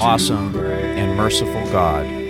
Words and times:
awesome, 0.00 0.54
and 0.56 1.16
merciful 1.16 1.64
God. 1.70 2.23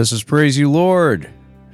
This 0.00 0.12
is 0.12 0.22
Praise 0.22 0.56
You 0.56 0.70
Lord, 0.70 1.28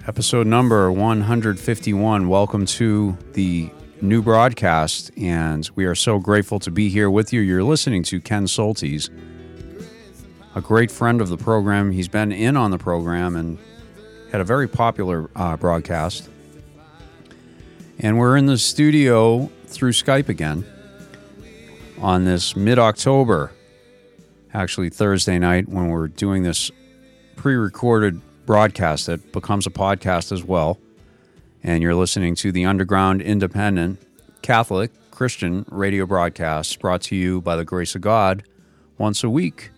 episode 0.09 0.49
number 0.49 0.91
151. 0.91 2.29
Welcome 2.29 2.67
to 2.67 3.17
the 3.35 3.71
new 4.01 4.21
broadcast, 4.21 5.13
and 5.17 5.71
we 5.77 5.85
are 5.85 5.95
so 5.95 6.19
grateful 6.19 6.59
to 6.59 6.73
be 6.73 6.89
here 6.89 7.09
with 7.09 7.33
you. 7.33 7.41
You're 7.41 7.63
listening 7.63 8.03
to 8.03 8.21
Ken 8.21 8.47
Soltis, 8.47 9.11
a 10.57 10.61
great 10.61 10.91
friend 10.91 11.21
of 11.21 11.29
the 11.29 11.37
program. 11.37 11.93
He's 11.93 12.09
been 12.09 12.33
in 12.33 12.57
on 12.57 12.73
the 12.73 12.79
program 12.79 13.37
and 13.37 13.59
had 14.33 14.41
a 14.41 14.45
very 14.45 14.67
popular 14.67 15.31
uh, 15.37 15.57
broadcast. 15.57 16.29
And 18.01 18.19
we're 18.19 18.37
in 18.37 18.47
the 18.47 18.59
studio 18.59 19.49
through 19.67 19.93
Skype 19.93 20.29
again 20.29 20.67
on 22.01 22.25
this 22.25 22.57
mid 22.57 22.81
October, 22.81 23.53
actually 24.53 24.91
Thursday 24.91 25.39
night, 25.39 25.69
when 25.69 25.87
we're 25.91 26.09
doing 26.09 26.43
this 26.43 26.73
pre 27.37 27.55
recorded 27.55 28.21
broadcast 28.47 29.07
that 29.07 29.33
becomes 29.33 29.67
a 29.67 29.71
podcast 29.71 30.33
as 30.33 30.43
well. 30.43 30.79
And 31.63 31.83
you're 31.83 31.95
listening 31.95 32.35
to 32.37 32.53
the 32.53 32.65
Underground 32.65 33.23
Independent 33.23 34.01
Catholic 34.43 34.91
Christian 35.11 35.65
radio 35.71 36.05
broadcast 36.05 36.79
brought 36.81 37.01
to 37.03 37.17
you 37.17 37.41
by 37.41 37.57
the 37.57 37.65
grace 37.65 37.95
of 37.95 38.03
God 38.03 38.43
once 38.99 39.25
a 39.25 39.31
week. 39.31 39.71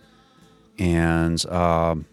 And 0.77 1.43
um, 1.47 2.05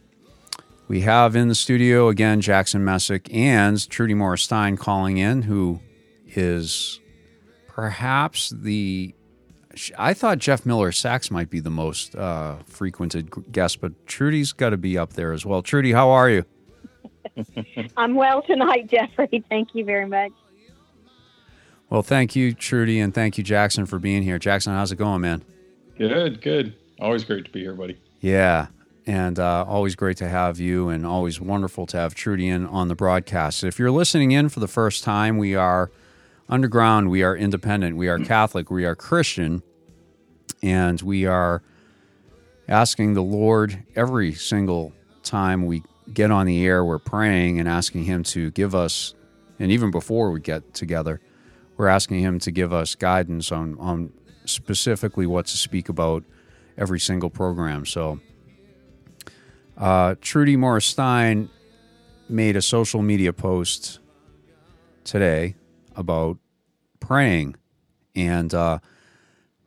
we 0.88 1.00
have 1.00 1.34
in 1.34 1.48
the 1.48 1.54
studio 1.54 2.08
again 2.08 2.40
Jackson 2.40 2.84
Messick 2.84 3.32
and 3.34 3.88
Trudy 3.88 4.14
Morris 4.14 4.42
Stein 4.42 4.76
calling 4.76 5.18
in, 5.18 5.42
who 5.42 5.80
is 6.26 7.00
perhaps 7.66 8.50
the 8.50 9.12
I 9.98 10.14
thought 10.14 10.38
Jeff 10.38 10.64
Miller 10.64 10.92
Sachs 10.92 11.30
might 11.30 11.50
be 11.50 11.60
the 11.60 11.70
most 11.70 12.14
uh, 12.14 12.56
frequented 12.66 13.52
guest, 13.52 13.80
but 13.80 14.06
Trudy's 14.06 14.52
got 14.52 14.70
to 14.70 14.76
be 14.76 14.96
up 14.96 15.14
there 15.14 15.32
as 15.32 15.44
well. 15.44 15.62
Trudy, 15.62 15.92
how 15.92 16.10
are 16.10 16.30
you? 16.30 16.44
I'm 17.96 18.14
well 18.14 18.42
tonight, 18.42 18.88
Jeffrey. 18.88 19.44
Thank 19.48 19.74
you 19.74 19.84
very 19.84 20.06
much. 20.06 20.32
Well, 21.90 22.02
thank 22.02 22.34
you, 22.34 22.52
Trudy, 22.52 22.98
and 23.00 23.14
thank 23.14 23.38
you, 23.38 23.44
Jackson, 23.44 23.86
for 23.86 23.98
being 23.98 24.22
here. 24.22 24.38
Jackson, 24.38 24.72
how's 24.72 24.90
it 24.90 24.96
going, 24.96 25.20
man? 25.20 25.44
Good, 25.96 26.40
good. 26.40 26.74
Always 27.00 27.24
great 27.24 27.44
to 27.44 27.50
be 27.50 27.60
here, 27.60 27.74
buddy. 27.74 27.98
Yeah, 28.20 28.68
and 29.06 29.38
uh, 29.38 29.64
always 29.68 29.94
great 29.94 30.16
to 30.16 30.28
have 30.28 30.58
you, 30.58 30.88
and 30.88 31.06
always 31.06 31.40
wonderful 31.40 31.86
to 31.86 31.96
have 31.96 32.14
Trudy 32.14 32.48
in 32.48 32.66
on 32.66 32.88
the 32.88 32.96
broadcast. 32.96 33.62
If 33.62 33.78
you're 33.78 33.90
listening 33.90 34.32
in 34.32 34.48
for 34.48 34.60
the 34.60 34.68
first 34.68 35.04
time, 35.04 35.38
we 35.38 35.54
are 35.54 35.90
underground, 36.48 37.10
we 37.10 37.22
are 37.22 37.36
independent, 37.36 37.96
we 37.96 38.08
are 38.08 38.18
Catholic, 38.18 38.70
we 38.70 38.84
are 38.84 38.94
Christian, 38.94 39.62
and 40.62 41.00
we 41.02 41.26
are 41.26 41.62
asking 42.68 43.14
the 43.14 43.22
Lord 43.22 43.82
every 43.94 44.32
single 44.32 44.92
time 45.22 45.66
we 45.66 45.82
get 46.12 46.30
on 46.30 46.46
the 46.46 46.64
air, 46.64 46.84
we're 46.84 46.98
praying 46.98 47.58
and 47.58 47.68
asking 47.68 48.04
Him 48.04 48.22
to 48.24 48.50
give 48.52 48.74
us, 48.74 49.14
and 49.58 49.72
even 49.72 49.90
before 49.90 50.30
we 50.30 50.40
get 50.40 50.72
together, 50.72 51.20
we're 51.76 51.88
asking 51.88 52.20
Him 52.20 52.38
to 52.40 52.50
give 52.50 52.72
us 52.72 52.94
guidance 52.94 53.50
on, 53.50 53.76
on 53.78 54.12
specifically 54.44 55.26
what 55.26 55.46
to 55.46 55.56
speak 55.56 55.88
about 55.88 56.22
every 56.78 57.00
single 57.00 57.30
program. 57.30 57.84
So, 57.84 58.20
uh, 59.76 60.14
Trudy 60.20 60.56
Morris 60.56 60.86
Stein 60.86 61.50
made 62.28 62.56
a 62.56 62.62
social 62.62 63.02
media 63.02 63.32
post 63.32 63.98
today 65.04 65.54
about 65.96 66.38
praying 67.00 67.56
and 68.14 68.52
uh, 68.54 68.78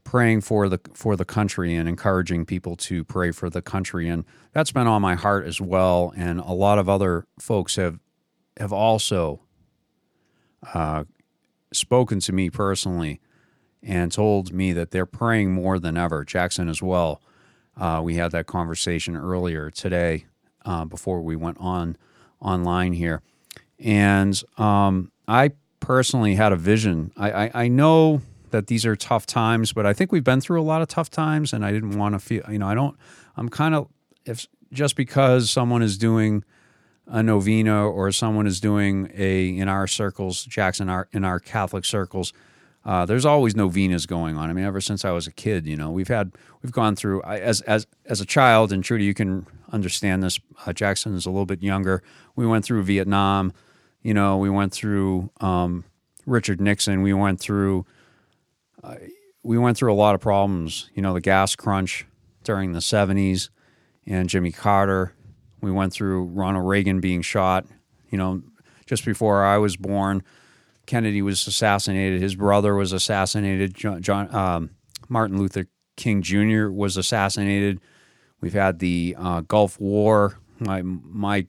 praying 0.03 0.41
for 0.41 0.69
the 0.69 0.79
for 0.93 1.15
the 1.15 1.25
country 1.25 1.75
and 1.75 1.87
encouraging 1.87 2.45
people 2.45 2.75
to 2.75 3.03
pray 3.03 3.31
for 3.31 3.49
the 3.49 3.61
country. 3.61 4.07
And 4.09 4.25
that's 4.53 4.71
been 4.71 4.87
on 4.87 5.01
my 5.01 5.15
heart 5.15 5.45
as 5.45 5.61
well. 5.61 6.13
And 6.15 6.39
a 6.39 6.53
lot 6.53 6.79
of 6.79 6.89
other 6.89 7.25
folks 7.39 7.75
have 7.75 7.99
have 8.57 8.73
also 8.73 9.41
uh, 10.73 11.03
spoken 11.71 12.19
to 12.21 12.33
me 12.33 12.49
personally 12.49 13.19
and 13.81 14.11
told 14.11 14.51
me 14.51 14.73
that 14.73 14.91
they're 14.91 15.05
praying 15.05 15.51
more 15.53 15.79
than 15.79 15.95
ever. 15.95 16.25
Jackson 16.25 16.67
as 16.67 16.81
well. 16.81 17.21
Uh, 17.77 18.01
we 18.03 18.15
had 18.15 18.31
that 18.31 18.45
conversation 18.45 19.15
earlier 19.15 19.69
today 19.69 20.25
uh, 20.65 20.83
before 20.83 21.21
we 21.21 21.35
went 21.35 21.57
on 21.59 21.95
online 22.41 22.93
here. 22.93 23.21
And 23.79 24.41
um, 24.57 25.11
I 25.27 25.51
personally 25.79 26.35
had 26.35 26.51
a 26.51 26.55
vision 26.55 27.11
I, 27.17 27.31
I, 27.31 27.51
I 27.53 27.67
know 27.67 28.21
that 28.51 28.67
these 28.67 28.85
are 28.85 28.95
tough 28.95 29.25
times, 29.25 29.73
but 29.73 29.85
I 29.85 29.93
think 29.93 30.11
we've 30.11 30.23
been 30.23 30.41
through 30.41 30.59
a 30.59 30.63
lot 30.63 30.81
of 30.81 30.87
tough 30.87 31.09
times, 31.09 31.53
and 31.53 31.63
I 31.63 31.71
didn't 31.71 31.97
want 31.97 32.15
to 32.15 32.19
feel, 32.19 32.43
you 32.49 32.59
know, 32.59 32.67
I 32.67 32.73
don't, 32.73 32.97
I'm 33.37 33.49
kind 33.49 33.75
of, 33.75 33.87
if 34.25 34.47
just 34.71 34.95
because 34.95 35.49
someone 35.51 35.81
is 35.81 35.97
doing 35.97 36.43
a 37.07 37.23
novena 37.23 37.87
or 37.87 38.11
someone 38.11 38.47
is 38.47 38.59
doing 38.59 39.11
a, 39.15 39.49
in 39.49 39.67
our 39.67 39.87
circles, 39.87 40.45
Jackson, 40.45 40.89
our, 40.89 41.07
in 41.11 41.23
our 41.23 41.39
Catholic 41.39 41.85
circles, 41.85 42.33
uh, 42.85 43.05
there's 43.05 43.25
always 43.25 43.55
novenas 43.55 44.05
going 44.05 44.37
on. 44.37 44.49
I 44.49 44.53
mean, 44.53 44.65
ever 44.65 44.81
since 44.81 45.03
I 45.03 45.11
was 45.11 45.27
a 45.27 45.31
kid, 45.31 45.67
you 45.67 45.75
know, 45.75 45.91
we've 45.91 46.07
had, 46.07 46.31
we've 46.63 46.71
gone 46.71 46.95
through, 46.95 47.21
I, 47.23 47.39
as, 47.39 47.61
as, 47.61 47.85
as 48.05 48.21
a 48.21 48.25
child, 48.25 48.71
and 48.71 48.83
Trudy, 48.83 49.03
you 49.03 49.13
can 49.13 49.45
understand 49.71 50.23
this, 50.23 50.39
uh, 50.65 50.73
Jackson 50.73 51.13
is 51.13 51.25
a 51.25 51.29
little 51.29 51.45
bit 51.45 51.61
younger. 51.61 52.01
We 52.35 52.47
went 52.47 52.65
through 52.65 52.83
Vietnam, 52.83 53.53
you 54.01 54.13
know, 54.13 54.37
we 54.37 54.49
went 54.49 54.73
through 54.73 55.31
um, 55.41 55.85
Richard 56.25 56.61
Nixon, 56.61 57.01
we 57.01 57.13
went 57.13 57.39
through, 57.39 57.85
we 59.43 59.57
went 59.57 59.77
through 59.77 59.93
a 59.93 59.95
lot 59.95 60.15
of 60.15 60.21
problems. 60.21 60.89
You 60.93 61.01
know, 61.01 61.13
the 61.13 61.21
gas 61.21 61.55
crunch 61.55 62.05
during 62.43 62.71
the 62.73 62.79
70s 62.79 63.49
and 64.05 64.29
Jimmy 64.29 64.51
Carter. 64.51 65.13
We 65.61 65.71
went 65.71 65.93
through 65.93 66.25
Ronald 66.25 66.67
Reagan 66.67 66.99
being 66.99 67.21
shot. 67.21 67.65
You 68.09 68.17
know, 68.17 68.41
just 68.85 69.05
before 69.05 69.43
I 69.43 69.57
was 69.57 69.77
born, 69.77 70.23
Kennedy 70.85 71.21
was 71.21 71.45
assassinated. 71.45 72.21
His 72.21 72.35
brother 72.35 72.75
was 72.75 72.93
assassinated. 72.93 73.75
John, 73.75 74.01
John 74.01 74.33
um, 74.33 74.69
Martin 75.07 75.37
Luther 75.37 75.67
King 75.95 76.21
Jr. 76.21 76.69
was 76.69 76.97
assassinated. 76.97 77.79
We've 78.41 78.53
had 78.53 78.79
the 78.79 79.15
uh, 79.17 79.41
Gulf 79.41 79.79
War. 79.79 80.39
My 80.59 80.81
my 80.81 81.45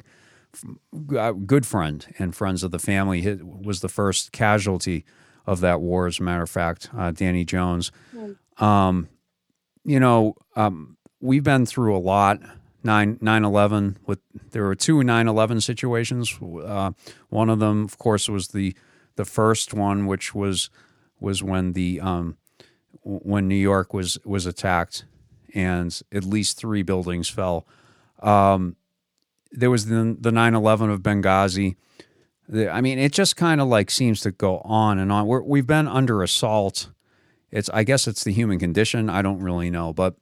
good 1.47 1.67
friend 1.67 2.07
and 2.19 2.35
friends 2.35 2.63
of 2.63 2.71
the 2.71 2.79
family 2.79 3.39
was 3.43 3.81
the 3.81 3.89
first 3.89 4.33
casualty 4.33 5.05
of 5.47 5.61
that 5.61 5.81
war. 5.81 6.07
As 6.07 6.21
a 6.21 6.23
matter 6.23 6.43
of 6.43 6.51
fact, 6.51 6.91
uh, 6.97 7.11
Danny 7.11 7.45
Jones. 7.45 7.93
Um, 8.59 9.09
you 9.85 9.99
know, 9.99 10.35
um, 10.57 10.97
we've 11.21 11.45
been 11.45 11.67
through 11.67 11.97
a 11.97 11.99
lot. 11.99 12.41
9 12.83 13.19
11 13.23 13.99
with 14.07 14.21
there 14.53 14.65
were 14.65 14.75
two 14.75 14.97
9-11 15.01 15.63
situations 15.63 16.39
uh, 16.65 16.93
one 17.29 17.51
of 17.51 17.59
them 17.59 17.85
of 17.85 17.99
course 17.99 18.27
was 18.27 18.49
the 18.49 18.75
the 19.17 19.27
first 19.27 19.75
one 19.75 20.07
which 20.07 20.35
was 20.35 20.71
was 21.21 21.43
when 21.43 21.75
the 21.75 22.01
um, 22.01 22.39
when 23.03 23.49
New 23.49 23.55
York 23.55 23.93
was 23.93 24.19
was 24.25 24.47
attacked 24.47 25.05
and 25.55 26.01
at 26.13 26.25
least 26.25 26.57
three 26.57 26.83
buildings 26.83 27.29
fell 27.29 27.67
um, 28.21 28.77
there 29.53 29.71
was 29.71 29.87
the 29.87 30.17
the 30.19 30.31
9/11 30.31 30.93
of 30.93 31.01
Benghazi. 31.01 31.77
I 32.53 32.81
mean, 32.81 32.99
it 32.99 33.13
just 33.13 33.37
kind 33.37 33.61
of 33.61 33.69
like 33.69 33.91
seems 33.91 34.21
to 34.23 34.33
go 34.33 34.59
on 34.59 34.99
and 34.99 35.13
on. 35.13 35.27
We're, 35.27 35.43
we've 35.43 35.67
been 35.67 35.87
under 35.87 36.23
assault. 36.23 36.91
It's 37.51 37.69
I 37.71 37.85
guess 37.85 38.09
it's 38.09 38.25
the 38.25 38.33
human 38.33 38.59
condition. 38.59 39.09
I 39.09 39.23
don't 39.23 39.41
really 39.41 39.71
know, 39.71 39.93
but 39.93 40.17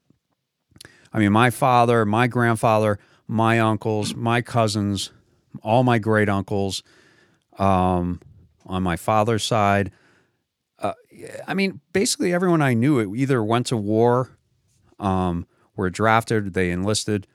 I 1.13 1.19
mean, 1.19 1.33
my 1.33 1.51
father, 1.51 2.05
my 2.05 2.27
grandfather, 2.27 2.99
my 3.27 3.59
uncles, 3.59 4.15
my 4.15 4.41
cousins, 4.41 5.11
all 5.63 5.85
my 5.85 5.99
great 5.99 6.29
uncles, 6.29 6.83
um, 7.59 8.21
on 8.67 8.83
my 8.83 8.97
father's 8.97 9.45
side. 9.45 9.91
Uh, 10.79 10.93
I 11.47 11.55
mean, 11.55 11.81
basically 11.93 12.33
everyone 12.33 12.63
I 12.63 12.75
knew 12.75 13.15
either 13.15 13.43
went 13.43 13.67
to 13.69 13.77
war, 13.77 14.31
um, 14.99 15.47
were 15.77 15.91
drafted, 15.91 16.55
they 16.55 16.71
enlisted, 16.71 17.27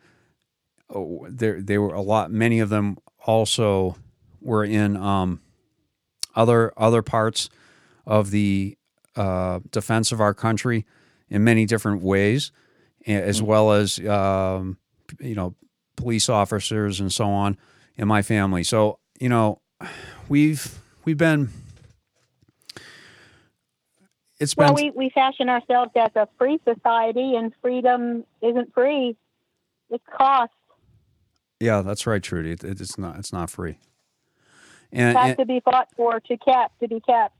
oh, 0.94 1.28
there 1.30 1.62
they 1.62 1.78
were 1.78 1.94
a 1.94 2.02
lot. 2.02 2.32
Many 2.32 2.60
of 2.60 2.70
them 2.70 2.98
also 3.26 3.98
were 4.42 4.64
in 4.64 4.96
um, 4.98 5.42
other 6.36 6.74
other 6.78 7.02
parts 7.02 7.50
of 8.06 8.32
the 8.32 8.78
uh, 9.16 9.60
defense 9.72 10.12
of 10.12 10.20
our 10.20 10.34
country 10.34 10.86
in 11.30 11.44
many 11.44 11.66
different 11.66 12.02
ways, 12.02 12.52
as 13.08 13.42
well 13.42 13.72
as 13.72 14.00
um, 14.06 14.78
you 15.20 15.36
know 15.36 15.56
police 15.96 16.30
officers 16.30 17.00
and 17.00 17.12
so 17.12 17.26
on 17.26 17.58
in 17.96 18.08
my 18.08 18.22
family. 18.22 18.64
So 18.64 19.00
you 19.20 19.30
know 19.30 19.62
we've 20.30 20.80
we've 21.06 21.18
been. 21.18 21.50
It's 24.40 24.56
been 24.56 24.66
Well, 24.66 24.76
we, 24.76 24.90
we 24.90 25.10
fashion 25.10 25.48
ourselves 25.48 25.92
as 25.96 26.12
a 26.16 26.28
free 26.38 26.60
society, 26.66 27.36
and 27.36 27.54
freedom 27.62 28.26
isn't 28.42 28.74
free. 28.74 29.16
It's 29.90 30.04
cost. 30.18 30.52
Yeah, 31.64 31.82
that's 31.82 32.06
right, 32.06 32.22
Trudy. 32.22 32.52
It, 32.52 32.64
it's 32.64 32.98
not 32.98 33.18
it's 33.18 33.32
not 33.34 33.50
free. 33.50 33.78
It 34.92 35.00
And, 35.00 35.18
has 35.18 35.30
and- 35.30 35.38
to 35.40 35.46
be 35.46 35.60
fought 35.64 35.88
for 35.96 36.20
to 36.20 36.38
kept 36.38 36.80
to 36.82 36.88
be 36.88 37.00
kept. 37.00 37.36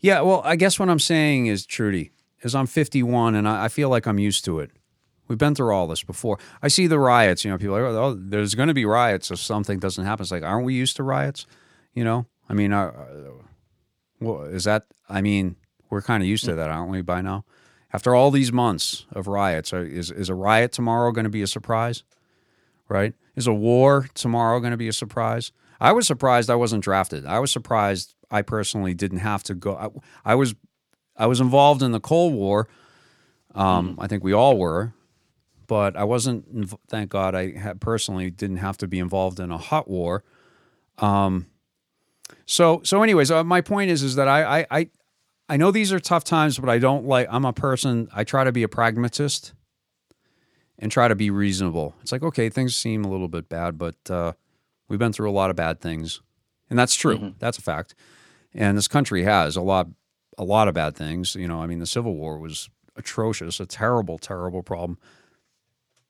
Yeah, 0.00 0.20
well, 0.20 0.42
I 0.44 0.54
guess 0.56 0.78
what 0.78 0.88
I'm 0.88 1.00
saying 1.00 1.46
is, 1.46 1.66
Trudy, 1.66 2.12
is 2.42 2.54
I'm 2.54 2.66
51 2.66 3.34
and 3.34 3.48
I, 3.48 3.64
I 3.64 3.68
feel 3.68 3.88
like 3.88 4.06
I'm 4.06 4.18
used 4.20 4.44
to 4.44 4.60
it. 4.60 4.70
We've 5.26 5.38
been 5.38 5.54
through 5.54 5.74
all 5.74 5.88
this 5.88 6.04
before. 6.04 6.38
I 6.62 6.68
see 6.68 6.86
the 6.86 6.98
riots. 7.00 7.44
You 7.44 7.50
know, 7.50 7.58
people 7.58 7.76
are 7.76 7.90
like, 7.90 8.00
oh, 8.00 8.14
there's 8.18 8.54
going 8.54 8.68
to 8.68 8.74
be 8.74 8.84
riots 8.84 9.30
if 9.30 9.38
something 9.40 9.78
doesn't 9.80 10.04
happen. 10.04 10.22
It's 10.22 10.30
like, 10.30 10.44
aren't 10.44 10.64
we 10.64 10.74
used 10.74 10.96
to 10.96 11.02
riots? 11.02 11.46
You 11.94 12.04
know, 12.04 12.26
I 12.48 12.54
mean, 12.54 12.72
uh, 12.72 12.86
uh, 12.86 13.30
well, 14.20 14.42
is 14.44 14.64
that? 14.64 14.86
I 15.08 15.20
mean, 15.20 15.56
we're 15.90 16.00
kind 16.02 16.22
of 16.22 16.28
used 16.28 16.44
to 16.44 16.54
that, 16.54 16.70
aren't 16.70 16.90
we, 16.90 17.02
by 17.02 17.20
now? 17.20 17.44
After 17.92 18.14
all 18.14 18.30
these 18.30 18.52
months 18.52 19.04
of 19.12 19.26
riots, 19.26 19.72
is 19.72 20.10
is 20.10 20.28
a 20.28 20.34
riot 20.34 20.70
tomorrow 20.72 21.10
going 21.12 21.24
to 21.24 21.30
be 21.30 21.42
a 21.42 21.46
surprise? 21.46 22.04
Right? 22.88 23.14
Is 23.36 23.46
a 23.46 23.52
war 23.52 24.08
tomorrow 24.14 24.60
going 24.60 24.70
to 24.70 24.76
be 24.76 24.88
a 24.88 24.92
surprise? 24.92 25.52
I 25.80 25.92
was 25.92 26.06
surprised 26.06 26.50
I 26.50 26.56
wasn't 26.56 26.82
drafted. 26.82 27.24
I 27.26 27.38
was 27.38 27.50
surprised 27.52 28.14
I 28.30 28.42
personally 28.42 28.94
didn't 28.94 29.18
have 29.18 29.42
to 29.44 29.54
go. 29.54 29.76
I, 29.76 30.32
I 30.32 30.34
was 30.34 30.54
I 31.16 31.26
was 31.26 31.40
involved 31.40 31.82
in 31.82 31.92
the 31.92 32.00
Cold 32.00 32.34
War. 32.34 32.68
Um, 33.54 33.96
I 33.98 34.06
think 34.06 34.22
we 34.22 34.32
all 34.32 34.56
were, 34.58 34.92
but 35.66 35.96
I 35.96 36.04
wasn't. 36.04 36.70
Thank 36.88 37.10
God, 37.10 37.34
I 37.34 37.52
had 37.56 37.80
personally 37.80 38.30
didn't 38.30 38.58
have 38.58 38.76
to 38.78 38.86
be 38.86 38.98
involved 38.98 39.40
in 39.40 39.50
a 39.50 39.58
hot 39.58 39.88
war. 39.88 40.24
Um, 40.98 41.46
so 42.46 42.80
so, 42.84 43.02
anyways, 43.02 43.30
uh, 43.30 43.44
my 43.44 43.60
point 43.60 43.90
is 43.90 44.02
is 44.02 44.14
that 44.16 44.28
I, 44.28 44.60
I 44.60 44.66
I 44.70 44.90
I 45.48 45.56
know 45.56 45.70
these 45.70 45.92
are 45.92 46.00
tough 46.00 46.24
times, 46.24 46.58
but 46.58 46.68
I 46.68 46.78
don't 46.78 47.06
like. 47.06 47.26
I'm 47.30 47.44
a 47.44 47.52
person. 47.52 48.08
I 48.14 48.24
try 48.24 48.44
to 48.44 48.52
be 48.52 48.62
a 48.62 48.68
pragmatist 48.68 49.54
and 50.78 50.92
try 50.92 51.08
to 51.08 51.14
be 51.14 51.30
reasonable. 51.30 51.94
It's 52.02 52.12
like 52.12 52.22
okay, 52.22 52.48
things 52.48 52.76
seem 52.76 53.04
a 53.04 53.10
little 53.10 53.28
bit 53.28 53.48
bad, 53.48 53.78
but 53.78 53.96
uh, 54.10 54.32
we've 54.88 54.98
been 54.98 55.12
through 55.12 55.30
a 55.30 55.32
lot 55.32 55.50
of 55.50 55.56
bad 55.56 55.80
things, 55.80 56.20
and 56.70 56.78
that's 56.78 56.94
true. 56.94 57.34
That's 57.38 57.58
a 57.58 57.62
fact. 57.62 57.94
And 58.54 58.76
this 58.76 58.88
country 58.88 59.24
has 59.24 59.56
a 59.56 59.62
lot 59.62 59.88
a 60.36 60.44
lot 60.44 60.68
of 60.68 60.74
bad 60.74 60.96
things. 60.96 61.34
You 61.34 61.48
know, 61.48 61.60
I 61.60 61.66
mean, 61.66 61.78
the 61.80 61.86
Civil 61.86 62.14
War 62.14 62.38
was 62.38 62.70
atrocious, 62.96 63.60
a 63.60 63.66
terrible, 63.66 64.18
terrible 64.18 64.62
problem. 64.62 64.98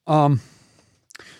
Um, 0.07 0.41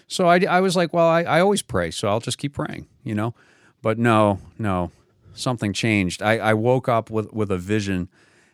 so 0.07 0.27
I, 0.27 0.41
I 0.49 0.61
was 0.61 0.77
like, 0.77 0.93
well, 0.93 1.07
I, 1.07 1.23
I 1.23 1.41
always 1.41 1.63
pray, 1.63 1.91
so 1.91 2.09
I'll 2.09 2.21
just 2.21 2.39
keep 2.39 2.55
praying, 2.55 2.87
you 3.03 3.15
know. 3.15 3.35
But 3.83 3.99
no, 3.99 4.41
no, 4.59 4.91
something 5.35 5.73
changed. 5.73 6.23
I, 6.23 6.39
I 6.39 6.55
woke 6.55 6.89
up 6.89 7.11
with 7.11 7.33
with 7.33 7.51
a 7.51 7.59
vision, 7.59 8.09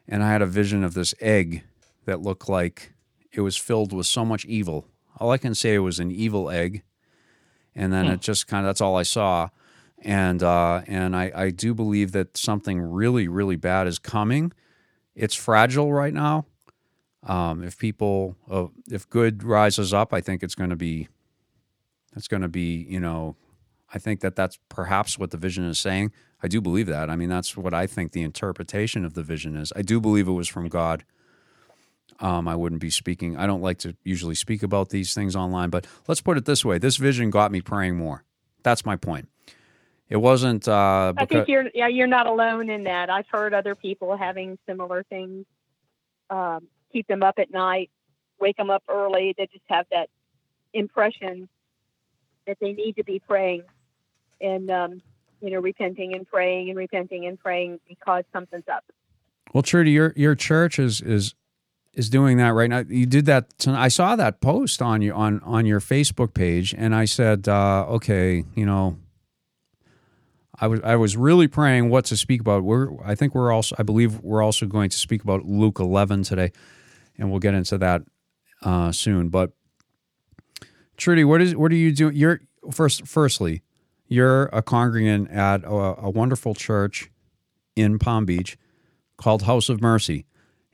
and 0.07 0.23
I 0.23 0.31
had 0.31 0.43
a 0.43 0.47
vision 0.47 0.85
of 0.85 0.95
this 0.95 1.15
egg 1.21 1.65
that 2.05 2.21
looked 2.21 2.49
like 2.49 2.94
it 3.35 3.41
was 3.41 3.57
filled 3.57 3.93
with 3.93 4.07
so 4.07 4.25
much 4.25 4.45
evil. 4.45 4.87
All 5.19 5.31
I 5.31 5.39
can 5.39 5.55
say 5.55 5.75
it 5.75 5.79
was 5.79 6.01
an 6.01 6.11
evil 6.11 6.51
egg, 6.51 6.83
and 7.75 7.93
then 7.93 8.07
it 8.07 8.21
just 8.21 8.47
kind 8.47 8.65
of 8.65 8.71
that's 8.71 8.81
all 8.81 8.97
I 8.97 9.03
saw. 9.05 9.49
And 10.03 10.43
uh, 10.43 10.83
and 10.87 11.17
I, 11.17 11.33
I 11.35 11.51
do 11.51 11.75
believe 11.75 12.13
that 12.13 12.37
something 12.37 12.81
really 12.81 13.29
really 13.29 13.57
bad 13.57 13.87
is 13.87 13.99
coming. 13.99 14.53
It's 15.15 15.35
fragile 15.35 15.93
right 15.93 16.13
now. 16.13 16.47
Um, 17.27 17.63
if 17.63 17.79
people, 17.79 18.37
uh, 18.51 18.67
if 18.91 19.09
good 19.09 19.43
rises 19.43 19.95
up, 19.95 20.13
I 20.13 20.21
think 20.21 20.43
it's 20.43 20.55
going 20.55 20.71
to 20.71 20.77
be, 20.77 21.09
it's 22.15 22.29
going 22.29 22.43
to 22.43 22.49
be, 22.49 22.87
you 22.89 23.01
know, 23.01 23.37
I 23.95 23.99
think 23.99 24.21
that 24.21 24.37
that's 24.37 24.59
perhaps 24.69 25.19
what 25.19 25.31
the 25.31 25.37
vision 25.39 25.65
is 25.65 25.79
saying. 25.79 26.13
I 26.43 26.49
do 26.49 26.61
believe 26.61 26.87
that. 26.89 27.09
I 27.09 27.17
mean, 27.17 27.31
that's 27.31 27.57
what 27.57 27.73
I 27.73 27.87
think 27.87 28.13
the 28.13 28.23
interpretation 28.23 29.05
of 29.05 29.15
the 29.15 29.23
vision 29.23 29.57
is. 29.57 29.73
I 29.75 29.83
do 29.83 30.01
believe 30.01 30.29
it 30.29 30.33
was 30.33 30.49
from 30.49 30.69
God. 30.69 31.05
Um, 32.21 32.47
I 32.47 32.55
wouldn't 32.55 32.81
be 32.81 32.91
speaking. 32.91 33.37
I 33.37 33.47
don't 33.47 33.61
like 33.61 33.79
to 33.79 33.97
usually 34.05 34.35
speak 34.35 34.63
about 34.63 34.91
these 34.91 35.15
things 35.15 35.35
online, 35.35 35.71
but 35.71 35.87
let's 36.07 36.21
put 36.21 36.37
it 36.37 36.45
this 36.45 36.65
way: 36.65 36.79
this 36.79 36.97
vision 36.97 37.31
got 37.31 37.51
me 37.51 37.61
praying 37.61 37.97
more. 37.97 38.25
That's 38.63 38.87
my 38.87 38.97
point. 38.97 39.29
It 40.09 40.19
wasn't. 40.19 40.69
Uh, 40.69 41.13
I 41.17 41.25
think 41.25 41.49
you're 41.49 41.67
yeah 41.75 41.89
you're 41.89 42.07
not 42.07 42.27
alone 42.27 42.71
in 42.71 42.85
that. 42.85 43.11
I've 43.11 43.27
heard 43.29 43.53
other 43.53 43.75
people 43.75 44.17
having 44.17 44.59
similar 44.67 45.03
things 45.05 45.47
um, 46.31 46.69
keep 46.93 47.07
them 47.09 47.23
up 47.23 47.39
at 47.39 47.51
night, 47.51 47.91
wake 48.39 48.57
them 48.57 48.71
up 48.71 48.83
early. 48.89 49.35
They 49.37 49.47
just 49.47 49.65
have 49.69 49.87
that 49.91 50.09
impression 50.73 51.49
that 52.47 52.59
they 52.61 52.73
need 52.73 52.97
to 52.97 53.05
be 53.05 53.19
praying 53.19 53.63
and 54.41 54.71
um, 54.71 55.03
you 55.41 55.51
know 55.51 55.61
repenting 55.61 56.15
and 56.15 56.27
praying 56.27 56.69
and 56.69 56.79
repenting 56.79 57.27
and 57.27 57.39
praying 57.39 57.81
because 57.89 58.25
something's 58.33 58.69
up. 58.69 58.85
Well, 59.53 59.63
Trudy, 59.63 59.93
your 59.93 60.13
your 60.17 60.35
church 60.35 60.79
is 60.79 61.01
is 61.01 61.35
is 61.97 62.11
doing 62.11 62.39
that 62.39 62.51
right 62.51 62.69
now. 62.69 62.85
You 62.89 63.07
did 63.07 63.27
that. 63.27 63.59
ton- 63.59 63.75
I 63.75 63.89
saw 63.89 64.17
that 64.17 64.41
post 64.41 64.83
on 64.83 65.03
your 65.03 65.15
on 65.15 65.41
on 65.45 65.67
your 65.67 65.81
Facebook 65.81 66.35
page, 66.35 66.75
and 66.77 66.95
I 66.95 67.05
said, 67.05 67.49
uh, 67.49 67.87
okay, 67.89 68.45
you 68.55 68.67
know, 68.67 68.99
I 70.59 70.67
was 70.67 70.81
I 70.83 70.97
was 70.97 71.17
really 71.17 71.49
praying 71.49 71.91
what 71.91 72.05
to 72.07 72.17
speak 72.17 72.41
about. 72.41 72.63
We're 72.63 72.89
I 73.05 73.15
think 73.15 73.35
we're 73.35 73.53
also 73.53 73.75
I 73.79 73.83
believe 73.83 74.21
we're 74.21 74.43
also 74.43 74.67
going 74.67 74.91
to 74.91 74.99
speak 74.99 75.23
about 75.23 75.45
Luke 75.45 75.79
eleven 75.79 76.23
today, 76.23 76.53
and 77.19 77.31
we'll 77.31 77.41
get 77.41 77.55
into 77.55 77.79
that 77.79 78.03
uh, 78.63 78.93
soon. 78.93 79.29
But 79.29 79.53
Trudy, 80.97 81.25
what 81.25 81.41
is 81.41 81.57
what 81.57 81.73
are 81.73 81.77
you 81.77 81.93
doing? 81.93 82.15
You're 82.17 82.41
first. 82.73 83.07
Firstly, 83.07 83.63
you're 84.07 84.45
a 84.47 84.63
congregant 84.63 85.31
at 85.31 85.65
a, 85.65 85.69
a 85.69 86.11
wonderful 86.11 86.55
church 86.55 87.11
in 87.77 87.99
Palm 87.99 88.25
Beach 88.25 88.57
called 89.17 89.43
House 89.43 89.69
of 89.69 89.81
Mercy, 89.81 90.27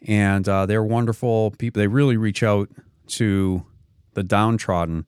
and 0.06 0.48
uh, 0.48 0.66
they're 0.66 0.82
wonderful 0.84 1.52
people. 1.52 1.80
They 1.80 1.86
really 1.86 2.16
reach 2.16 2.42
out 2.42 2.68
to 3.08 3.66
the 4.14 4.22
downtrodden, 4.22 5.06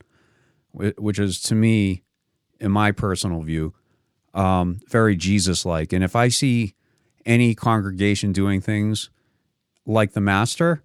which 0.72 1.18
is 1.18 1.40
to 1.42 1.54
me, 1.54 2.02
in 2.60 2.70
my 2.70 2.92
personal 2.92 3.42
view, 3.42 3.74
um, 4.34 4.80
very 4.88 5.16
Jesus-like. 5.16 5.92
And 5.92 6.04
if 6.04 6.14
I 6.14 6.28
see 6.28 6.74
any 7.26 7.54
congregation 7.54 8.32
doing 8.32 8.60
things 8.60 9.10
like 9.86 10.12
the 10.12 10.20
Master, 10.20 10.82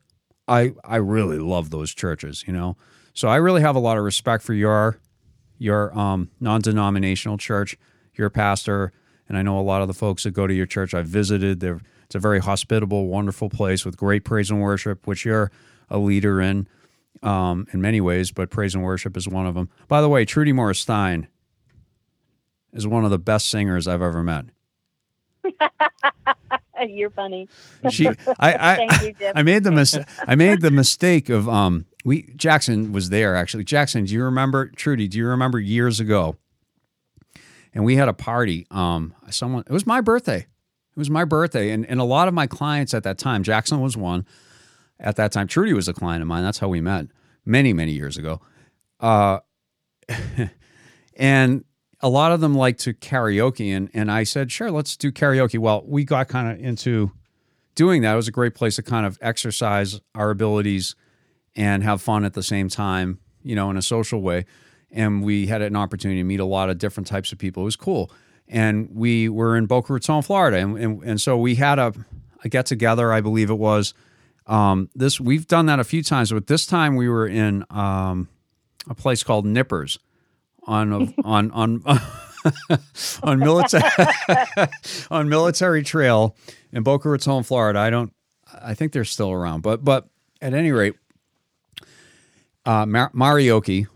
I 0.47 0.73
I 0.83 0.97
really 0.97 1.39
love 1.39 1.69
those 1.69 1.93
churches. 1.93 2.43
You 2.47 2.53
know, 2.53 2.77
so 3.13 3.27
I 3.27 3.35
really 3.35 3.61
have 3.61 3.75
a 3.75 3.79
lot 3.79 3.97
of 3.97 4.03
respect 4.03 4.43
for 4.43 4.53
your 4.53 4.99
your 5.57 5.97
um, 5.97 6.29
non-denominational 6.39 7.37
church, 7.37 7.77
your 8.15 8.29
pastor, 8.29 8.91
and 9.27 9.37
I 9.37 9.41
know 9.41 9.59
a 9.59 9.61
lot 9.61 9.81
of 9.81 9.87
the 9.87 9.93
folks 9.93 10.23
that 10.23 10.31
go 10.31 10.47
to 10.47 10.53
your 10.53 10.67
church. 10.67 10.93
I've 10.93 11.07
visited. 11.07 11.59
They're, 11.59 11.81
it's 12.07 12.15
a 12.15 12.19
very 12.19 12.39
hospitable, 12.41 13.07
wonderful 13.07 13.49
place 13.49 13.85
with 13.85 13.97
great 13.97 14.25
praise 14.25 14.51
and 14.51 14.61
worship, 14.61 15.07
which 15.07 15.25
you're 15.25 15.51
a 15.89 15.99
leader 15.99 16.41
in. 16.41 16.67
um, 17.23 17.67
in 17.73 17.81
many 17.81 18.01
ways, 18.01 18.31
but 18.31 18.49
praise 18.51 18.75
and 18.75 18.83
worship 18.83 19.17
is 19.17 19.27
one 19.27 19.47
of 19.47 19.55
them. 19.55 19.69
By 19.87 20.01
the 20.01 20.09
way, 20.09 20.25
Trudy 20.25 20.53
Morris 20.53 20.79
Stein 20.81 21.27
is 22.73 22.87
one 22.87 23.05
of 23.05 23.11
the 23.11 23.19
best 23.19 23.49
singers 23.49 23.87
I've 23.87 24.01
ever 24.03 24.23
met. 24.23 24.45
You're 26.87 27.09
funny. 27.09 27.49
She, 27.89 28.07
I, 28.39 28.73
I, 28.73 28.75
Thank 28.75 29.01
you, 29.01 29.13
Jim. 29.13 29.33
I 29.35 29.43
made 29.43 29.63
the 29.63 29.71
mis- 29.71 29.97
I 30.27 30.35
made 30.35 30.61
the 30.61 30.71
mistake 30.71 31.29
of 31.29 31.49
um, 31.49 31.85
we 32.05 32.23
Jackson 32.35 32.91
was 32.93 33.09
there 33.09 33.35
actually. 33.35 33.63
Jackson, 33.63 34.05
do 34.05 34.13
you 34.13 34.23
remember 34.23 34.67
Trudy? 34.69 35.07
Do 35.07 35.17
you 35.17 35.27
remember 35.27 35.59
years 35.59 35.99
ago? 35.99 36.37
And 37.73 37.83
we 37.85 37.95
had 37.95 38.07
a 38.09 38.13
party. 38.13 38.67
Um, 38.71 39.13
someone 39.31 39.63
it 39.67 39.71
was 39.73 39.87
my 39.87 40.01
birthday. 40.01 40.47
It 40.97 40.99
was 40.99 41.11
my 41.11 41.25
birthday, 41.25 41.69
and 41.69 41.85
and 41.85 41.99
a 41.99 42.03
lot 42.03 42.27
of 42.27 42.33
my 42.33 42.47
clients 42.47 42.95
at 42.95 43.03
that 43.03 43.19
time, 43.19 43.43
Jackson 43.43 43.79
was 43.81 43.95
one. 43.95 44.25
At 44.99 45.15
that 45.17 45.31
time, 45.31 45.45
Trudy 45.45 45.73
was 45.73 45.87
a 45.87 45.93
client 45.93 46.23
of 46.23 46.27
mine. 46.27 46.41
That's 46.41 46.57
how 46.57 46.69
we 46.69 46.81
met 46.81 47.05
many 47.45 47.71
many 47.71 47.91
years 47.91 48.17
ago. 48.17 48.41
Uh, 48.99 49.39
and 51.15 51.63
a 52.01 52.09
lot 52.09 52.31
of 52.31 52.41
them 52.41 52.55
like 52.55 52.79
to 52.79 52.93
karaoke 52.95 53.75
and, 53.75 53.89
and 53.93 54.11
I 54.11 54.23
said, 54.23 54.51
sure, 54.51 54.71
let's 54.71 54.97
do 54.97 55.11
karaoke. 55.11 55.59
Well, 55.59 55.83
we 55.85 56.03
got 56.03 56.27
kind 56.27 56.51
of 56.51 56.63
into 56.63 57.11
doing 57.75 58.01
that. 58.01 58.13
It 58.13 58.15
was 58.15 58.27
a 58.27 58.31
great 58.31 58.55
place 58.55 58.75
to 58.75 58.83
kind 58.83 59.05
of 59.05 59.17
exercise 59.21 59.99
our 60.15 60.31
abilities 60.31 60.95
and 61.55 61.83
have 61.83 62.01
fun 62.01 62.23
at 62.23 62.33
the 62.33 62.43
same 62.43 62.69
time, 62.69 63.19
you 63.43 63.55
know, 63.55 63.69
in 63.69 63.77
a 63.77 63.81
social 63.81 64.21
way. 64.21 64.45
And 64.91 65.23
we 65.23 65.47
had 65.47 65.61
an 65.61 65.75
opportunity 65.75 66.19
to 66.19 66.23
meet 66.23 66.39
a 66.39 66.45
lot 66.45 66.69
of 66.69 66.77
different 66.77 67.07
types 67.07 67.31
of 67.31 67.37
people. 67.37 67.63
It 67.63 67.65
was 67.65 67.75
cool. 67.75 68.11
And 68.47 68.89
we 68.93 69.29
were 69.29 69.57
in 69.57 69.65
Boca 69.65 69.93
Raton, 69.93 70.21
Florida. 70.21 70.57
And, 70.57 70.77
and, 70.77 71.03
and 71.03 71.21
so 71.21 71.37
we 71.37 71.55
had 71.55 71.79
a, 71.79 71.93
a 72.43 72.49
get 72.49 72.65
together, 72.65 73.11
I 73.11 73.21
believe 73.21 73.49
it 73.49 73.57
was. 73.57 73.93
Um, 74.47 74.89
this 74.95 75.19
we've 75.19 75.45
done 75.47 75.65
that 75.65 75.79
a 75.79 75.83
few 75.83 76.01
times, 76.01 76.31
but 76.31 76.47
this 76.47 76.65
time 76.65 76.95
we 76.95 77.09
were 77.09 77.27
in 77.27 77.65
um, 77.69 78.29
a 78.89 78.95
place 78.95 79.21
called 79.23 79.45
Nippers 79.45 79.99
on 80.63 80.93
a, 80.93 81.13
on 81.25 81.51
on 81.51 81.83
on 83.23 83.39
military 83.39 83.83
on 85.11 85.29
military 85.29 85.83
trail 85.83 86.35
in 86.71 86.83
Boca 86.83 87.09
Raton, 87.09 87.43
Florida. 87.43 87.79
I 87.79 87.89
don't. 87.89 88.13
I 88.61 88.73
think 88.73 88.93
they're 88.93 89.03
still 89.03 89.31
around, 89.31 89.61
but 89.61 89.83
but 89.83 90.07
at 90.41 90.53
any 90.53 90.71
rate, 90.71 90.95
uh, 92.65 92.85
Mar- 92.85 93.11
Marioki, 93.11 93.87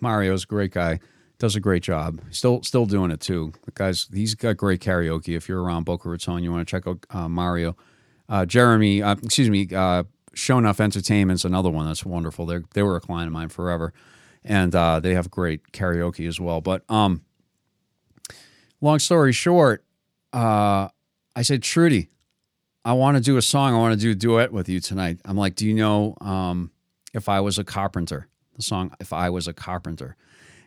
Mario's 0.00 0.44
a 0.44 0.46
great 0.46 0.72
guy. 0.72 1.00
Does 1.38 1.56
a 1.56 1.60
great 1.60 1.82
job. 1.82 2.20
Still 2.30 2.62
still 2.62 2.86
doing 2.86 3.10
it 3.10 3.20
too. 3.20 3.52
The 3.64 3.72
guys, 3.72 4.08
he's 4.12 4.34
got 4.34 4.56
great 4.56 4.80
karaoke. 4.80 5.36
If 5.36 5.48
you're 5.48 5.62
around 5.62 5.84
Boca 5.84 6.08
Raton, 6.08 6.42
you 6.42 6.52
want 6.52 6.66
to 6.66 6.70
check 6.70 6.86
out 6.86 7.04
uh, 7.10 7.28
Mario. 7.28 7.76
Uh, 8.28 8.46
Jeremy, 8.46 9.02
uh, 9.02 9.16
excuse 9.22 9.50
me, 9.50 9.68
uh, 9.74 10.04
Show 10.34 10.58
Enough 10.58 10.80
Entertainment's 10.80 11.44
another 11.44 11.70
one 11.70 11.86
that's 11.86 12.04
wonderful. 12.04 12.46
They 12.46 12.60
they 12.74 12.82
were 12.82 12.96
a 12.96 13.00
client 13.00 13.26
of 13.26 13.32
mine 13.32 13.48
forever, 13.48 13.92
and 14.44 14.74
uh, 14.74 15.00
they 15.00 15.14
have 15.14 15.30
great 15.30 15.72
karaoke 15.72 16.26
as 16.28 16.40
well. 16.40 16.60
But 16.60 16.88
um, 16.88 17.22
long 18.80 19.00
story 19.00 19.32
short, 19.32 19.84
uh, 20.32 20.88
I 21.34 21.42
said, 21.42 21.62
Trudy, 21.62 22.10
I 22.84 22.92
want 22.92 23.16
to 23.16 23.22
do 23.22 23.36
a 23.36 23.42
song. 23.42 23.74
I 23.74 23.78
want 23.78 23.94
to 23.94 24.00
do 24.00 24.12
a 24.12 24.14
duet 24.14 24.52
with 24.52 24.68
you 24.68 24.80
tonight. 24.80 25.18
I'm 25.24 25.36
like, 25.36 25.56
do 25.56 25.66
you 25.66 25.74
know 25.74 26.16
um, 26.20 26.70
if 27.12 27.28
I 27.28 27.40
was 27.40 27.58
a 27.58 27.64
carpenter? 27.64 28.28
The 28.56 28.62
song 28.62 28.92
"If 29.00 29.12
I 29.12 29.30
Was 29.30 29.48
a 29.48 29.52
Carpenter," 29.52 30.16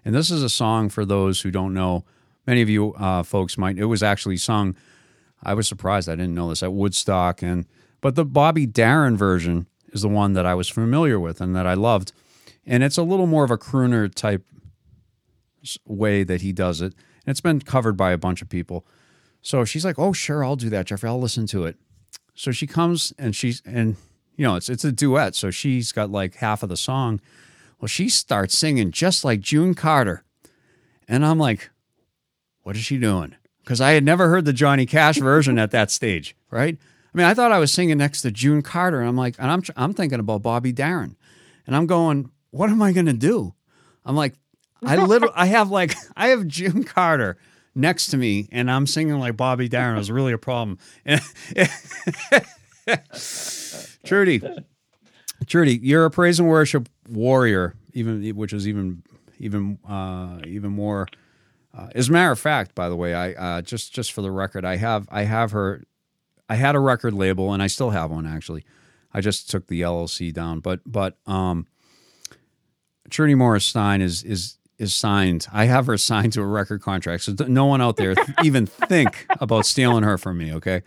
and 0.06 0.16
this 0.16 0.32
is 0.32 0.44
a 0.44 0.50
song 0.50 0.90
for 0.90 1.06
those 1.06 1.42
who 1.42 1.52
don't 1.52 1.74
know. 1.74 2.06
Many 2.46 2.62
of 2.62 2.70
you 2.70 2.94
uh, 2.94 3.24
folks 3.24 3.58
might. 3.58 3.78
It 3.78 3.86
was 3.86 4.02
actually 4.02 4.38
sung. 4.38 4.76
I 5.44 5.54
was 5.54 5.68
surprised. 5.68 6.10
I 6.10 6.16
didn't 6.16 6.36
know 6.36 6.50
this 6.50 6.64
at 6.64 6.74
Woodstock, 6.74 7.42
and 7.42 7.66
but 8.02 8.16
the 8.16 8.26
Bobby 8.26 8.66
Darin 8.66 9.18
version 9.18 9.68
is 9.92 10.02
the 10.02 10.10
one 10.10 10.34
that 10.34 10.46
I 10.46 10.56
was 10.56 10.70
familiar 10.70 11.20
with 11.20 11.42
and 11.42 11.56
that 11.56 11.68
I 11.68 11.74
loved, 11.74 12.12
and 12.66 12.84
it's 12.84 12.98
a 12.98 13.04
little 13.04 13.28
more 13.28 13.44
of 13.44 13.52
a 13.52 13.58
crooner 13.58 14.14
type 14.14 14.44
way 15.86 16.24
that 16.24 16.42
he 16.42 16.54
does 16.54 16.82
it. 16.82 16.94
And 17.26 17.32
it's 17.32 17.42
been 17.42 17.60
covered 17.60 17.98
by 17.98 18.12
a 18.12 18.18
bunch 18.18 18.42
of 18.42 18.50
people. 18.50 18.86
So 19.42 19.66
she's 19.66 19.86
like, 19.86 20.00
"Oh, 20.00 20.14
sure, 20.14 20.44
I'll 20.44 20.56
do 20.56 20.70
that, 20.70 20.88
Jeffrey. 20.88 21.10
I'll 21.10 21.20
listen 21.20 21.48
to 21.48 21.66
it." 21.66 21.78
So 22.36 22.52
she 22.52 22.68
comes 22.68 23.14
and 23.18 23.36
she's 23.36 23.62
and 23.66 23.96
you 24.36 24.46
know 24.46 24.56
it's 24.56 24.70
it's 24.70 24.86
a 24.86 24.92
duet. 24.92 25.36
So 25.36 25.52
she's 25.52 25.92
got 25.92 26.12
like 26.12 26.36
half 26.36 26.64
of 26.64 26.70
the 26.70 26.78
song. 26.78 27.20
Well, 27.80 27.88
she 27.88 28.10
starts 28.10 28.58
singing 28.58 28.92
just 28.92 29.24
like 29.24 29.40
June 29.40 29.74
Carter, 29.74 30.24
and 31.08 31.26
I'm 31.26 31.38
like, 31.38 31.70
"What 32.64 32.76
is 32.76 32.84
she 32.84 32.98
doing?" 32.98 33.36
Because 33.64 33.82
I 33.82 33.92
had 33.92 34.04
never 34.04 34.30
heard 34.30 34.46
the 34.46 34.54
Johnny 34.54 34.86
Cash 34.86 35.18
version 35.18 35.60
at 35.60 35.72
that 35.72 35.92
stage, 35.92 36.36
right? 36.50 36.78
I 37.14 37.18
mean, 37.18 37.28
I 37.28 37.34
thought 37.34 37.52
I 37.52 37.60
was 37.60 37.74
singing 37.74 37.98
next 37.98 38.22
to 38.22 38.32
June 38.32 38.62
Carter, 38.62 39.00
and 39.00 39.10
I'm 39.10 39.18
like, 39.18 39.36
and 39.40 39.52
I'm 39.52 39.62
I'm 39.76 39.94
thinking 39.94 40.20
about 40.20 40.42
Bobby 40.42 40.72
Darin, 40.72 41.16
and 41.66 41.76
I'm 41.76 41.86
going, 41.86 42.32
"What 42.52 42.70
am 42.70 42.82
I 42.82 42.94
going 42.94 43.06
to 43.08 43.14
do?" 43.14 43.54
I'm 44.06 44.16
like, 44.16 44.36
I 44.86 44.96
literally, 45.04 45.34
I 45.36 45.48
have 45.48 45.70
like, 45.70 45.94
I 46.16 46.30
have 46.30 46.48
June 46.48 46.84
Carter 46.84 47.38
next 47.76 48.08
to 48.08 48.18
me, 48.18 48.48
and 48.52 48.72
I'm 48.72 48.88
singing 48.88 49.20
like 49.20 49.38
Bobby 49.38 49.68
Darin. 49.68 49.96
It 49.96 50.00
was 50.00 50.12
really 50.12 50.34
a 50.34 50.38
problem. 50.38 50.80
Trudy, 54.06 54.42
Trudy, 55.46 55.80
you're 55.82 56.06
a 56.06 56.12
praise 56.12 56.40
and 56.40 56.48
worship 56.48 56.90
warrior, 57.08 57.76
even 57.94 58.36
which 58.36 58.54
is 58.54 58.68
even 58.68 59.04
even 59.40 59.80
uh, 59.88 60.40
even 60.46 60.72
more. 60.72 61.08
Uh, 61.74 61.90
as 61.94 62.10
a 62.10 62.12
matter 62.12 62.32
of 62.32 62.40
fact, 62.40 62.74
by 62.74 62.90
the 62.90 62.96
way, 62.96 63.14
I 63.14 63.34
uh, 63.34 63.62
just 63.62 63.94
just 63.94 64.12
for 64.12 64.22
the 64.22 64.32
record, 64.32 64.66
I 64.66 64.78
have 64.78 65.08
I 65.12 65.24
have 65.24 65.52
her. 65.52 65.84
I 66.50 66.56
had 66.56 66.76
a 66.76 66.80
record 66.80 67.14
label, 67.14 67.52
and 67.52 67.62
I 67.62 67.68
still 67.68 67.90
have 67.90 68.10
one 68.12 68.26
actually. 68.26 68.64
I 69.14 69.22
just 69.22 69.50
took 69.50 69.68
the 69.68 69.82
LLC 69.82 70.34
down, 70.34 70.60
but 70.60 70.80
but 70.86 71.18
um, 71.26 71.68
Trudy 73.10 73.36
Morris 73.36 73.66
Stein 73.66 74.02
is 74.02 74.24
is 74.24 74.58
is 74.78 74.94
signed. 74.94 75.48
I 75.52 75.66
have 75.66 75.88
her 75.88 75.98
signed 75.98 76.34
to 76.34 76.42
a 76.42 76.46
record 76.46 76.82
contract, 76.82 77.24
so 77.24 77.34
no 77.48 77.66
one 77.66 77.82
out 77.82 77.98
there 77.98 78.16
th- 78.16 78.28
even 78.44 78.66
think 78.66 79.26
about 79.40 79.66
stealing 79.66 80.04
her 80.04 80.18
from 80.18 80.38
me. 80.38 80.54
Okay. 80.54 80.84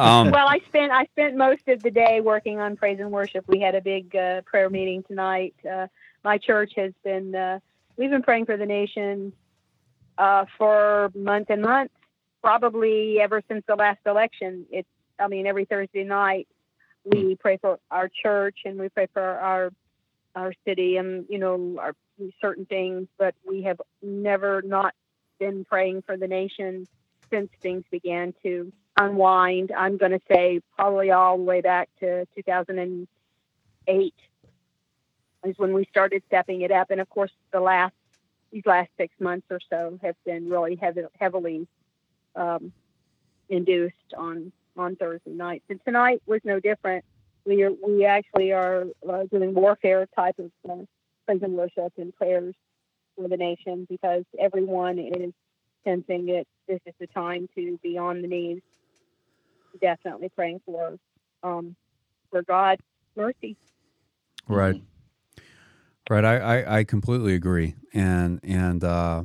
Um, 0.00 0.30
well, 0.30 0.48
I 0.48 0.60
spent 0.68 0.92
I 0.92 1.06
spent 1.06 1.36
most 1.36 1.66
of 1.68 1.82
the 1.82 1.90
day 1.90 2.20
working 2.20 2.60
on 2.60 2.76
praise 2.76 3.00
and 3.00 3.10
worship. 3.10 3.44
We 3.48 3.60
had 3.60 3.74
a 3.74 3.80
big 3.80 4.14
uh, 4.14 4.42
prayer 4.42 4.70
meeting 4.70 5.02
tonight. 5.02 5.54
Uh, 5.68 5.88
my 6.24 6.38
church 6.38 6.72
has 6.76 6.92
been 7.04 7.34
uh, 7.34 7.58
we've 7.96 8.10
been 8.10 8.22
praying 8.22 8.46
for 8.46 8.56
the 8.56 8.66
nation 8.66 9.32
uh, 10.18 10.44
for 10.56 11.10
months 11.14 11.50
and 11.50 11.62
months, 11.62 11.94
probably 12.42 13.20
ever 13.20 13.42
since 13.48 13.64
the 13.66 13.74
last 13.74 14.00
election. 14.06 14.66
It's 14.70 14.88
I 15.18 15.28
mean 15.28 15.46
every 15.46 15.64
Thursday 15.64 16.04
night 16.04 16.48
we 17.04 17.36
pray 17.36 17.56
for 17.56 17.78
our 17.90 18.08
church 18.08 18.58
and 18.64 18.78
we 18.78 18.88
pray 18.88 19.08
for 19.12 19.22
our 19.22 19.70
our 20.34 20.52
city 20.66 20.96
and 20.96 21.26
you 21.28 21.38
know 21.38 21.76
our 21.78 21.94
certain 22.40 22.66
things, 22.66 23.08
but 23.18 23.34
we 23.46 23.62
have 23.62 23.80
never 24.02 24.62
not 24.62 24.94
been 25.38 25.64
praying 25.64 26.02
for 26.02 26.16
the 26.16 26.28
nation 26.28 26.86
since 27.30 27.50
things 27.62 27.84
began 27.90 28.34
to 28.42 28.72
unwind. 28.96 29.72
I'm 29.76 29.96
going 29.96 30.12
to 30.12 30.20
say 30.30 30.60
probably 30.76 31.10
all 31.10 31.36
the 31.36 31.44
way 31.44 31.60
back 31.60 31.88
to 32.00 32.26
2008 32.36 34.14
is 35.44 35.54
when 35.58 35.72
we 35.72 35.86
started 35.86 36.22
stepping 36.26 36.60
it 36.62 36.70
up. 36.70 36.90
And 36.90 37.00
of 37.00 37.08
course, 37.08 37.32
the 37.52 37.60
last 37.60 37.94
these 38.52 38.66
last 38.66 38.90
six 38.98 39.14
months 39.20 39.46
or 39.48 39.60
so 39.70 39.98
have 40.02 40.16
been 40.26 40.48
really 40.48 40.74
heavy, 40.74 41.02
heavily 41.20 41.68
um, 42.34 42.72
induced 43.48 43.94
on 44.16 44.52
on 44.76 44.96
Thursday 44.96 45.30
nights. 45.30 45.64
And 45.68 45.80
tonight 45.84 46.22
was 46.26 46.40
no 46.44 46.60
different. 46.60 47.04
We 47.44 47.62
are 47.62 47.70
we 47.86 48.04
actually 48.04 48.52
are 48.52 48.86
uh, 49.08 49.24
doing 49.30 49.54
warfare 49.54 50.06
type 50.16 50.38
of 50.38 50.50
uh, 50.68 50.84
and 51.28 51.54
worship 51.54 51.92
and 51.96 52.14
prayers 52.16 52.56
for 53.14 53.28
the 53.28 53.36
nation 53.36 53.86
because 53.88 54.24
everyone 54.36 54.98
is 54.98 55.32
sensing 55.84 56.26
that 56.26 56.44
this 56.68 56.80
is 56.86 56.94
the 57.00 57.06
time 57.08 57.48
to 57.54 57.78
be 57.82 57.98
on 57.98 58.22
the 58.22 58.28
knees, 58.28 58.62
definitely 59.80 60.28
praying 60.30 60.60
for 60.64 60.96
um, 61.42 61.74
for 62.30 62.42
God's 62.42 62.82
mercy. 63.16 63.56
Right. 64.48 64.80
Right. 66.08 66.24
I, 66.24 66.36
I, 66.38 66.78
I 66.78 66.84
completely 66.84 67.34
agree. 67.34 67.76
And 67.92 68.40
and 68.42 68.82
uh, 68.82 69.24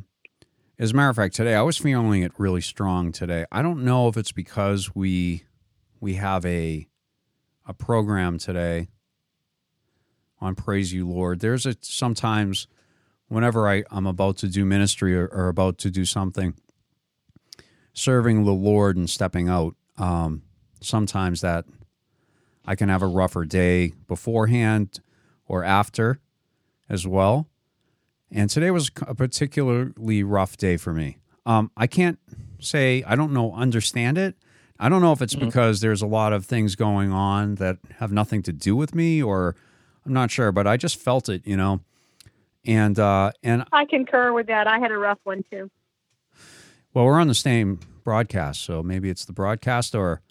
as 0.77 0.91
a 0.91 0.93
matter 0.93 1.09
of 1.09 1.15
fact, 1.15 1.35
today 1.35 1.55
I 1.55 1.61
was 1.61 1.77
feeling 1.77 2.21
it 2.21 2.31
really 2.37 2.61
strong 2.61 3.11
today. 3.11 3.45
I 3.51 3.61
don't 3.61 3.83
know 3.83 4.07
if 4.07 4.17
it's 4.17 4.31
because 4.31 4.93
we 4.93 5.45
we 5.99 6.15
have 6.15 6.45
a 6.45 6.87
a 7.65 7.73
program 7.73 8.37
today 8.37 8.89
on 10.39 10.55
Praise 10.55 10.93
You 10.93 11.07
Lord. 11.09 11.39
There's 11.39 11.65
a 11.65 11.75
sometimes 11.81 12.67
whenever 13.27 13.67
I, 13.67 13.83
I'm 13.91 14.07
about 14.07 14.37
to 14.37 14.47
do 14.47 14.65
ministry 14.65 15.15
or, 15.15 15.27
or 15.27 15.47
about 15.47 15.77
to 15.79 15.89
do 15.89 16.05
something, 16.05 16.55
serving 17.93 18.45
the 18.45 18.51
Lord 18.51 18.97
and 18.97 19.09
stepping 19.09 19.49
out, 19.49 19.75
um, 19.97 20.43
sometimes 20.81 21.41
that 21.41 21.65
I 22.65 22.75
can 22.75 22.89
have 22.89 23.01
a 23.01 23.07
rougher 23.07 23.45
day 23.45 23.93
beforehand 24.07 24.99
or 25.47 25.63
after 25.63 26.19
as 26.89 27.07
well. 27.07 27.47
And 28.31 28.49
today 28.49 28.71
was 28.71 28.89
a 29.05 29.15
particularly 29.15 30.23
rough 30.23 30.57
day 30.57 30.77
for 30.77 30.93
me. 30.93 31.17
Um, 31.45 31.71
I 31.77 31.87
can't 31.87 32.19
say 32.59 33.03
I 33.05 33.15
don't 33.15 33.31
know 33.31 33.53
understand 33.53 34.17
it. 34.17 34.35
I 34.79 34.89
don't 34.89 35.01
know 35.01 35.13
if 35.13 35.21
it's 35.21 35.35
because 35.35 35.79
there's 35.79 36.01
a 36.01 36.07
lot 36.07 36.33
of 36.33 36.45
things 36.45 36.75
going 36.75 37.11
on 37.11 37.55
that 37.55 37.77
have 37.99 38.11
nothing 38.11 38.41
to 38.43 38.51
do 38.51 38.75
with 38.75 38.93
me, 38.93 39.23
or 39.23 39.55
I'm 40.05 40.11
not 40.11 40.31
sure, 40.31 40.51
but 40.51 40.67
I 40.67 40.75
just 40.75 40.99
felt 40.99 41.29
it, 41.29 41.45
you 41.47 41.55
know. 41.55 41.81
And 42.65 42.97
uh, 42.97 43.31
and 43.43 43.65
I 43.71 43.85
concur 43.85 44.33
with 44.33 44.47
that. 44.47 44.67
I 44.67 44.79
had 44.79 44.91
a 44.91 44.97
rough 44.97 45.19
one 45.23 45.43
too. 45.49 45.69
well, 46.93 47.05
we're 47.05 47.19
on 47.19 47.27
the 47.27 47.35
same 47.35 47.79
broadcast, 48.03 48.63
so 48.63 48.81
maybe 48.81 49.09
it's 49.09 49.25
the 49.25 49.33
broadcast 49.33 49.93
or 49.95 50.21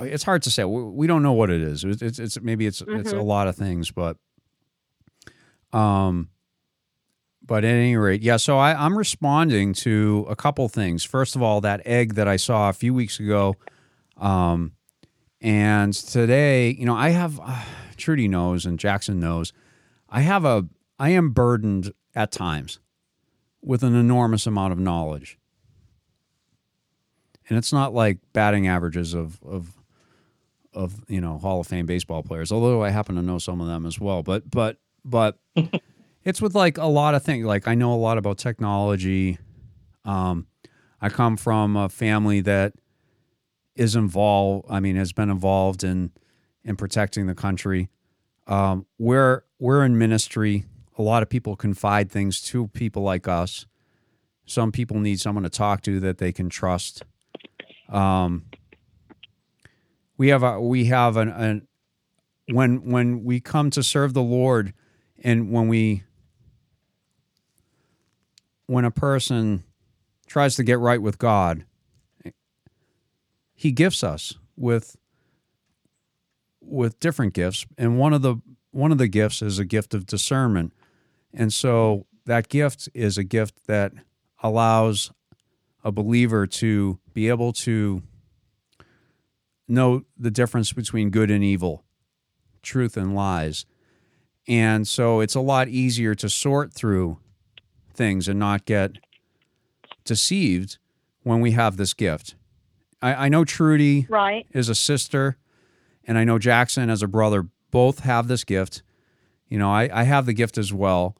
it's 0.00 0.24
hard 0.24 0.42
to 0.42 0.50
say. 0.50 0.64
We, 0.64 1.06
don't 1.06 1.22
know 1.22 1.32
what 1.32 1.50
it 1.50 1.60
is. 1.60 1.84
It's, 1.84 2.02
it's, 2.02 2.18
it's 2.18 2.40
maybe 2.40 2.66
it's 2.66 2.82
it's 2.86 3.12
a 3.12 3.20
lot 3.20 3.48
of 3.48 3.56
things, 3.56 3.90
but 3.90 4.16
um, 5.72 6.30
but 7.42 7.64
at 7.64 7.70
any 7.70 7.96
rate, 7.96 8.22
yeah. 8.22 8.38
So 8.38 8.58
I, 8.58 8.74
I'm 8.74 8.96
responding 8.96 9.74
to 9.74 10.26
a 10.28 10.36
couple 10.36 10.68
things. 10.68 11.04
First 11.04 11.36
of 11.36 11.42
all, 11.42 11.60
that 11.60 11.82
egg 11.84 12.14
that 12.14 12.28
I 12.28 12.36
saw 12.36 12.68
a 12.70 12.72
few 12.72 12.94
weeks 12.94 13.20
ago, 13.20 13.56
um, 14.16 14.72
and 15.40 15.92
today, 15.92 16.70
you 16.70 16.86
know, 16.86 16.94
I 16.94 17.10
have 17.10 17.38
uh, 17.42 17.62
Trudy 17.96 18.28
knows 18.28 18.64
and 18.64 18.78
Jackson 18.78 19.20
knows, 19.20 19.52
I 20.08 20.22
have 20.22 20.44
a 20.44 20.66
I 20.98 21.10
am 21.10 21.30
burdened 21.30 21.92
at 22.14 22.30
times 22.32 22.78
with 23.62 23.82
an 23.82 23.94
enormous 23.94 24.46
amount 24.46 24.72
of 24.72 24.78
knowledge 24.78 25.38
and 27.48 27.58
it's 27.58 27.72
not 27.72 27.94
like 27.94 28.18
batting 28.32 28.66
averages 28.66 29.14
of 29.14 29.42
of 29.42 29.78
of 30.72 31.04
you 31.08 31.20
know 31.20 31.38
Hall 31.38 31.60
of 31.60 31.66
Fame 31.66 31.86
baseball 31.86 32.22
players. 32.22 32.50
Although 32.50 32.82
I 32.82 32.90
happen 32.90 33.16
to 33.16 33.22
know 33.22 33.38
some 33.38 33.60
of 33.60 33.66
them 33.66 33.86
as 33.86 34.00
well, 34.00 34.22
but 34.22 34.50
but 34.50 34.78
but 35.04 35.38
it's 36.24 36.40
with 36.40 36.54
like 36.54 36.78
a 36.78 36.86
lot 36.86 37.14
of 37.14 37.22
things. 37.22 37.44
Like 37.44 37.68
I 37.68 37.74
know 37.74 37.92
a 37.92 37.96
lot 37.96 38.18
about 38.18 38.38
technology. 38.38 39.38
Um, 40.04 40.46
I 41.00 41.08
come 41.08 41.36
from 41.36 41.76
a 41.76 41.88
family 41.88 42.40
that 42.42 42.74
is 43.76 43.94
involved. 43.94 44.66
I 44.70 44.80
mean, 44.80 44.96
has 44.96 45.12
been 45.12 45.30
involved 45.30 45.84
in 45.84 46.12
in 46.64 46.76
protecting 46.76 47.26
the 47.26 47.34
country. 47.34 47.90
Um, 48.46 48.86
we're 48.98 49.44
we're 49.58 49.84
in 49.84 49.98
ministry. 49.98 50.64
A 50.96 51.02
lot 51.02 51.22
of 51.22 51.28
people 51.28 51.56
confide 51.56 52.10
things 52.10 52.40
to 52.42 52.68
people 52.68 53.02
like 53.02 53.26
us. 53.26 53.66
Some 54.46 54.72
people 54.72 55.00
need 55.00 55.20
someone 55.20 55.44
to 55.44 55.50
talk 55.50 55.82
to 55.82 55.98
that 56.00 56.18
they 56.18 56.32
can 56.32 56.48
trust. 56.48 57.02
Um, 57.88 58.44
we 60.16 60.28
have 60.28 60.42
a 60.42 60.60
we 60.60 60.86
have 60.86 61.16
an, 61.16 61.28
an 61.28 61.68
when 62.48 62.90
when 62.90 63.24
we 63.24 63.40
come 63.40 63.70
to 63.70 63.82
serve 63.82 64.14
the 64.14 64.22
Lord, 64.22 64.72
and 65.22 65.50
when 65.50 65.68
we 65.68 66.04
when 68.66 68.84
a 68.84 68.90
person 68.90 69.64
tries 70.26 70.56
to 70.56 70.62
get 70.62 70.78
right 70.78 71.00
with 71.00 71.18
God, 71.18 71.64
He 73.54 73.72
gifts 73.72 74.04
us 74.04 74.34
with 74.56 74.96
with 76.60 77.00
different 77.00 77.34
gifts, 77.34 77.66
and 77.76 77.98
one 77.98 78.12
of 78.12 78.22
the 78.22 78.36
one 78.70 78.92
of 78.92 78.98
the 78.98 79.08
gifts 79.08 79.42
is 79.42 79.58
a 79.58 79.64
gift 79.64 79.94
of 79.94 80.06
discernment, 80.06 80.72
and 81.36 81.52
so 81.52 82.06
that 82.26 82.48
gift 82.48 82.88
is 82.94 83.18
a 83.18 83.24
gift 83.24 83.66
that 83.66 83.92
allows 84.42 85.12
a 85.82 85.92
believer 85.92 86.46
to 86.46 86.98
be 87.12 87.28
able 87.28 87.52
to 87.52 88.02
know 89.68 90.02
the 90.18 90.30
difference 90.30 90.72
between 90.72 91.10
good 91.10 91.30
and 91.30 91.42
evil, 91.42 91.84
truth 92.62 92.96
and 92.96 93.14
lies. 93.14 93.66
And 94.46 94.86
so 94.86 95.20
it's 95.20 95.34
a 95.34 95.40
lot 95.40 95.68
easier 95.68 96.14
to 96.16 96.28
sort 96.28 96.72
through 96.72 97.18
things 97.94 98.28
and 98.28 98.38
not 98.38 98.64
get 98.66 98.92
deceived 100.04 100.78
when 101.22 101.40
we 101.40 101.52
have 101.52 101.76
this 101.76 101.94
gift. 101.94 102.34
I, 103.00 103.26
I 103.26 103.28
know 103.28 103.44
Trudy 103.44 104.06
Right. 104.08 104.46
is 104.52 104.68
a 104.68 104.74
sister, 104.74 105.38
and 106.06 106.18
I 106.18 106.24
know 106.24 106.38
Jackson 106.38 106.90
as 106.90 107.02
a 107.02 107.08
brother 107.08 107.48
both 107.70 108.00
have 108.00 108.28
this 108.28 108.44
gift. 108.44 108.82
You 109.48 109.58
know, 109.58 109.70
I, 109.70 109.88
I 109.92 110.02
have 110.04 110.26
the 110.26 110.32
gift 110.34 110.58
as 110.58 110.72
well. 110.72 111.16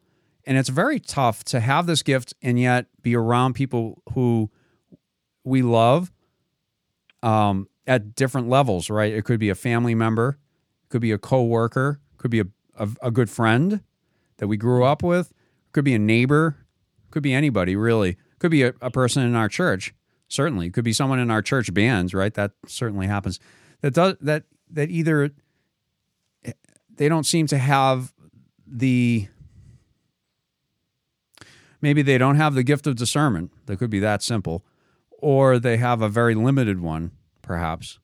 And 0.47 0.59
it's 0.59 0.69
very 0.69 1.01
tough 1.01 1.45
to 1.45 1.61
have 1.61 1.87
this 1.87 2.03
gift 2.03 2.35
and 2.43 2.59
yet 2.59 2.87
be 3.03 3.17
around 3.17 3.55
people 3.55 4.03
who 4.13 4.51
we 5.45 5.63
love 5.63 6.13
um, 7.23 7.69
at 7.87 8.15
different 8.15 8.49
levels, 8.49 8.91
right? 8.91 9.13
It 9.13 9.25
could 9.25 9.41
be 9.41 9.49
a 9.49 9.55
family 9.55 9.95
member, 9.95 10.39
could 10.89 11.01
be 11.01 11.13
a 11.13 11.19
coworker, 11.19 12.01
could 12.19 12.31
be 12.31 12.41
a, 12.41 12.47
a, 12.79 12.89
a 13.03 13.11
good 13.11 13.31
friend 13.31 13.81
that 14.39 14.49
we 14.49 14.57
grew 14.57 14.85
up 14.85 15.03
with, 15.03 15.33
could 15.73 15.85
be 15.85 15.95
a 15.95 15.99
neighbor, 15.99 16.57
could 17.11 17.23
be 17.23 17.33
anybody 17.33 17.77
really, 17.77 18.17
could 18.39 18.51
be 18.51 18.63
a, 18.63 18.75
a 18.81 18.91
person 18.91 19.23
in 19.23 19.35
our 19.35 19.49
church, 19.49 19.95
certainly, 20.29 20.71
could 20.71 20.85
be 20.85 20.93
someone 20.93 21.19
in 21.19 21.31
our 21.31 21.43
church 21.43 21.73
bands, 21.73 22.13
right? 22.13 22.35
That 22.35 22.53
certainly 22.67 23.07
happens. 23.07 23.41
That 23.81 23.95
does 23.95 24.17
that 24.21 24.45
that 24.71 24.91
either 24.91 25.31
they 26.97 27.09
don't 27.09 27.25
seem 27.25 27.47
to 27.49 27.59
have 27.59 28.13
the 28.67 29.29
maybe 31.85 32.03
they 32.03 32.19
don't 32.19 32.37
have 32.37 32.55
the 32.55 32.65
gift 32.65 32.89
of 32.89 32.97
discernment. 32.97 33.53
That 33.67 33.79
could 33.79 33.91
be 33.91 34.01
that 34.01 34.23
simple 34.23 34.65
or 35.25 35.59
they 35.59 35.79
have 35.79 36.03
a 36.03 36.09
very 36.09 36.35
limited 36.35 36.81
one, 36.81 37.11
perhaps. 37.41 37.99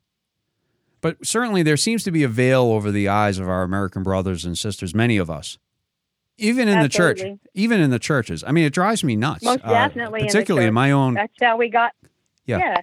But 1.03 1.19
certainly 1.27 1.63
there 1.63 1.77
seems 1.77 2.03
to 2.05 2.11
be 2.11 2.23
a 2.23 2.29
veil 2.29 2.63
over 2.63 2.91
the 2.91 3.09
eyes 3.09 3.39
of 3.39 3.47
our 3.47 3.63
American 3.63 4.03
brothers 4.03 4.47
and 4.47 4.57
sisters, 4.57 4.95
many 4.95 5.19
of 5.19 5.29
us. 5.29 5.59
Even 6.39 6.67
in 6.67 6.81
the 6.81 6.89
church, 6.89 7.21
even 7.53 7.79
in 7.79 7.91
the 7.91 7.99
churches. 7.99 8.43
I 8.47 8.53
mean, 8.53 8.65
it 8.65 8.73
drives 8.73 9.05
me 9.05 9.17
nuts. 9.17 9.45
Most 9.45 9.61
uh, 9.63 9.69
definitely 9.69 10.21
in 10.21 10.27
the 10.29 10.33
particularly 10.33 10.67
in, 10.67 10.71
church. 10.71 10.75
my 10.75 10.93
own. 10.93 11.13
That's 11.13 11.35
how 11.39 11.59
we 11.59 11.69
got. 11.69 11.93
Yeah. 12.47 12.59
yeah. 12.59 12.81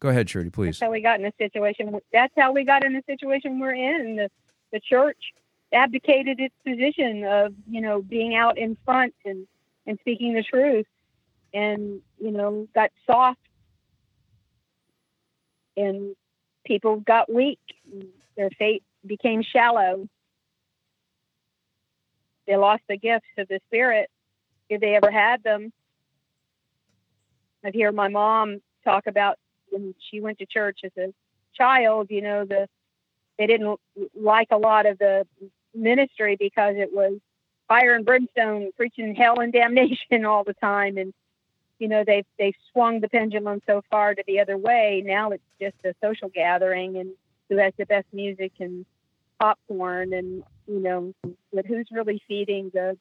Go 0.00 0.08
ahead, 0.08 0.26
Trudy, 0.26 0.50
please. 0.50 0.80
That's 0.80 0.80
how 0.80 0.90
we 0.90 1.00
got 1.00 1.20
in 1.20 1.22
the 1.22 1.32
situation. 1.38 1.96
That's 2.12 2.34
how 2.36 2.50
we 2.50 2.64
got 2.64 2.84
in 2.84 2.92
the 2.92 3.04
situation 3.06 3.60
we're 3.60 3.74
in. 3.74 4.16
The, 4.16 4.30
the 4.72 4.80
church 4.80 5.32
abdicated 5.72 6.40
its 6.40 6.54
position 6.66 7.22
of, 7.22 7.54
you 7.68 7.80
know, 7.80 8.02
being 8.02 8.34
out 8.34 8.58
in 8.58 8.76
front 8.84 9.14
and, 9.24 9.46
and 9.86 9.98
speaking 10.00 10.34
the 10.34 10.42
truth 10.42 10.86
and, 11.54 12.00
you 12.18 12.30
know, 12.30 12.68
got 12.74 12.90
soft 13.06 13.40
and 15.76 16.14
people 16.64 16.96
got 17.00 17.32
weak. 17.32 17.60
Their 18.36 18.50
faith 18.58 18.82
became 19.04 19.42
shallow. 19.42 20.08
They 22.46 22.56
lost 22.56 22.82
the 22.88 22.96
gifts 22.96 23.26
of 23.38 23.48
the 23.48 23.60
Spirit 23.66 24.10
if 24.68 24.80
they 24.80 24.94
ever 24.94 25.10
had 25.10 25.42
them. 25.42 25.72
I've 27.64 27.74
heard 27.74 27.94
my 27.94 28.08
mom 28.08 28.60
talk 28.84 29.06
about 29.06 29.38
when 29.70 29.94
she 30.10 30.20
went 30.20 30.38
to 30.38 30.46
church 30.46 30.80
as 30.84 30.92
a 30.96 31.12
child, 31.54 32.08
you 32.10 32.22
know, 32.22 32.44
the 32.44 32.68
they 33.38 33.46
didn't 33.46 33.78
like 34.14 34.48
a 34.50 34.56
lot 34.56 34.86
of 34.86 34.98
the 34.98 35.26
ministry 35.74 36.36
because 36.38 36.76
it 36.76 36.90
was 36.92 37.18
fire 37.68 37.94
and 37.94 38.04
brimstone, 38.04 38.70
preaching 38.76 39.14
hell 39.14 39.40
and 39.40 39.52
damnation 39.52 40.24
all 40.24 40.44
the 40.44 40.54
time, 40.54 40.98
and 40.98 41.12
you 41.78 41.88
know 41.88 42.04
they've 42.04 42.26
they've 42.38 42.54
swung 42.72 43.00
the 43.00 43.08
pendulum 43.08 43.60
so 43.66 43.82
far 43.90 44.14
to 44.14 44.22
the 44.26 44.40
other 44.40 44.56
way. 44.56 45.02
Now 45.04 45.30
it's 45.30 45.42
just 45.60 45.76
a 45.84 45.94
social 46.02 46.28
gathering, 46.28 46.96
and 46.96 47.10
who 47.48 47.56
has 47.56 47.72
the 47.78 47.86
best 47.86 48.06
music 48.12 48.52
and 48.60 48.86
popcorn, 49.38 50.12
and 50.12 50.42
you 50.66 50.80
know, 50.80 51.12
but 51.52 51.66
who's 51.66 51.88
really 51.90 52.22
feeding 52.26 52.70
the 52.72 52.96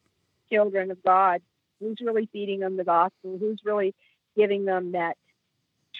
children 0.51 0.91
of 0.91 1.01
God? 1.04 1.41
Who's 1.80 1.97
really 2.01 2.30
feeding 2.32 2.62
them 2.62 2.78
the 2.78 2.84
gospel? 2.84 3.38
Who's 3.39 3.60
really 3.63 3.93
giving 4.36 4.65
them 4.65 4.93
that 4.93 5.17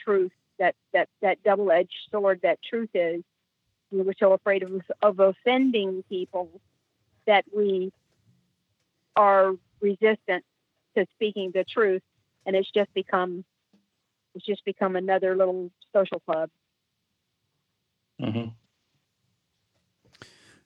truth, 0.04 0.32
that 0.60 0.76
that 0.94 1.10
that 1.22 1.44
double-edged 1.44 2.10
sword 2.12 2.42
that 2.44 2.60
truth 2.62 2.90
is? 2.94 3.24
We're 3.92 4.14
so 4.20 4.34
afraid 4.34 4.64
of 4.64 4.82
of 5.02 5.20
offending 5.20 6.04
people 6.10 6.50
that 7.28 7.46
we 7.56 7.92
are 9.16 9.54
resistant 9.82 10.44
to 10.98 11.06
speaking 11.14 11.52
the 11.54 11.64
truth, 11.64 12.02
and 12.46 12.56
it's 12.56 12.70
just 12.72 12.94
become 12.94 13.44
it's 14.34 14.46
just 14.46 14.64
become 14.66 14.96
another 14.96 15.36
little 15.36 15.72
social 15.94 16.20
club. 16.20 16.50
Mm-hmm. 18.22 18.50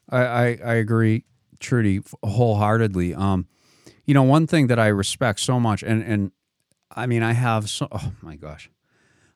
I, 0.09 0.17
I, 0.17 0.59
I 0.65 0.73
agree, 0.75 1.23
Trudy, 1.59 2.01
wholeheartedly. 2.23 3.13
Um, 3.13 3.47
you 4.05 4.13
know, 4.13 4.23
one 4.23 4.47
thing 4.47 4.67
that 4.67 4.79
I 4.79 4.87
respect 4.87 5.39
so 5.39 5.59
much, 5.59 5.83
and 5.83 6.03
and 6.03 6.31
I 6.95 7.05
mean, 7.05 7.23
I 7.23 7.33
have 7.33 7.69
so. 7.69 7.87
Oh 7.91 8.13
my 8.21 8.35
gosh, 8.35 8.69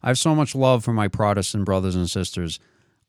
I 0.01 0.07
have 0.07 0.17
so 0.17 0.33
much 0.33 0.55
love 0.55 0.83
for 0.83 0.93
my 0.93 1.07
Protestant 1.07 1.65
brothers 1.65 1.95
and 1.95 2.09
sisters. 2.09 2.59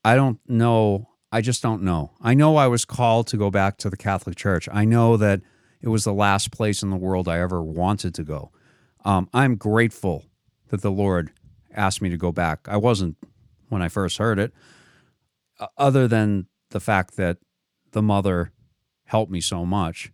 I 0.04 0.14
don't 0.14 0.38
know. 0.46 1.08
I 1.32 1.40
just 1.40 1.62
don't 1.62 1.82
know. 1.82 2.12
I 2.20 2.34
know 2.34 2.56
I 2.56 2.66
was 2.66 2.84
called 2.84 3.26
to 3.28 3.36
go 3.36 3.50
back 3.50 3.78
to 3.78 3.90
the 3.90 3.96
Catholic 3.96 4.36
Church. 4.36 4.68
I 4.70 4.84
know 4.84 5.16
that 5.16 5.40
it 5.84 5.90
was 5.90 6.04
the 6.04 6.14
last 6.14 6.50
place 6.50 6.82
in 6.82 6.88
the 6.88 6.96
world 6.96 7.28
I 7.28 7.40
ever 7.40 7.62
wanted 7.62 8.14
to 8.14 8.24
go. 8.24 8.50
Um, 9.04 9.28
I'm 9.34 9.56
grateful 9.56 10.24
that 10.70 10.80
the 10.80 10.90
Lord 10.90 11.30
asked 11.74 12.00
me 12.00 12.08
to 12.08 12.16
go 12.16 12.32
back. 12.32 12.60
I 12.66 12.78
wasn't 12.78 13.18
when 13.68 13.82
I 13.82 13.88
first 13.88 14.16
heard 14.16 14.38
it, 14.38 14.54
other 15.76 16.08
than 16.08 16.46
the 16.70 16.80
fact 16.80 17.16
that 17.18 17.36
the 17.92 18.00
mother 18.00 18.50
helped 19.04 19.30
me 19.30 19.42
so 19.42 19.66
much, 19.66 20.10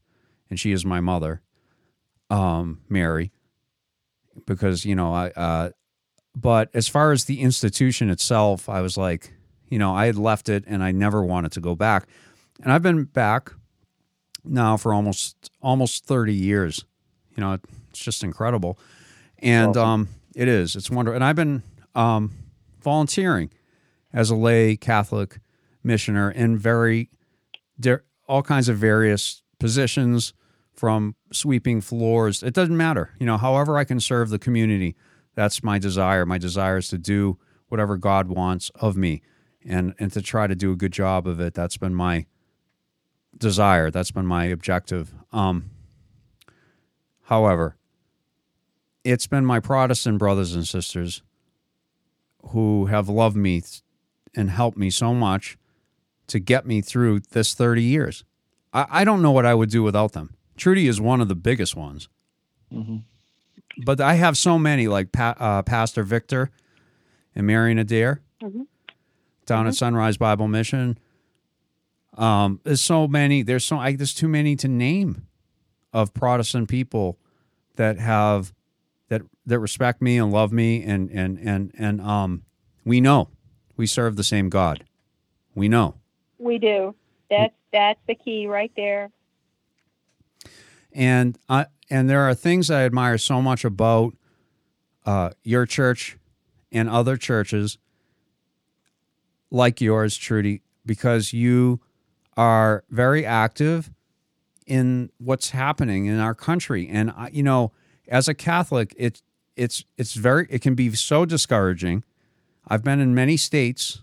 and 0.51 0.59
she 0.59 0.73
is 0.73 0.85
my 0.85 1.01
mother, 1.01 1.41
um, 2.31 2.81
Mary, 2.89 3.31
because 4.47 4.85
you 4.85 4.97
know 4.97 5.15
I. 5.15 5.29
Uh, 5.31 5.71
but 6.35 6.69
as 6.75 6.89
far 6.89 7.13
as 7.13 7.27
the 7.27 7.43
institution 7.43 8.11
itself, 8.11 8.69
I 8.69 8.81
was 8.81 8.97
like, 8.97 9.35
you 9.69 9.79
know, 9.79 9.95
I 9.95 10.07
had 10.07 10.17
left 10.17 10.49
it 10.49 10.65
and 10.67 10.83
I 10.83 10.91
never 10.91 11.23
wanted 11.23 11.53
to 11.53 11.61
go 11.61 11.77
back, 11.77 12.09
and 12.61 12.73
I've 12.73 12.83
been 12.83 13.05
back 13.05 13.53
now 14.45 14.77
for 14.77 14.93
almost 14.93 15.51
almost 15.63 16.05
30 16.07 16.35
years. 16.35 16.85
You 17.37 17.43
know, 17.43 17.59
it's 17.91 18.01
just 18.01 18.23
incredible. 18.23 18.79
And 19.39 19.77
um, 19.77 20.09
it 20.35 20.49
is. 20.49 20.77
It's 20.77 20.91
wonderful. 20.91 21.17
And 21.17 21.25
I've 21.25 21.37
been 21.37 21.63
um, 21.95 22.33
volunteering 22.83 23.51
as 24.13 24.31
a 24.31 24.37
lay 24.37 24.77
Catholic 24.77 25.39
missioner 25.83 26.31
in 26.31 26.59
very 26.59 27.11
all 28.29 28.43
kinds 28.43 28.69
of 28.69 28.77
various 28.77 29.43
positions 29.59 30.35
from 30.73 31.17
sweeping 31.33 31.81
floors. 31.81 32.43
It 32.43 32.55
doesn't 32.55 32.77
matter. 32.77 33.11
You 33.19 33.27
know, 33.27 33.37
however 33.37 33.77
I 33.77 33.85
can 33.85 33.99
serve 34.01 34.31
the 34.31 34.39
community, 34.39 34.97
that's 35.35 35.63
my 35.63 35.79
desire. 35.79 36.25
My 36.25 36.39
desire 36.39 36.79
is 36.79 36.89
to 36.89 36.99
do 36.99 37.39
whatever 37.69 37.97
God 37.97 38.29
wants 38.29 38.71
of 38.77 38.97
me 38.97 39.23
and 39.65 39.95
and 39.99 40.13
to 40.13 40.23
try 40.23 40.47
to 40.47 40.55
do 40.55 40.73
a 40.73 40.77
good 40.77 40.93
job 40.93 41.27
of 41.27 41.41
it. 41.41 41.55
That's 41.55 41.77
been 41.77 41.95
my 41.95 42.27
desire. 43.37 43.91
That's 43.91 44.11
been 44.11 44.27
my 44.27 44.45
objective. 44.47 45.13
Um, 45.33 45.71
however, 47.25 47.77
it's 49.05 49.27
been 49.27 49.45
my 49.47 49.61
Protestant 49.61 50.19
brothers 50.19 50.55
and 50.55 50.67
sisters 50.67 51.23
who 52.49 52.87
have 52.87 53.09
loved 53.09 53.37
me 53.37 53.63
and 54.35 54.51
helped 54.51 54.77
me 54.79 54.91
so 54.91 55.15
much 55.15 55.57
to 56.27 56.39
get 56.39 56.67
me 56.67 56.81
through 56.81 57.21
this 57.31 57.55
30 57.55 57.83
years. 57.83 58.25
I, 58.73 58.87
I 58.91 59.05
don't 59.05 59.23
know 59.23 59.33
what 59.33 59.47
I 59.47 59.55
would 59.55 59.71
do 59.71 59.83
without 59.83 60.13
them. 60.13 60.35
Trudy 60.57 60.87
is 60.87 61.01
one 61.01 61.21
of 61.21 61.29
the 61.29 61.35
biggest 61.35 61.75
ones. 61.77 62.09
But 63.85 64.01
I 64.01 64.15
have 64.15 64.37
so 64.37 64.59
many, 64.59 64.87
like 64.89 65.11
pa- 65.13 65.35
uh, 65.39 65.63
Pastor 65.63 66.03
Victor 66.03 66.51
and 67.35 67.47
Marion 67.47 67.79
Adair 67.79 68.21
down 69.47 69.67
at 69.67 69.75
Sunrise 69.75 70.17
Bible 70.19 70.49
Mission. 70.49 70.99
Um, 72.17 72.61
there's 72.65 72.83
so 72.83 73.07
many. 73.07 73.43
There's 73.43 73.65
so 73.65 73.79
I, 73.79 73.95
there's 73.95 74.15
too 74.15 74.29
many 74.29 74.57
to 74.57 74.69
name 74.69 75.27
of 75.93 76.13
Protestant 76.15 76.69
people 76.69 77.19
that 77.77 77.99
have 77.99 78.53
that 79.09 79.23
that 79.47 79.59
respect 79.59 80.03
me 80.03 80.19
and 80.19 80.33
love 80.33 80.53
me 80.53 80.83
and 80.83 81.11
and 81.11 81.39
and 81.39 81.73
and 81.79 82.01
um 82.01 82.43
we 82.85 83.01
know 83.01 83.29
we 83.77 83.87
serve 83.87 84.17
the 84.17 84.25
same 84.25 84.49
God. 84.49 84.85
We 85.55 85.69
know. 85.69 85.97
We 86.39 86.59
do. 86.59 86.95
That's 87.29 87.55
that's 87.73 88.01
the 88.07 88.15
key 88.15 88.47
right 88.47 88.73
there. 88.77 89.11
and 90.93 91.39
I 91.49 91.67
and 91.89 92.09
there 92.09 92.23
are 92.23 92.35
things 92.35 92.71
I 92.71 92.85
admire 92.85 93.19
so 93.19 93.41
much 93.43 93.65
about 93.65 94.15
uh, 95.07 95.31
your 95.43 95.67
church 95.67 96.19
and 96.71 96.89
other 96.89 97.17
churches 97.17 97.79
like 99.51 99.81
yours, 99.81 100.17
Trudy, 100.17 100.63
because 100.87 101.33
you 101.33 101.81
are 102.37 102.85
very 102.91 103.25
active 103.25 103.91
in 104.67 105.11
what's 105.19 105.51
happening 105.51 106.07
in 106.07 106.19
our 106.19 106.35
country. 106.35 106.89
And 106.89 107.11
I, 107.11 107.29
you 107.33 107.43
know, 107.43 107.73
as 108.09 108.29
a 108.29 108.35
Catholic, 108.35 108.95
it's 108.97 109.23
it's 109.57 109.85
it's 109.99 110.15
very 110.15 110.47
it 110.49 110.63
can 110.63 110.75
be 110.75 110.95
so 110.95 111.25
discouraging. 111.25 112.05
I've 112.69 112.85
been 112.85 113.01
in 113.01 113.15
many 113.15 113.37
states 113.37 114.03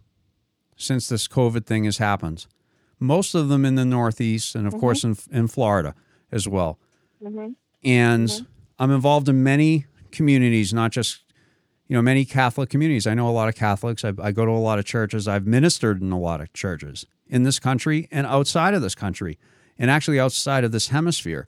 since 0.75 1.07
this 1.07 1.27
COVID 1.27 1.65
thing 1.65 1.85
has 1.85 1.99
happened. 1.99 2.47
Most 2.99 3.33
of 3.33 3.47
them 3.49 3.63
in 3.63 3.75
the 3.75 3.85
Northeast, 3.85 4.55
and 4.55 4.67
of 4.67 4.73
mm-hmm. 4.73 4.81
course 4.81 5.03
in 5.03 5.17
in 5.31 5.47
Florida 5.47 5.95
as 6.31 6.47
well. 6.47 6.79
Mm-hmm. 7.23 7.51
And 7.83 8.27
mm-hmm. 8.27 8.45
I'm 8.77 8.91
involved 8.91 9.29
in 9.29 9.43
many 9.43 9.85
communities, 10.11 10.73
not 10.73 10.91
just 10.91 11.23
you 11.87 11.95
know 11.95 12.01
many 12.01 12.25
Catholic 12.25 12.69
communities. 12.69 13.07
I 13.07 13.13
know 13.13 13.29
a 13.29 13.31
lot 13.31 13.47
of 13.47 13.55
Catholics. 13.55 14.03
I, 14.03 14.11
I 14.21 14.31
go 14.31 14.45
to 14.45 14.51
a 14.51 14.59
lot 14.59 14.79
of 14.79 14.85
churches. 14.85 15.29
I've 15.29 15.47
ministered 15.47 16.01
in 16.01 16.11
a 16.11 16.19
lot 16.19 16.41
of 16.41 16.51
churches 16.51 17.05
in 17.29 17.43
this 17.43 17.59
country 17.59 18.07
and 18.11 18.25
outside 18.27 18.73
of 18.73 18.81
this 18.81 18.95
country, 18.95 19.37
and 19.77 19.91
actually 19.91 20.19
outside 20.19 20.63
of 20.63 20.71
this 20.71 20.89
hemisphere. 20.89 21.47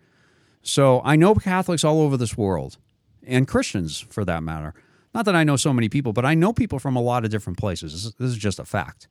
So 0.61 1.01
I 1.03 1.15
know 1.15 1.35
Catholics 1.35 1.83
all 1.83 2.01
over 2.01 2.17
this 2.17 2.37
world, 2.37 2.77
and 3.25 3.47
Christians 3.47 3.99
for 3.99 4.25
that 4.25 4.43
matter. 4.43 4.73
Not 5.13 5.25
that 5.25 5.35
I 5.35 5.43
know 5.43 5.55
so 5.55 5.73
many 5.73 5.89
people, 5.89 6.13
but 6.13 6.25
I 6.25 6.35
know 6.35 6.53
people 6.53 6.79
from 6.79 6.95
a 6.95 7.01
lot 7.01 7.25
of 7.25 7.31
different 7.31 7.57
places. 7.57 8.13
This 8.19 8.31
is, 8.31 8.37
just 8.37 8.59
a 8.59 8.65
fact, 8.65 9.07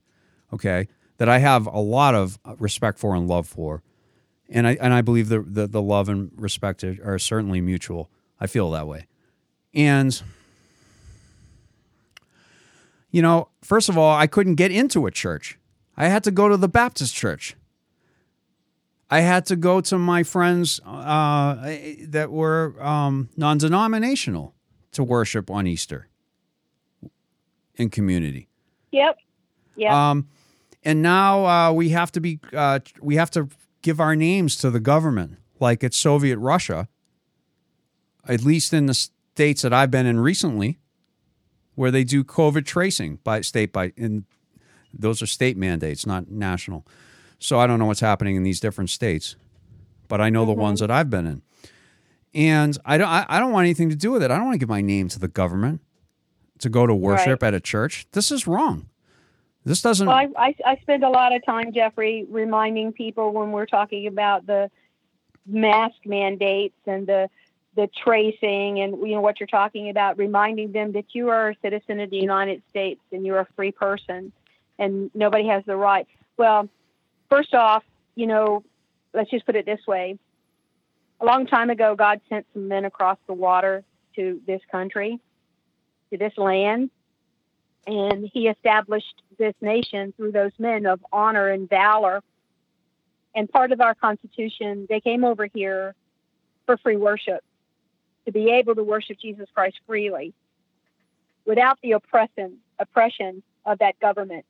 okay? 0.52 0.88
That 1.16 1.28
I 1.28 1.38
have 1.38 1.66
a 1.66 1.80
lot 1.80 2.14
of 2.14 2.38
uh, 2.44 2.54
respect 2.58 2.98
for 2.98 3.14
and 3.16 3.26
love 3.26 3.48
for, 3.48 3.82
and 4.48 4.66
I 4.66 4.78
and 4.80 4.94
I 4.94 5.02
believe 5.02 5.28
the 5.28 5.40
the, 5.40 5.66
the 5.66 5.82
love 5.82 6.08
and 6.08 6.30
respect 6.36 6.84
are 6.84 7.18
certainly 7.18 7.60
mutual. 7.60 8.10
I 8.40 8.46
feel 8.46 8.70
that 8.70 8.86
way, 8.86 9.06
and 9.74 10.22
you 13.10 13.22
know, 13.22 13.48
first 13.62 13.88
of 13.88 13.98
all, 13.98 14.14
I 14.14 14.26
couldn't 14.26 14.54
get 14.54 14.70
into 14.70 15.06
a 15.06 15.10
church. 15.10 15.58
I 15.98 16.06
had 16.06 16.22
to 16.24 16.30
go 16.30 16.48
to 16.48 16.56
the 16.56 16.68
Baptist 16.68 17.12
church. 17.12 17.56
I 19.10 19.20
had 19.20 19.46
to 19.46 19.56
go 19.56 19.80
to 19.80 19.98
my 19.98 20.22
friends 20.22 20.80
uh, 20.86 21.76
that 22.06 22.30
were 22.30 22.76
um, 22.80 23.30
non 23.36 23.58
denominational 23.58 24.54
to 24.92 25.02
worship 25.02 25.50
on 25.50 25.66
Easter 25.66 26.08
in 27.74 27.90
community. 27.90 28.48
Yep. 28.92 29.18
Yep. 29.76 29.92
Um, 29.92 30.28
and 30.84 31.02
now 31.02 31.46
uh, 31.46 31.72
we 31.72 31.88
have 31.88 32.12
to 32.12 32.20
be 32.20 32.38
uh, 32.52 32.78
we 33.00 33.16
have 33.16 33.30
to 33.32 33.48
give 33.82 33.98
our 33.98 34.14
names 34.14 34.56
to 34.58 34.70
the 34.70 34.80
government, 34.80 35.38
like 35.58 35.82
it's 35.82 35.96
Soviet 35.96 36.38
Russia. 36.38 36.88
At 38.28 38.44
least 38.44 38.72
in 38.72 38.86
the 38.86 38.94
states 38.94 39.62
that 39.62 39.72
I've 39.72 39.90
been 39.90 40.06
in 40.06 40.20
recently, 40.20 40.78
where 41.74 41.90
they 41.90 42.04
do 42.04 42.22
COVID 42.22 42.66
tracing 42.66 43.18
by 43.24 43.40
state 43.40 43.72
by 43.72 43.92
in 43.96 44.26
those 44.92 45.22
are 45.22 45.26
state 45.26 45.56
mandates, 45.56 46.06
not 46.06 46.30
national. 46.30 46.86
So 47.38 47.58
I 47.58 47.66
don't 47.66 47.78
know 47.78 47.86
what's 47.86 48.00
happening 48.00 48.36
in 48.36 48.42
these 48.42 48.60
different 48.60 48.90
states, 48.90 49.36
but 50.08 50.20
I 50.20 50.30
know 50.30 50.44
the 50.44 50.52
ones 50.52 50.80
mm-hmm. 50.80 50.88
that 50.88 50.94
I've 50.94 51.10
been 51.10 51.26
in, 51.26 51.42
and 52.34 52.76
I 52.84 52.98
don't 52.98 53.08
I, 53.08 53.38
don't 53.38 53.52
want 53.52 53.64
anything 53.64 53.90
to 53.90 53.96
do 53.96 54.10
with 54.10 54.22
it. 54.22 54.30
I 54.30 54.36
don't 54.36 54.46
want 54.46 54.54
to 54.54 54.58
give 54.58 54.68
my 54.68 54.80
name 54.80 55.08
to 55.08 55.18
the 55.18 55.28
government 55.28 55.80
to 56.58 56.68
go 56.68 56.86
to 56.86 56.94
worship 56.94 57.42
at 57.42 57.54
a 57.54 57.60
church. 57.60 58.06
This 58.12 58.30
is 58.32 58.46
wrong. 58.46 58.88
This 59.64 59.82
doesn't. 59.82 60.06
Well, 60.06 60.16
I, 60.16 60.28
I, 60.36 60.54
I 60.64 60.76
spend 60.82 61.04
a 61.04 61.10
lot 61.10 61.34
of 61.34 61.44
time, 61.44 61.72
Jeffrey, 61.72 62.26
reminding 62.28 62.92
people 62.92 63.32
when 63.32 63.52
we're 63.52 63.66
talking 63.66 64.06
about 64.06 64.46
the 64.46 64.70
mask 65.46 65.96
mandates 66.04 66.76
and 66.86 67.06
the 67.06 67.28
the 67.74 67.88
tracing 68.02 68.80
and 68.80 68.96
you 69.06 69.14
know 69.14 69.20
what 69.20 69.38
you're 69.38 69.46
talking 69.46 69.88
about, 69.88 70.18
reminding 70.18 70.72
them 70.72 70.92
that 70.92 71.14
you 71.14 71.28
are 71.28 71.50
a 71.50 71.56
citizen 71.62 72.00
of 72.00 72.10
the 72.10 72.16
United 72.16 72.62
States 72.68 73.00
and 73.12 73.24
you're 73.24 73.38
a 73.38 73.46
free 73.54 73.70
person, 73.70 74.32
and 74.78 75.10
nobody 75.14 75.46
has 75.48 75.64
the 75.66 75.76
right. 75.76 76.06
Well, 76.36 76.68
first 77.28 77.54
off, 77.54 77.84
you 78.14 78.26
know, 78.26 78.64
let's 79.12 79.30
just 79.30 79.46
put 79.46 79.56
it 79.56 79.66
this 79.66 79.86
way: 79.86 80.18
a 81.20 81.24
long 81.24 81.46
time 81.46 81.70
ago, 81.70 81.94
God 81.96 82.20
sent 82.28 82.46
some 82.52 82.68
men 82.68 82.84
across 82.84 83.18
the 83.26 83.34
water 83.34 83.84
to 84.16 84.40
this 84.46 84.62
country, 84.70 85.18
to 86.10 86.18
this 86.18 86.36
land, 86.36 86.90
and 87.86 88.28
he 88.32 88.48
established 88.48 89.22
this 89.38 89.54
nation 89.60 90.12
through 90.16 90.32
those 90.32 90.52
men 90.58 90.86
of 90.86 91.04
honor 91.12 91.48
and 91.48 91.68
valor. 91.68 92.22
And 93.34 93.48
part 93.48 93.72
of 93.72 93.80
our 93.80 93.94
Constitution, 93.94 94.86
they 94.88 95.00
came 95.00 95.22
over 95.22 95.46
here 95.46 95.94
for 96.66 96.76
free 96.78 96.96
worship, 96.96 97.44
to 98.26 98.32
be 98.32 98.50
able 98.50 98.74
to 98.74 98.82
worship 98.82 99.18
Jesus 99.20 99.48
Christ 99.54 99.80
freely 99.86 100.34
without 101.44 101.78
the 101.82 101.92
oppression, 101.92 102.58
oppression 102.78 103.42
of 103.64 103.78
that 103.78 103.98
government 104.00 104.44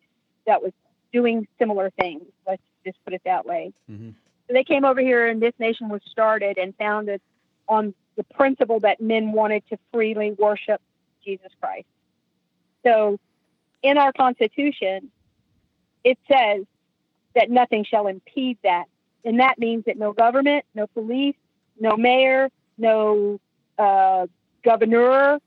that 0.48 0.62
was 0.62 0.72
doing 1.12 1.46
similar 1.58 1.90
things. 1.90 2.24
Let's 2.46 2.62
just 2.84 2.98
put 3.04 3.14
it 3.14 3.22
that 3.24 3.46
way. 3.46 3.72
Mhm. 3.90 4.14
So 4.46 4.54
they 4.54 4.64
came 4.64 4.84
over 4.84 5.00
here, 5.00 5.28
and 5.28 5.40
this 5.40 5.54
nation 5.58 5.88
was 5.88 6.02
started 6.10 6.58
and 6.58 6.74
founded 6.76 7.20
on 7.68 7.94
the 8.16 8.24
principle 8.24 8.80
that 8.80 9.00
men 9.00 9.32
wanted 9.32 9.62
to 9.68 9.78
freely 9.92 10.32
worship 10.32 10.80
Jesus 11.24 11.52
Christ. 11.60 11.86
So 12.82 13.18
in 13.82 13.98
our 13.98 14.12
Constitution, 14.12 15.10
it 16.02 16.18
says 16.30 16.64
that 17.34 17.50
nothing 17.50 17.84
shall 17.84 18.06
impede 18.06 18.58
that. 18.62 18.86
And 19.24 19.40
that 19.40 19.58
means 19.58 19.84
that 19.84 19.98
no 19.98 20.12
government, 20.12 20.64
no 20.74 20.86
police, 20.86 21.36
no 21.78 21.96
mayor, 21.96 22.48
no 22.78 23.38
uh, 23.78 24.26
governor, 24.64 25.38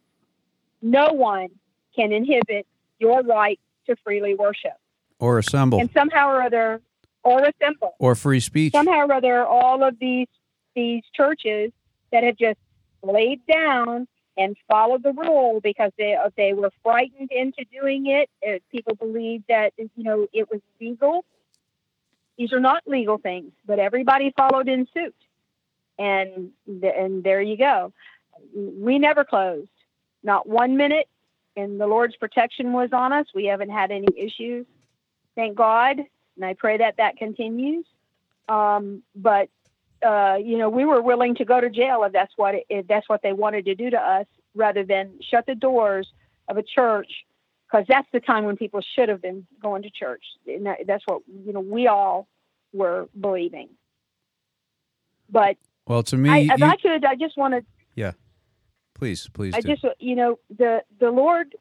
no 0.81 1.13
one 1.13 1.49
can 1.95 2.11
inhibit 2.11 2.67
your 2.99 3.21
right 3.23 3.59
to 3.87 3.95
freely 4.03 4.35
worship. 4.35 4.77
Or 5.21 5.37
assemble 5.37 5.79
And 5.79 5.89
somehow 5.93 6.27
or 6.29 6.41
other, 6.41 6.81
or 7.23 7.45
assemble 7.45 7.95
or 7.99 8.15
free 8.15 8.39
speech. 8.41 8.73
somehow 8.73 9.05
or 9.07 9.13
other, 9.13 9.45
all 9.45 9.83
of 9.83 9.97
these 9.99 10.27
these 10.75 11.03
churches 11.13 11.71
that 12.11 12.23
have 12.23 12.35
just 12.37 12.59
laid 13.03 13.39
down 13.45 14.07
and 14.37 14.55
followed 14.67 15.03
the 15.03 15.13
rule 15.13 15.61
because 15.61 15.91
they 15.97 16.17
they 16.35 16.53
were 16.53 16.71
frightened 16.83 17.31
into 17.31 17.63
doing 17.71 18.07
it. 18.07 18.29
Uh, 18.45 18.59
people 18.71 18.95
believed 18.95 19.45
that 19.47 19.73
you 19.77 20.03
know 20.03 20.27
it 20.33 20.49
was 20.51 20.61
legal. 20.79 21.23
These 22.37 22.53
are 22.53 22.59
not 22.59 22.81
legal 22.87 23.17
things, 23.19 23.51
but 23.65 23.77
everybody 23.77 24.33
followed 24.35 24.67
in 24.67 24.87
suit, 24.93 25.15
and 25.99 26.51
and 26.67 27.23
there 27.23 27.41
you 27.41 27.57
go. 27.57 27.93
We 28.55 28.97
never 28.97 29.23
closed, 29.23 29.69
not 30.23 30.47
one 30.49 30.75
minute, 30.77 31.07
and 31.55 31.79
the 31.79 31.85
Lord's 31.85 32.15
protection 32.15 32.73
was 32.73 32.89
on 32.93 33.13
us. 33.13 33.27
We 33.35 33.45
haven't 33.45 33.69
had 33.69 33.91
any 33.91 34.07
issues, 34.17 34.65
thank 35.41 35.57
God, 35.57 35.97
and 36.35 36.45
I 36.45 36.53
pray 36.53 36.77
that 36.77 36.97
that 36.97 37.17
continues. 37.17 37.85
Um, 38.47 39.01
but 39.15 39.49
uh, 40.05 40.37
you 40.43 40.57
know, 40.57 40.69
we 40.69 40.85
were 40.85 41.01
willing 41.01 41.35
to 41.35 41.45
go 41.45 41.59
to 41.59 41.69
jail 41.69 42.03
if 42.03 42.13
that's 42.13 42.33
what 42.35 42.55
it, 42.55 42.65
if 42.69 42.87
that's 42.87 43.07
what 43.09 43.21
they 43.23 43.33
wanted 43.33 43.65
to 43.65 43.75
do 43.75 43.89
to 43.89 43.97
us, 43.97 44.27
rather 44.55 44.83
than 44.83 45.19
shut 45.29 45.45
the 45.47 45.55
doors 45.55 46.07
of 46.47 46.57
a 46.57 46.63
church, 46.63 47.11
because 47.67 47.85
that's 47.87 48.07
the 48.13 48.19
time 48.19 48.43
when 48.45 48.55
people 48.57 48.81
should 48.95 49.09
have 49.09 49.21
been 49.21 49.45
going 49.61 49.81
to 49.83 49.89
church. 49.89 50.23
And 50.47 50.65
that, 50.65 50.79
that's 50.87 51.03
what 51.07 51.21
you 51.45 51.53
know 51.53 51.59
we 51.59 51.87
all 51.87 52.27
were 52.73 53.09
believing. 53.19 53.69
But 55.29 55.57
Well, 55.87 56.03
to 56.03 56.17
me, 56.17 56.29
I, 56.29 56.37
if 56.53 56.59
you- 56.59 56.65
I 56.65 56.75
could, 56.77 57.05
I 57.05 57.15
just 57.15 57.35
want 57.37 57.53
to 57.55 57.65
yeah. 57.95 58.11
Please, 58.93 59.27
please. 59.33 59.55
I 59.55 59.61
do. 59.61 59.69
just, 59.69 59.83
you 59.99 60.15
know, 60.15 60.37
the 60.55 60.83
the 60.99 61.09
Lord 61.09 61.55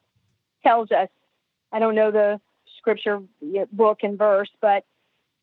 tells 0.63 0.91
us. 0.91 1.09
I 1.73 1.79
don't 1.79 1.95
know 1.95 2.11
the 2.11 2.41
scripture 2.81 3.21
book 3.73 4.01
and 4.03 4.19
verse, 4.19 4.51
but 4.61 4.85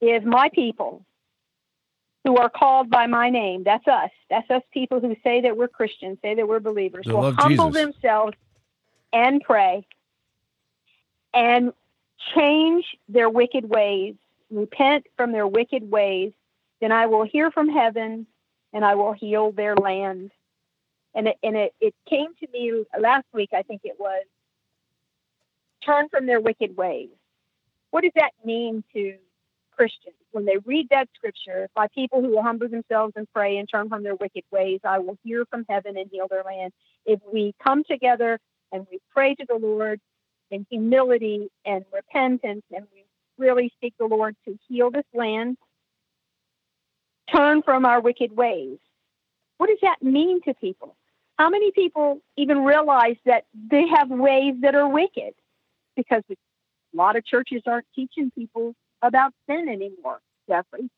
if 0.02 0.24
my 0.24 0.50
people 0.50 1.06
who 2.24 2.38
are 2.38 2.50
called 2.50 2.90
by 2.90 3.08
my 3.08 3.30
name, 3.30 3.64
that's 3.64 3.88
us. 3.88 4.10
That's 4.30 4.50
us 4.52 4.62
people 4.74 5.00
who 5.00 5.16
say 5.24 5.42
that 5.42 5.56
we're 5.56 5.70
Christians, 5.70 6.18
say 6.22 6.36
that 6.36 6.48
we're 6.48 6.60
believers, 6.60 7.06
They 7.06 7.14
will 7.14 7.32
humble 7.32 7.72
Jesus. 7.72 7.94
themselves 7.94 8.36
and 9.14 9.42
pray 9.42 9.88
and 11.34 11.72
change 12.36 12.86
their 13.08 13.30
wicked 13.30 13.70
ways, 13.70 14.16
repent 14.52 15.06
from 15.16 15.32
their 15.32 15.48
wicked 15.48 15.90
ways, 15.90 16.34
then 16.82 16.92
I 16.92 17.06
will 17.06 17.24
hear 17.24 17.52
from 17.52 17.70
heaven 17.70 18.28
and 18.74 18.84
I 18.84 18.96
will 18.96 19.14
heal 19.14 19.52
their 19.52 19.76
land 19.76 20.32
and 21.18 21.30
it, 21.30 21.38
and 21.42 21.56
it, 21.56 21.74
it 21.82 21.96
came 22.08 22.36
to 22.36 22.48
me 22.54 22.86
last 22.98 23.26
week, 23.34 23.50
I 23.54 23.64
think 23.64 23.82
it 23.84 23.96
was, 24.00 24.24
turn 25.84 26.10
from 26.10 26.28
their 26.28 26.40
wicked 26.40 26.78
ways. 26.78 27.10
What 27.92 28.04
does 28.04 28.12
that 28.16 28.32
mean 28.44 28.84
to 28.94 29.16
Christians? 29.72 30.16
When 30.32 30.46
they 30.46 30.58
read 30.66 30.88
that 30.92 31.10
scripture, 31.16 31.70
by 31.76 31.88
people 31.94 32.22
who 32.22 32.30
will 32.30 32.44
humble 32.44 32.68
themselves 32.68 33.14
and 33.16 33.28
pray 33.34 33.58
and 33.58 33.68
turn 33.68 33.90
from 33.90 34.04
their 34.04 34.16
wicked 34.16 34.44
ways, 34.52 34.80
I 34.84 35.00
will 35.00 35.18
hear 35.24 35.46
from 35.46 35.66
heaven 35.70 35.98
and 35.98 36.10
heal 36.12 36.28
their 36.30 36.44
land. 36.44 36.74
If 37.06 37.20
we 37.32 37.54
come 37.64 37.84
together 37.90 38.40
and 38.72 38.86
we 38.92 39.00
pray 39.14 39.36
to 39.36 39.46
the 39.48 39.56
Lord 39.56 40.00
in 40.52 40.66
humility 40.70 41.50
and 41.66 41.86
repentance 41.94 42.64
and 42.72 42.86
we 42.94 43.06
really 43.38 43.72
seek 43.82 43.94
the 44.00 44.06
Lord 44.06 44.36
to 44.46 44.58
heal 44.68 44.92
this 44.92 45.06
land, 45.14 45.58
turn 47.34 47.62
from 47.62 47.86
our 47.86 48.02
wicked 48.02 48.36
ways. 48.36 48.78
What 49.58 49.70
does 49.70 49.80
that 49.82 50.02
mean 50.02 50.42
to 50.44 50.54
people? 50.54 50.96
How 51.38 51.50
many 51.50 51.72
people 51.72 52.20
even 52.36 52.64
realize 52.64 53.18
that 53.26 53.46
they 53.54 53.88
have 53.88 54.10
ways 54.10 54.56
that 54.62 54.76
are 54.76 54.88
wicked? 54.88 55.34
Because 55.96 56.24
a 56.30 56.36
lot 56.98 57.16
of 57.16 57.26
churches 57.26 57.62
aren't 57.66 57.88
teaching 57.96 58.32
people 58.32 58.74
about 59.02 59.32
sin 59.50 59.70
anymore, 59.70 60.20
Jeffrey. 60.50 60.90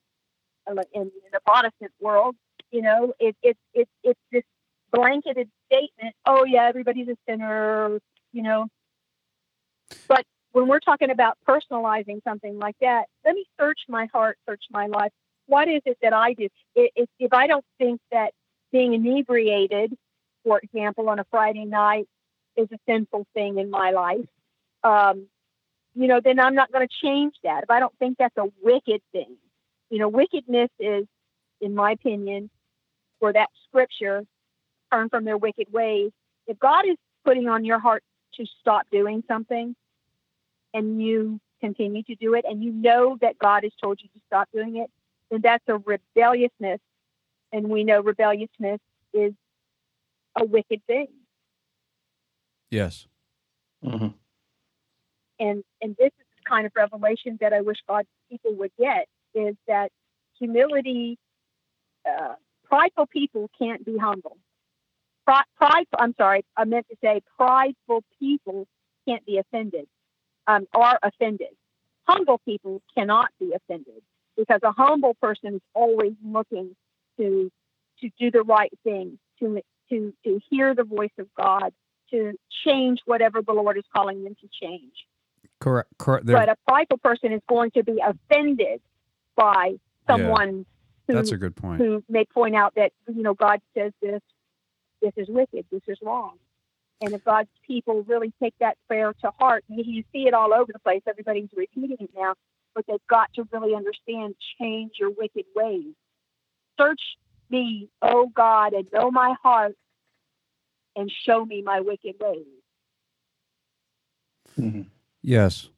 In, 0.68 0.78
in 0.94 1.10
the 1.32 1.40
Protestant 1.44 1.90
world, 2.00 2.36
you 2.70 2.82
know, 2.82 3.12
it, 3.18 3.34
it, 3.42 3.56
it, 3.74 3.88
it's 4.04 4.20
this 4.30 4.44
blanketed 4.92 5.48
statement 5.66 6.14
oh, 6.26 6.44
yeah, 6.44 6.66
everybody's 6.68 7.08
a 7.08 7.16
sinner, 7.28 7.98
you 8.32 8.42
know. 8.42 8.66
But 10.08 10.24
when 10.52 10.68
we're 10.68 10.80
talking 10.80 11.10
about 11.10 11.38
personalizing 11.48 12.22
something 12.24 12.58
like 12.58 12.76
that, 12.80 13.06
let 13.24 13.34
me 13.34 13.44
search 13.58 13.80
my 13.88 14.06
heart, 14.12 14.38
search 14.48 14.64
my 14.70 14.86
life. 14.86 15.12
What 15.46 15.68
is 15.68 15.82
it 15.84 15.98
that 16.02 16.12
I 16.12 16.34
do? 16.34 16.48
If, 16.74 17.08
if 17.18 17.32
I 17.32 17.46
don't 17.46 17.64
think 17.78 18.00
that 18.12 18.32
being 18.72 18.94
inebriated, 18.94 19.96
for 20.44 20.60
example, 20.62 21.08
on 21.08 21.18
a 21.18 21.24
Friday 21.30 21.64
night 21.64 22.06
is 22.56 22.68
a 22.72 22.78
sinful 22.88 23.26
thing 23.34 23.58
in 23.58 23.70
my 23.70 23.90
life, 23.90 24.26
um, 24.84 25.26
you 25.94 26.06
know, 26.06 26.20
then 26.22 26.38
I'm 26.38 26.54
not 26.54 26.72
going 26.72 26.86
to 26.86 26.94
change 27.02 27.34
that. 27.42 27.64
If 27.64 27.70
I 27.70 27.80
don't 27.80 27.96
think 27.98 28.16
that's 28.18 28.36
a 28.36 28.46
wicked 28.62 29.02
thing, 29.12 29.36
you 29.90 29.98
know, 29.98 30.08
wickedness 30.08 30.70
is, 30.78 31.06
in 31.60 31.74
my 31.74 31.92
opinion, 31.92 32.50
for 33.18 33.32
that 33.32 33.48
scripture, 33.68 34.24
turn 34.92 35.08
from 35.08 35.24
their 35.24 35.36
wicked 35.36 35.72
ways. 35.72 36.10
If 36.46 36.58
God 36.58 36.86
is 36.86 36.96
putting 37.24 37.48
on 37.48 37.64
your 37.64 37.78
heart 37.78 38.02
to 38.34 38.46
stop 38.60 38.86
doing 38.90 39.22
something 39.28 39.74
and 40.72 41.02
you 41.02 41.40
continue 41.60 42.02
to 42.04 42.14
do 42.14 42.34
it 42.34 42.44
and 42.48 42.62
you 42.62 42.72
know 42.72 43.18
that 43.20 43.38
God 43.38 43.64
has 43.64 43.72
told 43.80 44.00
you 44.02 44.08
to 44.08 44.20
stop 44.26 44.48
doing 44.52 44.76
it, 44.76 44.90
then 45.30 45.40
that's 45.42 45.64
a 45.68 45.78
rebelliousness. 45.78 46.80
And 47.52 47.68
we 47.68 47.84
know 47.84 48.00
rebelliousness 48.00 48.80
is 49.12 49.32
a 50.36 50.44
wicked 50.44 50.82
thing. 50.86 51.08
yes. 52.70 53.06
hmm 53.82 54.08
and 55.40 55.64
and 55.82 55.96
this 55.98 56.08
is 56.20 56.26
the 56.36 56.48
kind 56.48 56.66
of 56.66 56.72
revelation 56.76 57.38
that 57.40 57.52
I 57.52 57.62
wish 57.62 57.78
God 57.88 58.06
people 58.30 58.54
would 58.56 58.72
get 58.78 59.06
is 59.34 59.56
that 59.66 59.90
humility, 60.38 61.18
uh, 62.08 62.34
prideful 62.64 63.06
people 63.06 63.50
can't 63.58 63.84
be 63.84 63.96
humble. 63.98 64.36
Pri- 65.26 65.44
Pride, 65.56 65.86
I'm 65.98 66.14
sorry, 66.18 66.44
I 66.56 66.64
meant 66.64 66.86
to 66.90 66.96
say 67.02 67.22
prideful 67.38 68.04
people 68.20 68.66
can't 69.08 69.24
be 69.26 69.38
offended, 69.38 69.86
um, 70.46 70.66
are 70.74 70.98
offended. 71.02 71.48
Humble 72.08 72.38
people 72.44 72.82
cannot 72.96 73.28
be 73.40 73.52
offended 73.54 74.02
because 74.36 74.60
a 74.64 74.72
humble 74.72 75.14
person 75.22 75.56
is 75.56 75.60
always 75.74 76.14
looking 76.24 76.76
to 77.18 77.50
to 78.00 78.10
do 78.18 78.30
the 78.30 78.42
right 78.42 78.72
thing, 78.84 79.18
to 79.40 79.60
to 79.90 80.14
to 80.24 80.40
hear 80.50 80.74
the 80.74 80.84
voice 80.84 81.12
of 81.18 81.28
God, 81.36 81.72
to 82.10 82.32
change 82.64 83.00
whatever 83.06 83.42
the 83.42 83.52
Lord 83.52 83.78
is 83.78 83.84
calling 83.94 84.24
them 84.24 84.36
to 84.40 84.48
change 84.62 84.94
Correct. 85.60 85.90
Correct. 85.98 86.26
There- 86.26 86.36
but 86.36 86.48
a 86.48 86.56
prideful 86.66 86.98
person 86.98 87.32
is 87.32 87.40
going 87.48 87.70
to 87.72 87.84
be 87.84 88.00
offended 88.04 88.80
by 89.36 89.78
someone 90.06 90.66
who, 91.06 91.14
that's 91.14 91.32
a 91.32 91.36
good 91.36 91.54
point. 91.56 91.80
who 91.80 92.02
may 92.08 92.24
point 92.24 92.56
out 92.56 92.74
that 92.76 92.92
you 93.08 93.22
know 93.22 93.34
God 93.34 93.60
says 93.74 93.92
this, 94.02 94.20
this 95.02 95.12
is 95.16 95.28
wicked, 95.28 95.66
this 95.70 95.82
is 95.88 95.98
wrong. 96.02 96.38
And 97.02 97.14
if 97.14 97.24
God's 97.24 97.48
people 97.66 98.02
really 98.02 98.32
take 98.42 98.54
that 98.60 98.76
prayer 98.86 99.14
to 99.22 99.30
heart, 99.38 99.64
you, 99.68 99.82
you 99.84 100.04
see 100.12 100.26
it 100.26 100.34
all 100.34 100.52
over 100.52 100.70
the 100.72 100.78
place. 100.80 101.02
Everybody's 101.06 101.48
repeating 101.56 101.96
it 102.00 102.10
now, 102.14 102.34
but 102.74 102.84
they've 102.86 103.06
got 103.08 103.32
to 103.34 103.48
really 103.52 103.74
understand: 103.74 104.34
change 104.60 104.92
your 104.98 105.10
wicked 105.10 105.46
ways. 105.54 105.94
Search 106.78 107.00
me, 107.48 107.88
O 108.02 108.28
God, 108.28 108.72
and 108.74 108.86
know 108.92 109.10
my 109.10 109.34
heart, 109.42 109.76
and 110.96 111.10
show 111.10 111.44
me 111.44 111.62
my 111.62 111.80
wicked 111.80 112.16
ways. 112.20 112.46
hmm 114.56 114.82
Yes, 115.22 115.68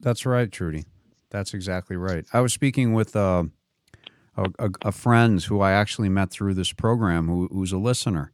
that's 0.00 0.26
right, 0.26 0.50
Trudy. 0.50 0.84
That's 1.30 1.54
exactly 1.54 1.96
right. 1.96 2.24
I 2.32 2.40
was 2.40 2.52
speaking 2.52 2.92
with 2.92 3.16
uh, 3.16 3.44
a, 4.36 4.50
a, 4.58 4.70
a 4.82 4.92
friend 4.92 5.42
who 5.42 5.60
I 5.60 5.72
actually 5.72 6.10
met 6.10 6.30
through 6.30 6.54
this 6.54 6.72
program, 6.72 7.26
who, 7.26 7.48
who's 7.50 7.72
a 7.72 7.78
listener, 7.78 8.32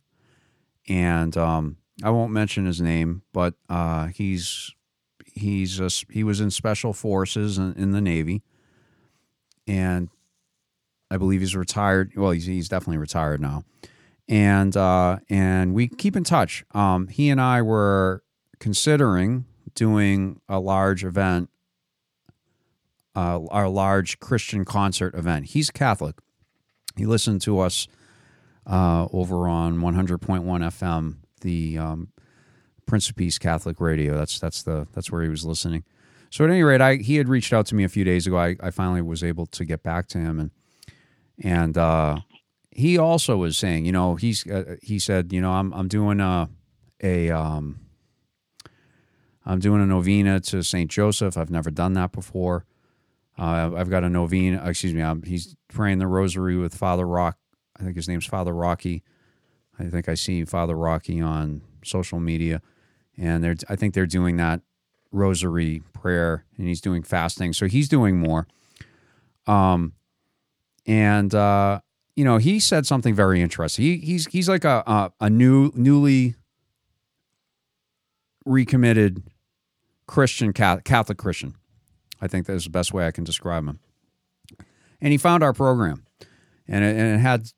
and 0.88 1.37
um, 1.37 1.77
I 2.03 2.11
won't 2.11 2.33
mention 2.33 2.66
his 2.66 2.81
name, 2.81 3.23
but 3.33 3.55
uh, 3.68 4.07
he's 4.07 4.73
he's 5.35 5.79
a, 5.79 5.88
he 6.11 6.25
was 6.25 6.40
in 6.40 6.51
special 6.51 6.92
forces 6.92 7.59
in, 7.59 7.75
in 7.75 7.92
the 7.92 8.01
Navy, 8.01 8.42
and 9.66 10.09
I 11.11 11.16
believe 11.16 11.40
he's 11.40 11.57
retired. 11.57 12.12
Well, 12.16 12.33
he's, 12.33 12.47
he's 12.47 12.68
definitely 12.68 12.99
retired 12.99 13.40
now, 13.40 13.64
and 14.29 14.77
uh, 14.77 15.18
and 15.31 15.75
we 15.75 15.88
keep 15.88 16.16
in 16.16 16.25
touch. 16.25 16.64
Um, 16.75 17.09
he 17.09 17.31
and 17.31 17.40
I 17.40 17.62
were 17.62 18.23
considering 18.59 19.44
doing 19.74 20.40
a 20.48 20.59
large 20.61 21.04
event, 21.04 21.50
uh, 23.14 23.44
our 23.46 23.68
large 23.68 24.20
Christian 24.20 24.64
concert 24.64 25.14
event. 25.14 25.46
He's 25.46 25.70
Catholic. 25.70 26.16
He 26.96 27.07
listened 27.07 27.40
to 27.42 27.61
us 27.61 27.88
uh, 28.66 29.07
over 29.12 29.48
on 29.48 29.78
100.1 29.78 30.44
FM, 30.44 31.16
the 31.40 31.78
um, 31.78 32.09
Prince 32.87 33.09
of 33.09 33.16
Peace 33.16 33.38
Catholic 33.38 33.81
Radio. 33.81 34.16
That's 34.16 34.38
that's 34.38 34.62
the 34.62 34.87
that's 34.92 35.11
where 35.11 35.22
he 35.22 35.28
was 35.28 35.44
listening. 35.44 35.85
So 36.31 36.44
at 36.44 36.50
any 36.50 36.62
rate, 36.62 36.81
I 36.81 36.96
he 36.96 37.16
had 37.16 37.28
reached 37.28 37.52
out 37.52 37.66
to 37.66 37.74
me 37.74 37.85
a 37.85 37.88
few 37.88 38.04
days 38.04 38.26
ago. 38.26 38.37
I, 38.37 38.57
I 38.61 38.70
finally 38.70 39.02
was 39.02 39.22
able 39.22 39.46
to 39.46 39.64
get 39.64 39.83
back 39.83 40.09
to 40.09 40.18
him 40.18 40.40
and 40.40 40.50
and 41.42 41.78
uh, 41.78 42.18
he 42.70 42.98
also 42.98 43.37
was 43.37 43.57
saying, 43.57 43.85
you 43.85 43.92
know, 43.92 44.16
he's 44.16 44.46
uh, 44.46 44.76
he 44.83 44.98
said, 44.98 45.33
you 45.33 45.40
know, 45.40 45.52
I'm 45.52 45.72
I'm 45.72 45.88
doing 45.88 46.20
a 46.20 46.48
a 47.02 47.31
um, 47.31 47.81
I'm 49.48 49.61
doing 49.61 49.80
a 49.80 49.87
novena 49.87 50.40
to 50.40 50.62
Saint 50.62 50.90
Joseph. 50.90 51.38
I've 51.38 51.50
never 51.50 51.70
done 51.70 51.94
that 51.94 52.12
before. 52.12 52.66
Uh, 53.38 53.70
I've 53.74 53.88
got 53.88 54.04
a 54.04 54.08
novena. 54.11 54.62
Excuse 54.68 54.92
me. 54.92 55.00
I'm, 55.00 55.22
he's 55.22 55.56
praying 55.68 56.00
the 56.00 56.06
Rosary 56.06 56.56
with 56.56 56.74
Father 56.74 57.06
Rock. 57.06 57.38
I 57.80 57.82
think 57.82 57.96
his 57.96 58.08
name's 58.08 58.26
Father 58.26 58.52
Rocky. 58.52 59.02
I 59.78 59.84
think 59.84 60.06
I 60.06 60.14
see 60.14 60.44
Father 60.44 60.76
Rocky 60.76 61.20
on 61.20 61.62
social 61.82 62.20
media, 62.20 62.61
and 63.16 63.42
they're 63.42 63.54
I 63.70 63.76
think 63.76 63.94
they're 63.94 64.06
doing 64.06 64.37
that 64.37 64.61
Rosary 65.12 65.82
prayer, 65.94 66.44
and 66.58 66.66
he's 66.66 66.80
doing 66.80 67.02
fasting. 67.02 67.52
So 67.52 67.66
he's 67.66 67.88
doing 67.88 68.18
more. 68.18 68.46
Um, 69.46 69.94
and 70.84 71.34
uh, 71.34 71.80
you 72.16 72.24
know, 72.24 72.38
he 72.38 72.58
said 72.61 72.87
something 72.87 73.14
very 73.14 73.40
interesting. 73.40 73.84
He 73.84 73.96
he's 73.98 74.26
he's 74.26 74.48
like 74.48 74.64
a 74.64 74.82
a, 74.87 75.12
a 75.20 75.30
new 75.30 75.70
newly 75.74 76.34
recommitted 78.44 79.22
Christian 80.09 80.53
Catholic, 80.53 81.18
Christian. 81.18 81.55
I 82.21 82.27
think 82.27 82.47
that's 82.47 82.64
the 82.64 82.71
best 82.71 82.92
way 82.92 83.07
I 83.07 83.12
can 83.12 83.23
describe 83.23 83.68
him. 83.68 83.79
And 85.01 85.12
he 85.12 85.18
found 85.18 85.44
our 85.44 85.53
program, 85.53 86.05
and 86.66 86.85
it, 86.85 86.97
and 86.97 87.14
it 87.14 87.18
had. 87.18 87.53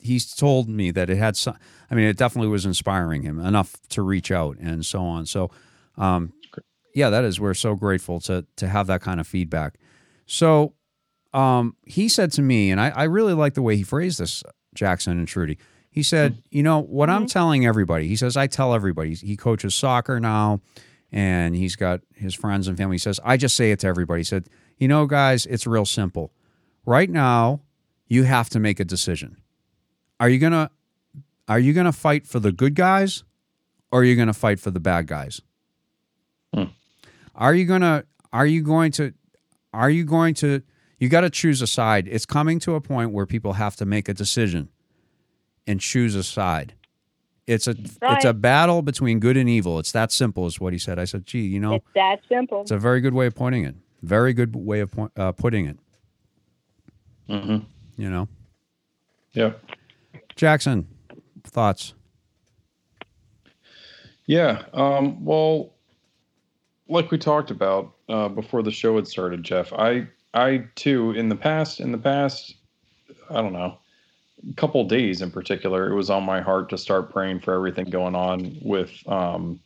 He 0.00 0.20
told 0.20 0.68
me 0.68 0.92
that 0.92 1.10
it 1.10 1.16
had 1.18 1.36
some. 1.36 1.56
I 1.90 1.94
mean, 1.94 2.06
it 2.06 2.16
definitely 2.16 2.48
was 2.48 2.64
inspiring 2.64 3.22
him 3.22 3.38
enough 3.40 3.76
to 3.90 4.02
reach 4.02 4.30
out 4.30 4.56
and 4.58 4.86
so 4.86 5.02
on. 5.02 5.26
So, 5.26 5.50
um, 5.98 6.32
yeah, 6.94 7.10
that 7.10 7.24
is. 7.24 7.38
We're 7.38 7.54
so 7.54 7.74
grateful 7.74 8.20
to 8.20 8.46
to 8.56 8.68
have 8.68 8.86
that 8.86 9.02
kind 9.02 9.20
of 9.20 9.26
feedback. 9.26 9.74
So, 10.26 10.74
um, 11.34 11.76
he 11.84 12.08
said 12.08 12.32
to 12.32 12.42
me, 12.42 12.70
and 12.70 12.80
I, 12.80 12.90
I 12.90 13.04
really 13.04 13.34
like 13.34 13.54
the 13.54 13.62
way 13.62 13.76
he 13.76 13.82
phrased 13.82 14.20
this, 14.20 14.42
Jackson 14.74 15.18
and 15.18 15.28
Trudy. 15.28 15.58
He 15.90 16.02
said, 16.02 16.42
"You 16.50 16.62
know 16.62 16.80
what 16.80 17.10
I'm 17.10 17.26
telling 17.26 17.66
everybody." 17.66 18.06
He 18.06 18.16
says, 18.16 18.36
"I 18.36 18.46
tell 18.46 18.74
everybody." 18.74 19.14
He 19.14 19.36
coaches 19.36 19.74
soccer 19.74 20.20
now, 20.20 20.60
and 21.16 21.56
he's 21.56 21.76
got 21.76 22.02
his 22.14 22.34
friends 22.34 22.68
and 22.68 22.76
family. 22.76 22.96
He 22.96 22.98
says, 22.98 23.18
"I 23.24 23.38
just 23.38 23.56
say 23.56 23.70
it 23.70 23.78
to 23.80 23.86
everybody." 23.86 24.20
He 24.20 24.24
said, 24.24 24.50
"You 24.76 24.86
know, 24.86 25.06
guys, 25.06 25.46
it's 25.46 25.66
real 25.66 25.86
simple. 25.86 26.30
Right 26.84 27.08
now, 27.08 27.62
you 28.06 28.24
have 28.24 28.50
to 28.50 28.60
make 28.60 28.78
a 28.78 28.84
decision. 28.84 29.38
Are 30.20 30.28
you 30.28 30.38
gonna 30.38 30.70
are 31.48 31.58
you 31.58 31.72
gonna 31.72 31.92
fight 31.92 32.26
for 32.26 32.38
the 32.38 32.52
good 32.52 32.74
guys, 32.74 33.24
or 33.90 34.00
are 34.00 34.04
you 34.04 34.14
gonna 34.14 34.34
fight 34.34 34.60
for 34.60 34.70
the 34.70 34.78
bad 34.78 35.06
guys? 35.06 35.40
Hmm. 36.52 36.64
Are 37.34 37.54
you 37.54 37.64
gonna 37.64 38.04
are 38.30 38.46
you 38.46 38.62
going 38.62 38.92
to 38.92 39.14
are 39.72 39.88
you 39.88 40.04
going 40.04 40.34
to 40.34 40.62
you 40.98 41.08
got 41.08 41.22
to 41.22 41.30
choose 41.30 41.60
a 41.60 41.66
side. 41.66 42.08
It's 42.08 42.24
coming 42.24 42.58
to 42.60 42.74
a 42.74 42.80
point 42.80 43.10
where 43.10 43.26
people 43.26 43.54
have 43.54 43.76
to 43.76 43.86
make 43.86 44.08
a 44.08 44.14
decision 44.14 44.70
and 45.66 45.80
choose 45.80 46.14
a 46.14 46.22
side. 46.22 46.74
It's 47.46 47.68
a 47.68 47.76
it's 48.02 48.24
a 48.24 48.34
battle 48.34 48.82
between 48.82 49.20
good 49.20 49.36
and 49.36 49.48
evil. 49.48 49.78
It's 49.78 49.92
that 49.92 50.10
simple, 50.10 50.46
is 50.46 50.58
what 50.60 50.72
he 50.72 50.78
said. 50.80 50.98
I 50.98 51.04
said, 51.04 51.26
"Gee, 51.26 51.42
you 51.42 51.60
know, 51.60 51.74
It's 51.74 51.86
that 51.94 52.20
simple. 52.28 52.62
it's 52.62 52.72
a 52.72 52.78
very 52.78 53.00
good 53.00 53.14
way 53.14 53.26
of 53.26 53.34
pointing 53.36 53.64
it. 53.64 53.76
Very 54.02 54.32
good 54.32 54.56
way 54.56 54.80
of 54.80 54.90
point, 54.90 55.12
uh, 55.16 55.32
putting 55.32 55.66
it. 55.66 55.78
hmm 57.28 57.58
You 57.96 58.10
know, 58.10 58.28
Yeah. 59.32 59.52
Jackson, 60.34 60.86
thoughts? 61.44 61.94
Yeah. 64.26 64.64
Um, 64.72 65.24
well, 65.24 65.72
like 66.88 67.10
we 67.10 67.18
talked 67.18 67.50
about 67.50 67.94
uh, 68.08 68.28
before 68.28 68.62
the 68.62 68.70
show 68.72 68.96
had 68.96 69.06
started, 69.06 69.42
Jeff, 69.44 69.72
I, 69.72 70.08
I 70.34 70.64
too, 70.74 71.12
in 71.12 71.28
the 71.28 71.36
past, 71.36 71.80
in 71.80 71.92
the 71.92 71.98
past, 71.98 72.56
I 73.30 73.34
don't 73.40 73.52
know, 73.52 73.78
a 73.78 73.78
couple 74.56 74.84
days 74.84 75.22
in 75.22 75.30
particular, 75.30 75.90
it 75.90 75.94
was 75.94 76.10
on 76.10 76.24
my 76.24 76.40
heart 76.40 76.68
to 76.70 76.78
start 76.78 77.12
praying 77.12 77.40
for 77.40 77.54
everything 77.54 77.86
going 77.86 78.14
on 78.14 78.56
with, 78.62 78.92
um, 79.08 79.60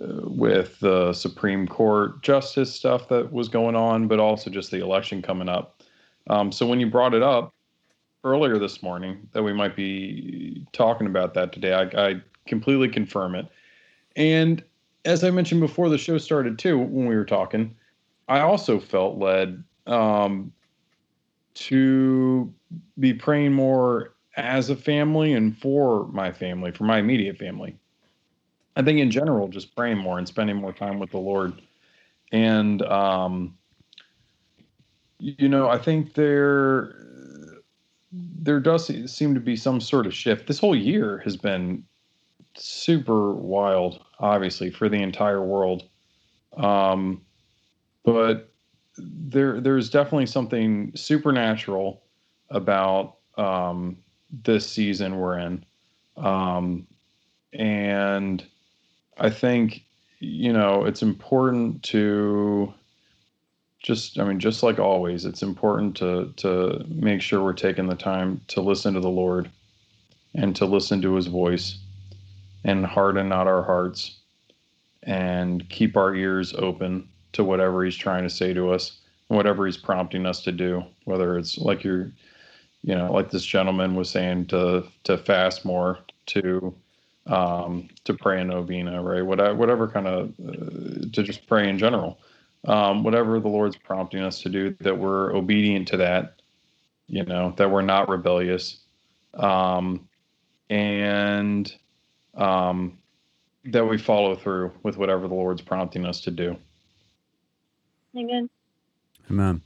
uh, 0.00 0.20
with 0.22 0.78
the 0.80 1.12
Supreme 1.12 1.66
Court 1.66 2.22
justice 2.22 2.74
stuff 2.74 3.08
that 3.08 3.32
was 3.32 3.48
going 3.48 3.76
on, 3.76 4.08
but 4.08 4.20
also 4.20 4.50
just 4.50 4.70
the 4.70 4.82
election 4.82 5.22
coming 5.22 5.48
up. 5.48 5.82
Um, 6.28 6.50
so 6.50 6.66
when 6.66 6.80
you 6.80 6.88
brought 6.88 7.14
it 7.14 7.22
up 7.22 7.52
earlier 8.24 8.58
this 8.58 8.82
morning 8.82 9.28
that 9.32 9.42
we 9.42 9.52
might 9.52 9.76
be 9.76 10.66
talking 10.72 11.06
about 11.06 11.34
that 11.34 11.52
today, 11.52 11.74
I, 11.74 12.08
I 12.08 12.22
completely 12.46 12.88
confirm 12.88 13.34
it. 13.34 13.46
And 14.16 14.62
as 15.04 15.22
I 15.24 15.30
mentioned 15.30 15.60
before 15.60 15.88
the 15.88 15.98
show 15.98 16.18
started 16.18 16.58
too, 16.58 16.78
when 16.78 17.06
we 17.06 17.14
were 17.14 17.24
talking, 17.24 17.74
I 18.28 18.40
also 18.40 18.80
felt 18.80 19.18
led 19.18 19.62
um, 19.86 20.52
to 21.54 22.52
be 22.98 23.14
praying 23.14 23.52
more 23.52 24.14
as 24.36 24.70
a 24.70 24.76
family 24.76 25.32
and 25.32 25.56
for 25.58 26.06
my 26.08 26.32
family, 26.32 26.72
for 26.72 26.84
my 26.84 26.98
immediate 26.98 27.36
family. 27.36 27.76
I 28.76 28.82
think 28.82 28.98
in 28.98 29.10
general, 29.10 29.48
just 29.48 29.74
praying 29.76 29.98
more 29.98 30.18
and 30.18 30.26
spending 30.26 30.56
more 30.56 30.72
time 30.72 30.98
with 30.98 31.10
the 31.10 31.18
Lord. 31.18 31.60
And, 32.32 32.82
um, 32.82 33.56
you 35.18 35.48
know, 35.48 35.68
I 35.68 35.78
think 35.78 36.14
there 36.14 36.94
there 38.12 38.60
does 38.60 38.86
seem 39.12 39.34
to 39.34 39.40
be 39.40 39.56
some 39.56 39.80
sort 39.80 40.06
of 40.06 40.14
shift. 40.14 40.46
This 40.46 40.58
whole 40.58 40.76
year 40.76 41.18
has 41.24 41.36
been 41.36 41.84
super 42.56 43.32
wild, 43.32 44.04
obviously, 44.20 44.70
for 44.70 44.88
the 44.88 45.02
entire 45.02 45.42
world. 45.42 45.88
Um, 46.56 47.22
but 48.04 48.52
there, 48.96 49.60
there's 49.60 49.90
definitely 49.90 50.26
something 50.26 50.92
supernatural 50.94 52.03
about 52.54 53.16
um, 53.36 53.98
this 54.44 54.66
season 54.66 55.18
we're 55.18 55.38
in, 55.38 55.64
um, 56.16 56.86
and 57.52 58.44
I 59.18 59.28
think 59.30 59.84
you 60.24 60.52
know 60.52 60.84
it's 60.84 61.02
important 61.02 61.82
to 61.82 62.72
just 63.82 64.18
i 64.18 64.24
mean 64.24 64.40
just 64.40 64.62
like 64.62 64.78
always 64.78 65.24
it's 65.24 65.42
important 65.42 65.96
to 65.96 66.32
to 66.36 66.84
make 66.88 67.20
sure 67.20 67.42
we're 67.42 67.52
taking 67.52 67.86
the 67.86 67.94
time 67.94 68.40
to 68.48 68.60
listen 68.60 68.94
to 68.94 69.00
the 69.00 69.08
lord 69.08 69.50
and 70.34 70.56
to 70.56 70.64
listen 70.64 71.02
to 71.02 71.14
his 71.14 71.26
voice 71.26 71.78
and 72.64 72.86
harden 72.86 73.28
not 73.28 73.46
our 73.46 73.62
hearts 73.62 74.16
and 75.02 75.68
keep 75.68 75.96
our 75.96 76.14
ears 76.14 76.54
open 76.54 77.06
to 77.32 77.44
whatever 77.44 77.84
he's 77.84 77.96
trying 77.96 78.22
to 78.22 78.30
say 78.30 78.54
to 78.54 78.70
us 78.70 78.98
whatever 79.28 79.66
he's 79.66 79.76
prompting 79.76 80.24
us 80.24 80.42
to 80.42 80.52
do 80.52 80.82
whether 81.04 81.36
it's 81.36 81.58
like 81.58 81.84
you're 81.84 82.10
you 82.84 82.94
know 82.94 83.12
like 83.12 83.30
this 83.30 83.44
gentleman 83.44 83.94
was 83.94 84.10
saying 84.10 84.46
to 84.46 84.84
to 85.02 85.18
fast 85.18 85.64
more 85.64 85.98
to 86.26 86.74
um 87.26 87.88
to 88.04 88.14
pray 88.14 88.40
a 88.40 88.44
novena 88.44 89.02
right 89.02 89.24
whatever 89.24 89.54
whatever 89.54 89.88
kind 89.88 90.06
of 90.06 90.32
uh, 90.46 91.06
to 91.12 91.22
just 91.22 91.46
pray 91.46 91.68
in 91.68 91.78
general 91.78 92.18
um, 92.66 93.02
whatever 93.02 93.40
the 93.40 93.48
Lord's 93.48 93.76
prompting 93.76 94.22
us 94.22 94.40
to 94.42 94.48
do, 94.48 94.74
that 94.80 94.96
we're 94.96 95.34
obedient 95.34 95.88
to 95.88 95.98
that, 95.98 96.40
you 97.06 97.24
know, 97.24 97.52
that 97.56 97.70
we're 97.70 97.82
not 97.82 98.08
rebellious, 98.08 98.78
um, 99.34 100.08
and 100.70 101.74
um, 102.34 102.98
that 103.66 103.86
we 103.86 103.98
follow 103.98 104.34
through 104.34 104.72
with 104.82 104.96
whatever 104.96 105.28
the 105.28 105.34
Lord's 105.34 105.62
prompting 105.62 106.06
us 106.06 106.20
to 106.22 106.30
do. 106.30 106.56
Again, 108.16 108.48
Amen. 109.30 109.62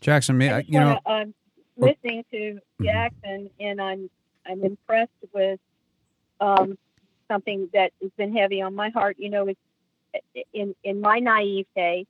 Jackson, 0.00 0.38
may 0.38 0.50
I, 0.50 0.58
I 0.58 0.64
you 0.66 0.80
know, 0.80 0.98
wanna, 1.04 1.20
I'm 1.20 1.34
listening 1.76 2.24
to 2.32 2.60
Jackson, 2.82 3.50
and 3.60 3.80
I'm 3.80 4.10
I'm 4.46 4.62
impressed 4.64 5.10
with 5.32 5.58
um, 6.40 6.76
something 7.28 7.68
that 7.72 7.92
has 8.02 8.10
been 8.16 8.36
heavy 8.36 8.62
on 8.62 8.74
my 8.74 8.90
heart. 8.90 9.16
You 9.18 9.30
know, 9.30 9.48
it's 9.48 10.46
in 10.52 10.74
in 10.84 11.00
my 11.00 11.18
naivete, 11.18 12.06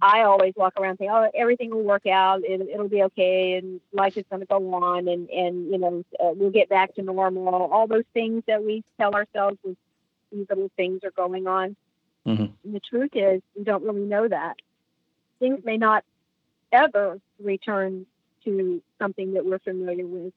I 0.00 0.22
always 0.22 0.52
walk 0.56 0.74
around 0.78 0.98
saying, 0.98 1.10
"Oh, 1.10 1.30
everything 1.34 1.70
will 1.70 1.82
work 1.82 2.06
out. 2.06 2.42
It, 2.44 2.60
it'll 2.60 2.88
be 2.88 3.02
okay, 3.04 3.54
and 3.54 3.80
life 3.92 4.16
is 4.16 4.24
going 4.30 4.40
to 4.40 4.46
go 4.46 4.74
on, 4.74 5.08
and 5.08 5.28
and 5.30 5.70
you 5.70 5.78
know, 5.78 6.04
uh, 6.20 6.32
we'll 6.34 6.50
get 6.50 6.68
back 6.68 6.94
to 6.96 7.02
normal." 7.02 7.48
All 7.48 7.86
those 7.86 8.04
things 8.12 8.42
that 8.46 8.62
we 8.62 8.84
tell 9.00 9.14
ourselves, 9.14 9.56
when 9.62 9.76
these 10.30 10.46
little 10.48 10.70
things 10.76 11.00
are 11.04 11.12
going 11.12 11.46
on. 11.46 11.76
Mhm. 12.26 12.52
And 12.64 12.74
the 12.74 12.80
truth 12.80 13.10
is, 13.14 13.40
we 13.56 13.64
don't 13.64 13.84
really 13.84 14.04
know 14.04 14.28
that 14.28 14.56
things 15.38 15.64
may 15.64 15.76
not 15.78 16.04
ever 16.72 17.18
return 17.38 18.06
to 18.46 18.82
something 19.00 19.34
that 19.34 19.44
we're 19.44 19.58
familiar 19.58 20.06
with. 20.06 20.32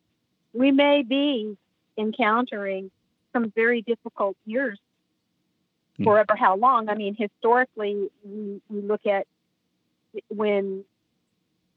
We 0.53 0.71
may 0.71 1.03
be 1.03 1.57
encountering 1.97 2.91
some 3.33 3.51
very 3.55 3.81
difficult 3.81 4.35
years 4.45 4.79
Hmm. 5.97 6.05
forever 6.05 6.35
how 6.35 6.55
long. 6.55 6.89
I 6.89 6.95
mean, 6.95 7.15
historically, 7.17 8.09
we, 8.23 8.61
we 8.69 8.81
look 8.81 9.05
at 9.05 9.27
when 10.29 10.85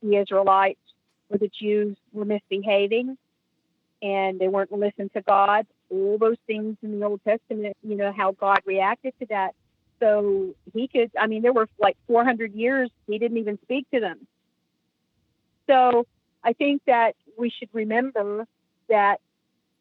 the 0.02 0.16
Israelites 0.16 0.80
or 1.28 1.38
the 1.38 1.48
Jews 1.48 1.96
were 2.12 2.24
misbehaving 2.24 3.18
and 4.00 4.38
they 4.40 4.48
weren't 4.48 4.72
listening 4.72 5.10
to 5.10 5.22
God, 5.22 5.66
all 5.90 6.18
those 6.18 6.36
things 6.46 6.76
in 6.82 6.98
the 6.98 7.06
Old 7.06 7.20
Testament, 7.24 7.76
you 7.82 7.96
know, 7.96 8.12
how 8.16 8.32
God 8.32 8.60
reacted 8.64 9.14
to 9.20 9.26
that. 9.26 9.54
So 10.00 10.54
he 10.74 10.88
could, 10.88 11.10
I 11.18 11.26
mean, 11.26 11.42
there 11.42 11.52
were 11.52 11.68
like 11.78 11.96
400 12.08 12.54
years 12.54 12.90
he 13.06 13.18
didn't 13.18 13.38
even 13.38 13.58
speak 13.62 13.86
to 13.92 14.00
them. 14.00 14.26
So 15.68 16.06
I 16.44 16.52
think 16.52 16.82
that 16.86 17.14
we 17.38 17.50
should 17.50 17.68
remember 17.72 18.46
that 18.88 19.20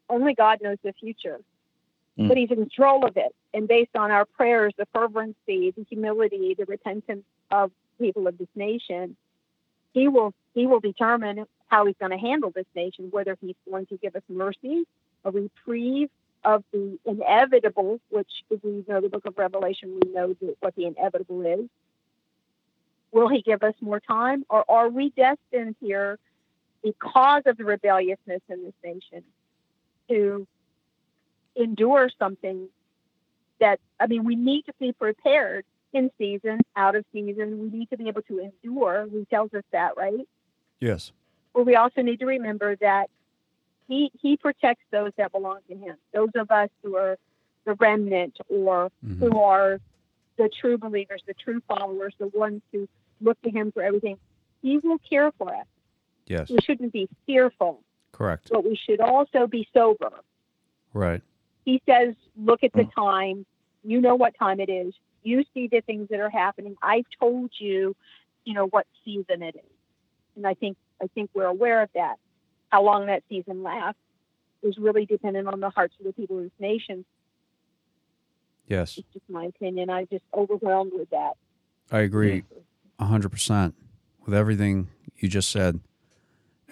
only 0.08 0.34
God 0.34 0.60
knows 0.62 0.78
the 0.82 0.92
future, 0.92 1.40
Mm. 2.18 2.28
but 2.28 2.36
He's 2.36 2.50
in 2.50 2.56
control 2.56 3.04
of 3.04 3.16
it. 3.16 3.34
And 3.54 3.66
based 3.66 3.96
on 3.96 4.10
our 4.10 4.24
prayers, 4.24 4.72
the 4.76 4.86
fervency, 4.86 5.70
the 5.70 5.84
humility, 5.88 6.54
the 6.54 6.66
repentance 6.66 7.24
of 7.50 7.72
people 7.98 8.26
of 8.26 8.38
this 8.38 8.48
nation, 8.54 9.16
He 9.92 10.08
will 10.08 10.34
He 10.54 10.66
will 10.66 10.80
determine 10.80 11.46
how 11.68 11.86
He's 11.86 11.96
going 11.98 12.12
to 12.12 12.18
handle 12.18 12.50
this 12.50 12.66
nation. 12.74 13.08
Whether 13.10 13.36
He's 13.40 13.56
going 13.68 13.86
to 13.86 13.96
give 13.96 14.14
us 14.14 14.22
mercy, 14.28 14.84
a 15.24 15.30
reprieve 15.30 16.10
of 16.44 16.64
the 16.72 16.98
inevitable, 17.06 18.00
which 18.10 18.30
if 18.50 18.62
we 18.62 18.84
know 18.88 19.00
the 19.00 19.08
Book 19.08 19.24
of 19.26 19.38
Revelation, 19.38 19.98
we 20.02 20.12
know 20.12 20.34
what 20.60 20.74
the 20.74 20.86
inevitable 20.86 21.42
is. 21.46 21.68
Will 23.12 23.28
He 23.28 23.42
give 23.42 23.62
us 23.62 23.74
more 23.80 24.00
time, 24.00 24.44
or 24.50 24.64
are 24.70 24.88
we 24.88 25.10
destined 25.10 25.76
here 25.80 26.18
because 26.82 27.42
of 27.46 27.56
the 27.56 27.64
rebelliousness 27.64 28.40
in 28.48 28.64
this 28.64 28.74
nation 28.84 29.22
to 30.08 30.46
endure 31.56 32.08
something 32.18 32.68
that 33.60 33.78
I 34.00 34.06
mean 34.06 34.24
we 34.24 34.34
need 34.36 34.62
to 34.66 34.72
be 34.80 34.92
prepared 34.92 35.64
in 35.92 36.10
season, 36.18 36.60
out 36.74 36.96
of 36.96 37.04
season. 37.12 37.60
We 37.60 37.78
need 37.78 37.90
to 37.90 37.96
be 37.98 38.08
able 38.08 38.22
to 38.22 38.38
endure. 38.38 39.06
He 39.12 39.26
tells 39.26 39.52
us 39.54 39.64
that, 39.72 39.96
right? 39.96 40.26
yes. 40.80 41.12
but 41.54 41.64
we 41.66 41.76
also 41.76 42.00
need 42.02 42.18
to 42.20 42.26
remember 42.26 42.76
that 42.76 43.08
he 43.88 44.10
he 44.20 44.36
protects 44.36 44.84
those 44.90 45.12
that 45.18 45.32
belong 45.32 45.58
to 45.68 45.76
him. 45.76 45.96
Those 46.12 46.30
of 46.34 46.50
us 46.50 46.70
who 46.82 46.96
are 46.96 47.16
the 47.64 47.74
remnant 47.74 48.38
or 48.48 48.90
Mhm. 49.04 49.18
who 49.20 49.38
are 49.40 49.78
the 50.38 50.48
true 50.48 50.78
believers, 50.78 51.22
the 51.26 51.34
true 51.34 51.60
followers, 51.68 52.14
the 52.18 52.26
ones 52.28 52.62
who 52.72 52.88
look 53.20 53.40
to 53.42 53.50
him 53.50 53.70
for 53.70 53.82
everything. 53.82 54.18
He 54.62 54.78
will 54.78 54.98
care 54.98 55.30
for 55.32 55.54
us. 55.54 55.66
Yes. 56.32 56.48
We 56.48 56.56
shouldn't 56.64 56.92
be 56.94 57.08
fearful, 57.26 57.82
Correct. 58.12 58.48
but 58.50 58.64
we 58.64 58.74
should 58.74 59.00
also 59.00 59.46
be 59.46 59.68
sober. 59.74 60.10
Right. 60.94 61.20
He 61.66 61.82
says, 61.86 62.14
look 62.36 62.64
at 62.64 62.72
the 62.72 62.84
mm. 62.84 62.94
time. 62.94 63.46
You 63.84 64.00
know 64.00 64.14
what 64.14 64.32
time 64.38 64.58
it 64.58 64.70
is. 64.70 64.94
You 65.22 65.44
see 65.52 65.68
the 65.68 65.82
things 65.82 66.08
that 66.10 66.20
are 66.20 66.30
happening. 66.30 66.76
I've 66.82 67.04
told 67.20 67.50
you, 67.58 67.94
you 68.44 68.54
know, 68.54 68.66
what 68.66 68.86
season 69.04 69.42
it 69.42 69.56
is. 69.56 69.70
And 70.36 70.46
I 70.46 70.54
think 70.54 70.78
I 71.02 71.08
think 71.14 71.30
we're 71.34 71.44
aware 71.44 71.82
of 71.82 71.90
that. 71.94 72.16
How 72.70 72.82
long 72.82 73.06
that 73.06 73.22
season 73.28 73.62
lasts 73.62 74.00
is 74.62 74.78
really 74.78 75.04
dependent 75.04 75.48
on 75.48 75.60
the 75.60 75.68
hearts 75.68 75.94
of 76.00 76.06
the 76.06 76.12
people 76.12 76.38
of 76.38 76.44
this 76.44 76.52
nation. 76.58 77.04
Yes. 78.68 78.96
It's 78.96 79.06
just 79.12 79.28
my 79.28 79.44
opinion. 79.44 79.90
I'm 79.90 80.06
just 80.06 80.24
overwhelmed 80.32 80.92
with 80.94 81.10
that. 81.10 81.32
I 81.90 82.00
agree 82.00 82.44
a 82.98 83.04
hundred 83.04 83.30
percent 83.30 83.74
with 84.24 84.34
everything 84.34 84.88
you 85.18 85.28
just 85.28 85.50
said, 85.50 85.80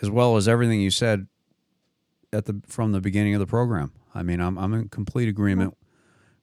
as 0.02 0.10
well 0.10 0.36
as 0.36 0.48
everything 0.48 0.80
you 0.80 0.90
said 0.90 1.26
at 2.32 2.46
the 2.46 2.60
from 2.66 2.92
the 2.92 3.00
beginning 3.00 3.34
of 3.34 3.40
the 3.40 3.46
program. 3.46 3.92
I 4.14 4.22
mean, 4.22 4.40
I'm 4.40 4.58
I'm 4.58 4.72
in 4.74 4.88
complete 4.88 5.28
agreement 5.28 5.76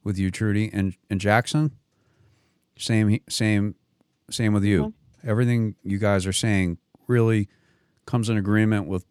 with 0.03 0.17
you, 0.17 0.31
Trudy, 0.31 0.69
and 0.71 0.95
and 1.09 1.19
Jackson. 1.19 1.71
Same 2.77 3.19
same 3.29 3.75
same 4.29 4.53
with 4.53 4.63
you. 4.63 4.93
Everything 5.23 5.75
you 5.83 5.97
guys 5.97 6.25
are 6.25 6.33
saying 6.33 6.77
really 7.07 7.49
comes 8.05 8.29
in 8.29 8.37
agreement 8.37 8.87
with 8.87 9.05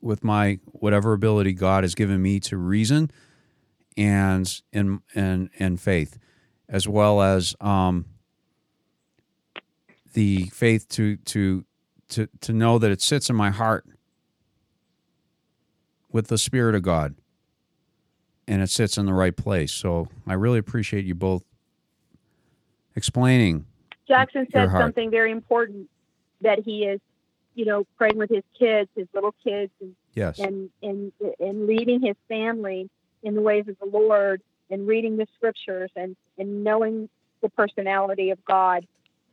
with 0.00 0.22
my 0.22 0.58
whatever 0.66 1.12
ability 1.12 1.52
God 1.52 1.84
has 1.84 1.94
given 1.94 2.22
me 2.22 2.40
to 2.40 2.56
reason 2.56 3.10
and 3.96 4.60
and 4.72 5.00
and 5.14 5.50
and 5.58 5.80
faith, 5.80 6.18
as 6.68 6.86
well 6.86 7.20
as 7.20 7.54
um, 7.60 8.04
the 10.12 10.44
faith 10.46 10.88
to 10.90 11.16
to 11.16 11.64
to 12.10 12.28
to 12.40 12.52
know 12.52 12.78
that 12.78 12.90
it 12.90 13.00
sits 13.00 13.28
in 13.30 13.36
my 13.36 13.50
heart 13.50 13.86
with 16.10 16.28
the 16.28 16.38
spirit 16.38 16.74
of 16.74 16.82
God, 16.82 17.14
and 18.46 18.62
it 18.62 18.70
sits 18.70 18.96
in 18.96 19.06
the 19.06 19.14
right 19.14 19.36
place. 19.36 19.72
So 19.72 20.08
I 20.26 20.34
really 20.34 20.58
appreciate 20.58 21.04
you 21.04 21.14
both 21.14 21.44
explaining. 22.96 23.66
Jackson 24.06 24.46
said 24.52 24.70
heart. 24.70 24.82
something 24.82 25.10
very 25.10 25.30
important 25.30 25.88
that 26.40 26.60
he 26.64 26.84
is, 26.84 27.00
you 27.54 27.66
know, 27.66 27.84
praying 27.96 28.16
with 28.16 28.30
his 28.30 28.44
kids, 28.58 28.88
his 28.96 29.06
little 29.12 29.34
kids, 29.44 29.70
and 29.80 29.94
Yes, 30.14 30.40
and 30.40 30.68
and 30.82 31.12
and 31.38 31.66
leading 31.66 32.00
his 32.02 32.16
family 32.28 32.90
in 33.22 33.34
the 33.34 33.40
ways 33.40 33.66
of 33.68 33.76
the 33.78 33.86
Lord 33.86 34.42
and 34.68 34.86
reading 34.86 35.16
the 35.16 35.26
scriptures 35.36 35.90
and 35.94 36.16
and 36.38 36.64
knowing 36.64 37.08
the 37.40 37.48
personality 37.50 38.30
of 38.30 38.44
God. 38.44 38.84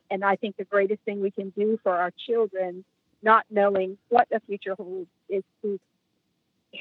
And 0.10 0.24
I 0.24 0.36
think 0.36 0.58
the 0.58 0.66
greatest 0.66 1.02
thing 1.04 1.22
we 1.22 1.32
can 1.32 1.50
do 1.52 1.80
for 1.84 1.96
our 1.96 2.12
children, 2.28 2.84
not 3.22 3.46
knowing 3.50 3.98
what 4.10 4.28
the 4.30 4.40
future 4.48 4.76
holds, 4.76 5.10
is 5.30 5.44
to 5.62 5.80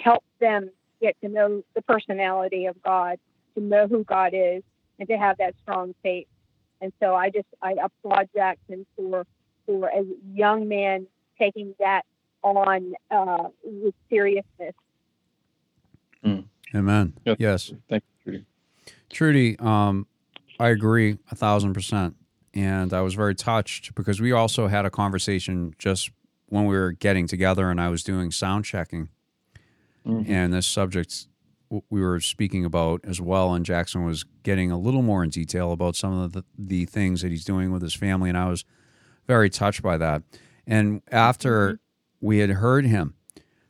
help 0.02 0.24
them 0.40 0.70
get 1.00 1.16
to 1.22 1.28
know 1.28 1.62
the 1.74 1.82
personality 1.82 2.66
of 2.66 2.80
God, 2.82 3.18
to 3.54 3.62
know 3.62 3.86
who 3.86 4.04
God 4.04 4.32
is, 4.34 4.62
and 4.98 5.08
to 5.08 5.16
have 5.16 5.38
that 5.38 5.54
strong 5.62 5.94
faith. 6.02 6.26
And 6.80 6.92
so 7.00 7.14
I 7.14 7.30
just 7.30 7.46
I 7.62 7.74
applaud 7.82 8.28
Jackson 8.34 8.86
for 8.96 9.26
for 9.66 9.88
a 9.88 10.04
young 10.32 10.68
man 10.68 11.06
taking 11.38 11.74
that 11.78 12.02
on 12.42 12.92
uh, 13.10 13.48
with 13.64 13.94
seriousness. 14.10 14.74
Amen. 16.74 17.14
Yes. 17.24 17.36
Yes. 17.38 17.72
Thank 17.88 18.02
you, 18.24 18.32
Trudy. 18.32 18.44
Trudy, 19.10 19.58
um, 19.60 20.06
I 20.58 20.68
agree 20.70 21.18
a 21.30 21.36
thousand 21.36 21.72
percent. 21.72 22.16
And 22.54 22.92
I 22.92 23.00
was 23.00 23.14
very 23.14 23.34
touched 23.34 23.94
because 23.94 24.20
we 24.20 24.32
also 24.32 24.68
had 24.68 24.86
a 24.86 24.90
conversation 24.90 25.74
just 25.78 26.10
when 26.46 26.66
we 26.66 26.76
were 26.76 26.92
getting 26.92 27.26
together 27.26 27.68
and 27.68 27.80
I 27.80 27.88
was 27.88 28.04
doing 28.04 28.30
sound 28.30 28.64
checking. 28.64 29.08
Mhm. 30.06 30.28
And 30.28 30.52
this 30.52 30.66
subject 30.66 31.26
we 31.90 32.00
were 32.00 32.20
speaking 32.20 32.64
about 32.64 33.00
as 33.04 33.20
well. 33.20 33.54
And 33.54 33.64
Jackson 33.64 34.04
was 34.04 34.24
getting 34.42 34.70
a 34.70 34.78
little 34.78 35.02
more 35.02 35.24
in 35.24 35.30
detail 35.30 35.72
about 35.72 35.96
some 35.96 36.12
of 36.12 36.32
the, 36.32 36.44
the 36.56 36.84
things 36.84 37.22
that 37.22 37.30
he's 37.30 37.44
doing 37.44 37.72
with 37.72 37.82
his 37.82 37.94
family. 37.94 38.28
And 38.28 38.38
I 38.38 38.48
was 38.48 38.64
very 39.26 39.50
touched 39.50 39.82
by 39.82 39.96
that. 39.98 40.22
And 40.66 41.02
after 41.10 41.80
we 42.20 42.38
had 42.38 42.50
heard 42.50 42.86
him 42.86 43.14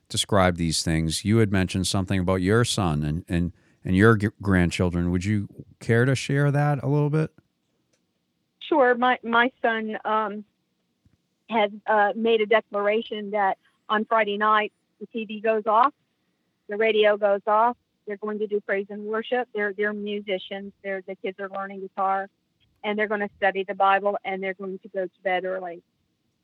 describe 0.09 0.57
these 0.57 0.83
things, 0.83 1.25
you 1.25 1.37
had 1.37 1.51
mentioned 1.51 1.87
something 1.87 2.19
about 2.19 2.41
your 2.41 2.63
son 2.63 3.03
and, 3.03 3.25
and, 3.27 3.53
and 3.83 3.95
your 3.95 4.17
grandchildren. 4.41 5.09
Would 5.11 5.25
you 5.25 5.47
care 5.79 6.05
to 6.05 6.15
share 6.15 6.51
that 6.51 6.83
a 6.83 6.87
little 6.87 7.09
bit? 7.09 7.31
Sure, 8.67 8.95
my 8.95 9.19
my 9.23 9.51
son 9.61 9.97
um, 10.05 10.45
has 11.49 11.71
uh, 11.85 12.13
made 12.15 12.41
a 12.41 12.45
declaration 12.45 13.31
that 13.31 13.57
on 13.89 14.05
Friday 14.05 14.37
night 14.37 14.71
the 14.99 15.07
TV 15.07 15.41
goes 15.41 15.63
off, 15.67 15.93
the 16.67 16.77
radio 16.77 17.17
goes 17.17 17.41
off. 17.45 17.77
They're 18.07 18.17
going 18.17 18.39
to 18.39 18.47
do 18.47 18.59
praise 18.61 18.87
and 18.89 19.05
worship. 19.05 19.47
They're 19.53 19.73
they're 19.73 19.93
musicians. 19.93 20.73
They're 20.83 21.01
the 21.07 21.15
kids 21.15 21.39
are 21.39 21.49
learning 21.49 21.81
guitar, 21.81 22.27
and 22.83 22.97
they're 22.97 23.07
going 23.07 23.21
to 23.21 23.29
study 23.37 23.63
the 23.63 23.75
Bible 23.75 24.17
and 24.23 24.41
they're 24.41 24.53
going 24.53 24.79
to 24.79 24.87
go 24.89 25.05
to 25.05 25.21
bed 25.23 25.45
early, 25.45 25.81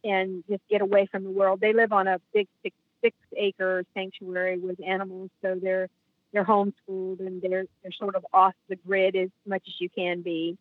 and 0.03 0.43
just 0.49 0.61
get 0.69 0.81
away 0.81 1.07
from 1.11 1.23
the 1.23 1.31
world. 1.31 1.59
They 1.59 1.73
live 1.73 1.91
on 1.91 2.07
a 2.07 2.19
big 2.33 2.47
six 2.61 2.75
six 3.01 3.15
acre 3.35 3.83
sanctuary 3.95 4.59
with 4.59 4.79
animals, 4.85 5.29
so 5.41 5.59
they're 5.61 5.89
they're 6.33 6.45
homeschooled 6.45 7.19
and 7.19 7.41
they're 7.41 7.65
they're 7.81 7.91
sort 7.91 8.15
of 8.15 8.25
off 8.31 8.53
the 8.69 8.75
grid 8.75 9.15
as 9.15 9.29
much 9.45 9.63
as 9.67 9.73
you 9.79 9.89
can 9.89 10.21
be 10.21 10.57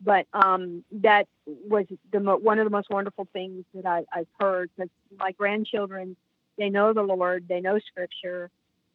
but 0.00 0.26
um, 0.32 0.84
that 0.92 1.28
was 1.46 1.86
the 2.12 2.20
mo- 2.20 2.38
one 2.38 2.58
of 2.58 2.64
the 2.64 2.70
most 2.70 2.90
wonderful 2.90 3.26
things 3.32 3.64
that 3.74 3.86
I, 3.86 4.04
I've 4.12 4.26
heard. 4.38 4.70
Because 4.74 4.90
my 5.18 5.32
grandchildren, 5.32 6.16
they 6.56 6.70
know 6.70 6.92
the 6.92 7.02
Lord, 7.02 7.46
they 7.48 7.60
know 7.60 7.78
Scripture, 7.78 8.50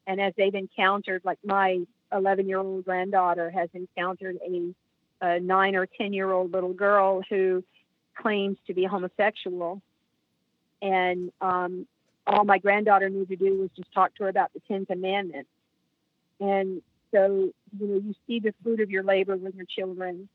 and 0.07 0.19
as 0.19 0.33
they've 0.37 0.55
encountered, 0.55 1.21
like 1.23 1.37
my 1.43 1.81
11 2.11 2.47
year 2.47 2.59
old 2.59 2.85
granddaughter 2.85 3.49
has 3.51 3.69
encountered 3.73 4.37
a, 4.45 4.73
a 5.21 5.39
nine 5.39 5.75
or 5.75 5.85
10 5.85 6.13
year 6.13 6.31
old 6.31 6.51
little 6.51 6.73
girl 6.73 7.21
who 7.29 7.63
claims 8.15 8.57
to 8.67 8.73
be 8.73 8.85
homosexual, 8.85 9.81
and 10.81 11.31
um, 11.41 11.85
all 12.25 12.45
my 12.45 12.57
granddaughter 12.57 13.09
knew 13.09 13.25
to 13.25 13.35
do 13.35 13.59
was 13.59 13.69
just 13.75 13.91
talk 13.93 14.15
to 14.15 14.23
her 14.23 14.29
about 14.29 14.51
the 14.53 14.61
Ten 14.67 14.85
Commandments, 14.87 15.49
and 16.39 16.81
so 17.11 17.51
you 17.79 17.87
know 17.87 18.01
you 18.03 18.15
see 18.25 18.39
the 18.39 18.53
fruit 18.63 18.79
of 18.79 18.89
your 18.89 19.03
labor 19.03 19.37
with 19.37 19.53
your 19.53 19.65
children 19.65 20.27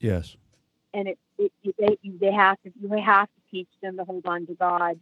Yes. 0.00 0.36
and 0.92 1.08
it, 1.08 1.18
it 1.38 1.52
they 1.78 1.98
they 2.04 2.32
have 2.32 2.56
to 2.62 2.72
you 2.80 2.88
have 3.02 3.26
to 3.26 3.40
teach 3.50 3.68
them 3.82 3.96
to 3.98 4.04
hold 4.04 4.26
on 4.26 4.46
to 4.46 4.54
God. 4.54 4.98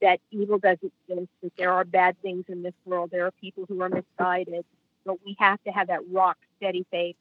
That 0.00 0.20
evil 0.32 0.58
does 0.58 0.78
exist. 0.82 1.28
That 1.42 1.52
there 1.56 1.72
are 1.72 1.84
bad 1.84 2.20
things 2.22 2.44
in 2.48 2.62
this 2.62 2.74
world. 2.84 3.10
There 3.12 3.26
are 3.26 3.30
people 3.40 3.64
who 3.68 3.80
are 3.82 3.88
misguided, 3.88 4.64
but 5.04 5.24
we 5.24 5.36
have 5.38 5.62
to 5.64 5.70
have 5.70 5.88
that 5.88 6.00
rock 6.10 6.36
steady 6.56 6.84
faith. 6.90 7.16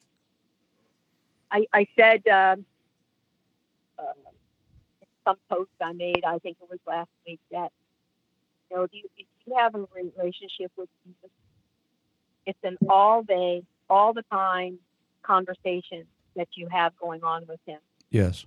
I 1.51 1.65
I 1.71 1.87
said 1.97 2.27
uh, 2.27 2.55
uh, 3.99 4.13
some 5.27 5.37
post 5.49 5.69
I 5.81 5.93
made. 5.93 6.23
I 6.25 6.39
think 6.39 6.57
it 6.61 6.69
was 6.69 6.79
last 6.87 7.09
week 7.27 7.39
that 7.51 7.71
you 8.69 8.77
know 8.77 8.83
if 8.83 8.93
you, 8.93 9.03
if 9.17 9.27
you 9.45 9.55
have 9.57 9.75
a 9.75 9.85
relationship 9.93 10.71
with 10.75 10.89
Jesus, 11.05 11.31
it's 12.47 12.59
an 12.63 12.77
all 12.89 13.21
day, 13.21 13.63
all 13.89 14.13
the 14.13 14.23
time 14.31 14.79
conversation 15.23 16.07
that 16.35 16.49
you 16.55 16.67
have 16.71 16.95
going 16.97 17.23
on 17.23 17.45
with 17.47 17.59
him 17.65 17.79
Yes. 18.09 18.45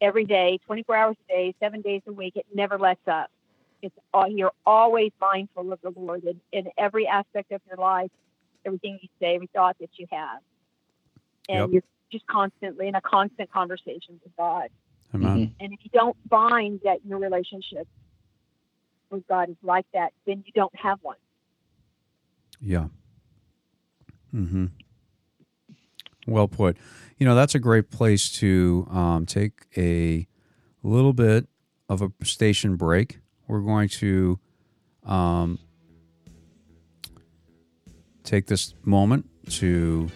every 0.00 0.24
day, 0.24 0.58
24 0.66 0.96
hours 0.96 1.16
a 1.28 1.32
day, 1.32 1.54
seven 1.60 1.80
days 1.80 2.02
a 2.06 2.12
week. 2.12 2.36
It 2.36 2.46
never 2.54 2.78
lets 2.78 3.06
up. 3.06 3.28
It's 3.82 3.94
all, 4.12 4.28
you're 4.28 4.52
always 4.66 5.12
mindful 5.20 5.72
of 5.72 5.80
the 5.82 5.92
Lord 5.96 6.24
in, 6.24 6.40
in 6.52 6.68
every 6.76 7.06
aspect 7.06 7.50
of 7.52 7.60
your 7.66 7.76
life, 7.78 8.10
everything 8.66 8.98
you 9.00 9.08
say, 9.20 9.34
every 9.36 9.48
thought 9.54 9.76
that 9.80 9.90
you 9.98 10.06
have, 10.10 10.40
and 11.48 11.58
Yep. 11.58 11.68
you're 11.72 11.82
just 12.12 12.26
constantly 12.26 12.88
in 12.88 12.94
a 12.94 13.00
constant 13.00 13.50
conversation 13.50 14.20
with 14.22 14.36
God. 14.36 14.68
Amen. 15.14 15.54
And 15.60 15.72
if 15.72 15.80
you 15.82 15.90
don't 15.92 16.16
find 16.28 16.80
that 16.84 16.98
your 17.04 17.18
relationship 17.18 17.86
with 19.10 19.26
God 19.28 19.48
is 19.48 19.56
like 19.62 19.86
that, 19.94 20.12
then 20.26 20.42
you 20.46 20.52
don't 20.54 20.74
have 20.76 20.98
one. 21.02 21.16
Yeah. 22.60 22.86
Mm-hmm. 24.34 24.66
Well 26.30 26.48
put. 26.48 26.76
You 27.18 27.26
know, 27.26 27.34
that's 27.34 27.54
a 27.54 27.58
great 27.58 27.90
place 27.90 28.30
to 28.38 28.86
um, 28.90 29.26
take 29.26 29.66
a 29.76 30.26
little 30.82 31.12
bit 31.12 31.46
of 31.88 32.00
a 32.00 32.10
station 32.24 32.76
break. 32.76 33.18
We're 33.46 33.60
going 33.60 33.88
to 33.88 34.38
um, 35.04 35.58
take 38.22 38.46
this 38.46 38.74
moment 38.84 39.28
to 39.50 40.08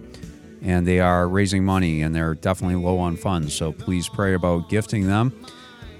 And 0.61 0.87
they 0.87 0.99
are 0.99 1.27
raising 1.27 1.63
money 1.63 2.01
and 2.01 2.15
they're 2.15 2.33
definitely 2.33 2.77
low 2.77 2.97
on 2.97 3.17
funds. 3.17 3.53
So 3.53 3.71
please 3.71 4.09
pray 4.09 4.33
about 4.33 4.69
gifting 4.69 5.05
them, 5.05 5.31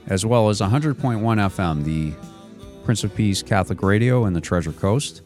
as 0.08 0.26
well 0.26 0.50
as 0.50 0.60
100.1 0.60 0.96
FM, 0.96 1.84
the 1.84 2.14
Prince 2.84 3.04
of 3.04 3.14
Peace 3.14 3.44
Catholic 3.44 3.84
Radio 3.84 4.26
in 4.26 4.34
the 4.34 4.42
Treasure 4.42 4.72
Coast. 4.72 5.22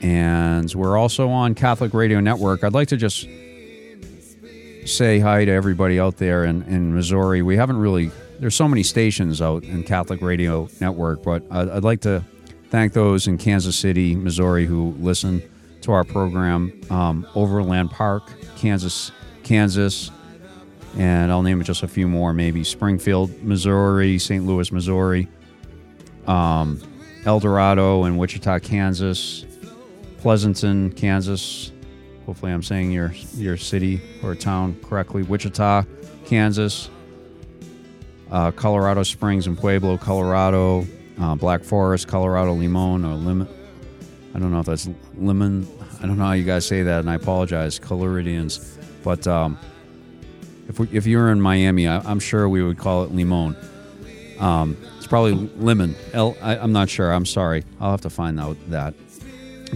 And 0.00 0.72
we're 0.74 0.96
also 0.96 1.28
on 1.28 1.54
Catholic 1.54 1.94
Radio 1.94 2.20
Network. 2.20 2.62
I'd 2.62 2.74
like 2.74 2.88
to 2.88 2.96
just 2.96 3.26
say 4.84 5.18
hi 5.18 5.44
to 5.44 5.50
everybody 5.50 5.98
out 5.98 6.18
there 6.18 6.44
in, 6.44 6.62
in 6.64 6.94
Missouri. 6.94 7.42
We 7.42 7.56
haven't 7.56 7.78
really, 7.78 8.10
there's 8.38 8.54
so 8.54 8.68
many 8.68 8.82
stations 8.82 9.40
out 9.40 9.64
in 9.64 9.82
Catholic 9.82 10.20
Radio 10.20 10.68
Network, 10.80 11.22
but 11.22 11.42
I'd, 11.50 11.84
like 11.84 12.00
to 12.02 12.24
thank 12.70 12.92
those 12.92 13.26
in 13.26 13.38
Kansas 13.38 13.76
City, 13.76 14.14
Missouri, 14.14 14.66
who 14.66 14.94
listen 14.98 15.42
to 15.82 15.92
our 15.92 16.04
program. 16.04 16.78
Um, 16.90 17.26
Overland 17.34 17.90
Park, 17.90 18.32
Kansas, 18.56 19.12
Kansas, 19.42 20.10
and 20.96 21.30
I'll 21.30 21.42
name 21.42 21.62
just 21.62 21.82
a 21.82 21.88
few 21.88 22.08
more, 22.08 22.32
maybe 22.32 22.64
Springfield, 22.64 23.42
Missouri, 23.42 24.18
St. 24.18 24.44
Louis, 24.44 24.70
Missouri, 24.72 25.28
um, 26.26 26.80
El 27.24 27.40
Dorado 27.40 28.04
and 28.04 28.18
Wichita, 28.18 28.58
Kansas, 28.60 29.44
Pleasanton, 30.18 30.90
Kansas. 30.92 31.72
Hopefully, 32.24 32.52
I'm 32.52 32.62
saying 32.62 32.90
your 32.90 33.12
your 33.34 33.56
city 33.56 34.00
or 34.22 34.34
town 34.34 34.76
correctly. 34.82 35.22
Wichita, 35.22 35.84
Kansas, 36.24 36.90
uh, 38.30 38.50
Colorado 38.50 39.02
Springs 39.02 39.46
and 39.46 39.56
Pueblo, 39.56 39.96
Colorado, 39.96 40.86
uh, 41.20 41.34
Black 41.34 41.62
Forest, 41.62 42.08
Colorado, 42.08 42.52
Limon 42.52 43.04
or 43.04 43.14
Limon. 43.14 43.48
I 44.34 44.38
don't 44.38 44.52
know 44.52 44.60
if 44.60 44.66
that's 44.66 44.88
Lemon. 45.16 45.66
I 46.02 46.06
don't 46.06 46.18
know 46.18 46.26
how 46.26 46.32
you 46.32 46.44
guys 46.44 46.66
say 46.66 46.82
that, 46.82 47.00
and 47.00 47.10
I 47.10 47.14
apologize, 47.14 47.78
Coloridians. 47.80 48.76
But 49.02 49.26
um, 49.26 49.58
if 50.68 50.78
we, 50.78 50.88
if 50.92 51.06
you're 51.06 51.30
in 51.30 51.40
Miami, 51.40 51.88
I, 51.88 51.98
I'm 52.00 52.20
sure 52.20 52.48
we 52.48 52.62
would 52.62 52.78
call 52.78 53.04
it 53.04 53.12
Limon. 53.12 53.56
Um, 54.38 54.76
it's 54.98 55.06
probably 55.06 55.34
lemon. 55.56 55.94
L, 56.12 56.36
I, 56.42 56.58
I'm 56.58 56.72
not 56.72 56.88
sure. 56.90 57.12
I'm 57.12 57.26
sorry. 57.26 57.64
I'll 57.80 57.92
have 57.92 58.00
to 58.02 58.10
find 58.10 58.40
out 58.40 58.56
that. 58.68 58.94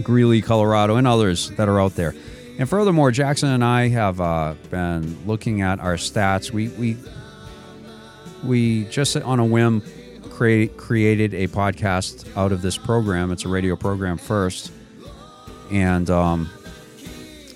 Greeley, 0.03 0.41
Colorado, 0.41 0.95
and 0.97 1.07
others 1.07 1.49
that 1.51 1.67
are 1.67 1.79
out 1.79 1.95
there. 1.95 2.13
And 2.59 2.69
furthermore, 2.69 3.11
Jackson 3.11 3.49
and 3.49 3.63
I 3.63 3.87
have 3.89 4.21
uh, 4.21 4.55
been 4.69 5.25
looking 5.25 5.61
at 5.61 5.79
our 5.79 5.95
stats. 5.95 6.51
We 6.51 6.67
we 6.69 6.97
we 8.43 8.85
just 8.85 9.15
on 9.17 9.39
a 9.39 9.45
whim 9.45 9.83
create, 10.29 10.77
created 10.77 11.33
a 11.33 11.47
podcast 11.47 12.25
out 12.35 12.51
of 12.51 12.61
this 12.61 12.77
program. 12.77 13.31
It's 13.31 13.45
a 13.45 13.47
radio 13.47 13.75
program 13.75 14.17
first, 14.17 14.71
and 15.71 16.09
um, 16.09 16.49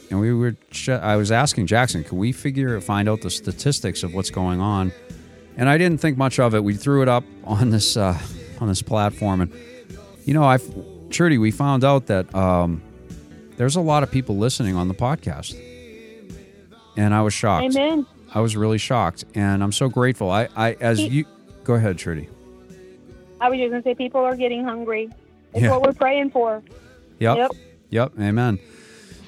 and 0.09 0.19
we 0.19 0.33
were. 0.33 0.55
I 0.87 1.15
was 1.15 1.31
asking 1.31 1.67
Jackson, 1.67 2.03
can 2.03 2.17
we 2.17 2.31
figure 2.31 2.79
find 2.81 3.09
out 3.09 3.21
the 3.21 3.31
statistics 3.31 4.03
of 4.03 4.13
what's 4.13 4.29
going 4.29 4.61
on? 4.61 4.91
And 5.57 5.69
I 5.69 5.77
didn't 5.77 5.99
think 5.99 6.17
much 6.17 6.37
of 6.37 6.53
it. 6.53 6.63
We 6.63 6.75
threw 6.75 7.01
it 7.01 7.07
up 7.07 7.23
on 7.43 7.69
this 7.71 7.97
uh, 7.97 8.19
on 8.59 8.67
this 8.67 8.81
platform, 8.81 9.41
and 9.41 9.53
you 10.25 10.33
know, 10.33 10.43
I 10.43 10.59
Trudy, 11.09 11.37
we 11.37 11.51
found 11.51 11.83
out 11.83 12.07
that 12.07 12.33
um, 12.35 12.81
there's 13.57 13.75
a 13.75 13.81
lot 13.81 14.03
of 14.03 14.11
people 14.11 14.37
listening 14.37 14.75
on 14.75 14.87
the 14.89 14.95
podcast, 14.95 15.59
and 16.97 17.13
I 17.13 17.21
was 17.21 17.33
shocked. 17.33 17.75
Amen. 17.75 18.05
I 18.35 18.41
was 18.41 18.55
really 18.57 18.77
shocked, 18.77 19.23
and 19.33 19.63
I'm 19.63 19.71
so 19.71 19.87
grateful. 19.87 20.29
I, 20.29 20.49
I 20.55 20.73
as 20.81 20.99
you 21.01 21.25
go 21.63 21.75
ahead, 21.75 21.97
Trudy. 21.97 22.27
I 23.39 23.49
was 23.49 23.57
just 23.57 23.71
going 23.71 23.81
to 23.81 23.89
say 23.89 23.95
people 23.95 24.21
are 24.21 24.35
getting 24.35 24.63
hungry. 24.63 25.09
That's 25.53 25.63
Yeah. 25.63 25.71
what 25.71 25.83
we're 25.83 25.93
praying 25.93 26.31
for. 26.31 26.61
Yep. 27.19 27.37
Yep. 27.37 27.51
Yep. 27.89 28.11
Amen. 28.19 28.59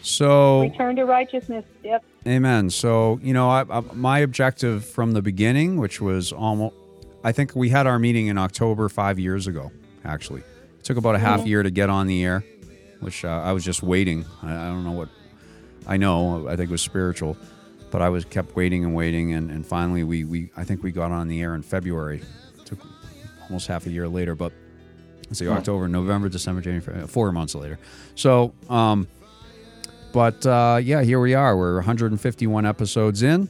So 0.02 0.62
Return 0.62 0.96
to 0.98 1.06
righteousness. 1.06 1.66
Yep. 1.84 2.04
Amen. 2.28 2.70
So, 2.70 3.20
you 3.24 3.34
know, 3.34 3.50
I, 3.50 3.64
I, 3.70 3.82
my 3.94 4.20
objective 4.20 4.86
from 4.86 5.14
the 5.14 5.22
beginning, 5.22 5.78
which 5.78 6.02
was 6.02 6.32
almost, 6.34 6.76
I 7.24 7.32
think 7.32 7.56
we 7.56 7.70
had 7.70 7.88
our 7.88 8.00
meeting 8.00 8.28
in 8.28 8.38
October 8.38 8.90
five 8.90 9.20
years 9.20 9.48
ago, 9.48 9.72
actually. 10.04 10.42
It 10.42 10.84
took 10.84 10.98
about 10.98 11.16
a 11.16 11.20
half 11.20 11.46
year 11.46 11.64
to 11.64 11.72
get 11.72 11.90
on 11.90 12.08
the 12.08 12.24
air, 12.24 12.44
which 13.00 13.24
uh, 13.24 13.30
I 13.30 13.54
was 13.54 13.64
just 13.64 13.82
waiting. 13.84 14.26
I, 14.44 14.54
I 14.54 14.68
don't 14.68 14.84
know 14.84 14.92
what, 14.92 15.10
I 15.86 15.96
know, 15.98 16.48
I 16.48 16.56
think 16.58 16.70
it 16.70 16.74
was 16.74 16.82
spiritual, 16.82 17.38
but 17.92 18.02
I 18.02 18.10
was 18.10 18.26
kept 18.26 18.56
waiting 18.56 18.84
and 18.84 18.94
waiting. 18.94 19.34
And, 19.34 19.50
and 19.50 19.66
finally, 19.66 20.04
we, 20.04 20.24
we, 20.24 20.50
I 20.58 20.64
think 20.64 20.84
we 20.84 20.92
got 20.92 21.12
on 21.12 21.28
the 21.28 21.42
air 21.42 21.56
in 21.56 21.62
February. 21.62 22.22
It 22.58 22.66
took 22.66 22.80
almost 23.44 23.68
half 23.68 23.86
a 23.86 23.90
year 23.90 24.08
later, 24.08 24.36
but 24.36 24.52
let's 25.28 25.40
see, 25.40 25.48
October, 25.48 25.88
November, 25.88 26.30
December, 26.30 26.62
January, 26.62 27.08
four 27.08 27.32
months 27.32 27.56
later. 27.56 27.80
So, 28.16 28.54
um, 28.70 29.08
but 30.12 30.46
uh, 30.46 30.80
yeah, 30.82 31.02
here 31.04 31.20
we 31.20 31.34
are. 31.34 31.56
We're 31.56 31.76
151 31.76 32.66
episodes 32.66 33.24
in. 33.24 33.50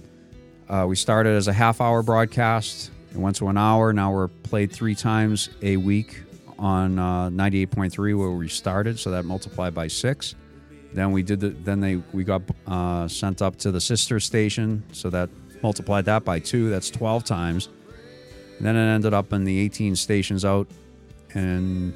Uh, 0.69 0.85
we 0.87 0.95
started 0.95 1.33
as 1.35 1.47
a 1.47 1.53
half 1.53 1.79
hour 1.79 2.03
broadcast. 2.03 2.91
It 3.11 3.17
went 3.17 3.37
to 3.37 3.47
an 3.47 3.57
hour. 3.57 3.93
Now 3.93 4.11
we're 4.11 4.27
played 4.27 4.71
three 4.71 4.95
times 4.95 5.49
a 5.61 5.77
week 5.77 6.21
on 6.59 6.99
uh, 6.99 7.29
98.3 7.29 8.17
where 8.17 8.31
we 8.31 8.47
started. 8.49 8.99
So 8.99 9.11
that 9.11 9.23
multiplied 9.23 9.73
by 9.73 9.87
six. 9.87 10.35
Then 10.93 11.11
we 11.11 11.23
did 11.23 11.39
the. 11.39 11.49
Then 11.49 11.79
they 11.79 11.97
we 12.13 12.23
got 12.23 12.41
uh, 12.65 13.07
sent 13.07 13.41
up 13.41 13.57
to 13.57 13.71
the 13.71 13.81
sister 13.81 14.19
station. 14.19 14.83
So 14.91 15.09
that 15.09 15.29
multiplied 15.61 16.05
that 16.05 16.23
by 16.23 16.39
two. 16.39 16.69
That's 16.69 16.89
12 16.89 17.23
times. 17.23 17.69
And 18.57 18.65
then 18.65 18.75
it 18.75 18.93
ended 18.93 19.13
up 19.13 19.33
in 19.33 19.43
the 19.43 19.59
18 19.59 19.95
stations 19.95 20.43
out 20.43 20.67
and 21.33 21.93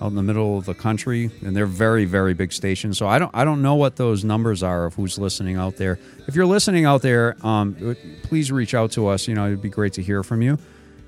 out 0.00 0.08
in 0.08 0.16
the 0.16 0.22
middle 0.22 0.58
of 0.58 0.66
the 0.66 0.74
country, 0.74 1.30
and 1.42 1.56
they're 1.56 1.66
very, 1.66 2.04
very 2.04 2.34
big 2.34 2.52
stations. 2.52 2.98
So 2.98 3.06
I 3.06 3.18
don't, 3.18 3.30
I 3.32 3.44
don't 3.44 3.62
know 3.62 3.76
what 3.76 3.96
those 3.96 4.24
numbers 4.24 4.62
are 4.62 4.84
of 4.86 4.94
who's 4.94 5.18
listening 5.18 5.56
out 5.56 5.76
there. 5.76 5.98
If 6.26 6.34
you're 6.34 6.46
listening 6.46 6.84
out 6.84 7.00
there, 7.00 7.36
um, 7.42 7.96
please 8.22 8.52
reach 8.52 8.74
out 8.74 8.92
to 8.92 9.08
us. 9.08 9.26
You 9.26 9.34
know, 9.34 9.46
it'd 9.46 9.62
be 9.62 9.70
great 9.70 9.94
to 9.94 10.02
hear 10.02 10.22
from 10.22 10.42
you. 10.42 10.58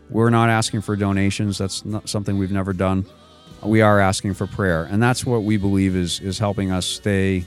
We're 0.09 0.31
not 0.31 0.49
asking 0.49 0.83
for 0.83 0.97
donations. 0.97 1.59
That's 1.59 1.85
not 1.85 2.09
something 2.09 2.39
we've 2.39 2.53
never 2.53 2.73
done. 2.73 3.05
We 3.63 3.81
are 3.81 3.99
asking 3.99 4.35
for 4.35 4.47
prayer, 4.47 4.85
and 4.85 5.03
that's 5.03 5.27
what 5.27 5.43
we 5.43 5.57
believe 5.57 5.97
is 5.97 6.21
is 6.21 6.39
helping 6.39 6.71
us 6.71 6.87
stay 6.87 7.45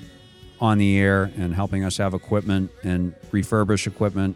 on 0.59 0.77
the 0.77 0.97
air 0.97 1.31
and 1.37 1.53
helping 1.53 1.85
us 1.85 1.97
have 1.97 2.13
equipment 2.13 2.71
and 2.83 3.15
refurbish 3.31 3.87
equipment 3.87 4.35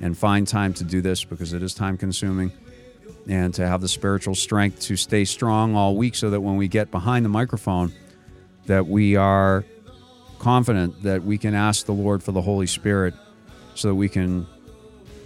and 0.00 0.16
find 0.16 0.46
time 0.46 0.74
to 0.74 0.84
do 0.84 1.00
this 1.00 1.24
because 1.24 1.52
it 1.52 1.62
is 1.62 1.74
time 1.74 1.96
consuming. 1.96 2.52
And 3.26 3.54
to 3.54 3.66
have 3.66 3.80
the 3.80 3.88
spiritual 3.88 4.34
strength 4.34 4.80
to 4.80 4.96
stay 4.96 5.24
strong 5.24 5.74
all 5.74 5.96
week 5.96 6.14
so 6.14 6.28
that 6.28 6.42
when 6.42 6.56
we 6.58 6.68
get 6.68 6.90
behind 6.90 7.24
the 7.24 7.30
microphone 7.30 7.90
that 8.66 8.86
we 8.86 9.16
are 9.16 9.64
confident 10.38 11.02
that 11.04 11.22
we 11.24 11.38
can 11.38 11.54
ask 11.54 11.86
the 11.86 11.92
lord 11.92 12.22
for 12.22 12.32
the 12.32 12.42
holy 12.42 12.66
spirit 12.66 13.14
so 13.74 13.88
that 13.88 13.94
we 13.94 14.10
can 14.10 14.46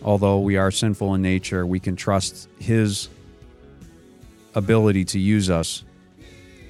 although 0.02 0.38
we 0.38 0.56
are 0.56 0.70
sinful 0.70 1.12
in 1.14 1.22
nature 1.22 1.66
we 1.66 1.80
can 1.80 1.96
trust 1.96 2.48
his 2.60 3.08
ability 4.54 5.04
to 5.06 5.18
use 5.18 5.50
us. 5.50 5.84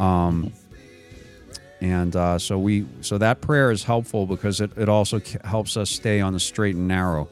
Um, 0.00 0.52
and 1.80 2.14
uh, 2.16 2.38
so 2.38 2.58
we 2.58 2.86
so 3.02 3.18
that 3.18 3.40
prayer 3.40 3.70
is 3.70 3.84
helpful 3.84 4.26
because 4.26 4.60
it, 4.60 4.76
it 4.76 4.88
also 4.88 5.20
helps 5.44 5.76
us 5.76 5.90
stay 5.90 6.20
on 6.20 6.32
the 6.32 6.40
straight 6.40 6.74
and 6.74 6.88
narrow. 6.88 7.28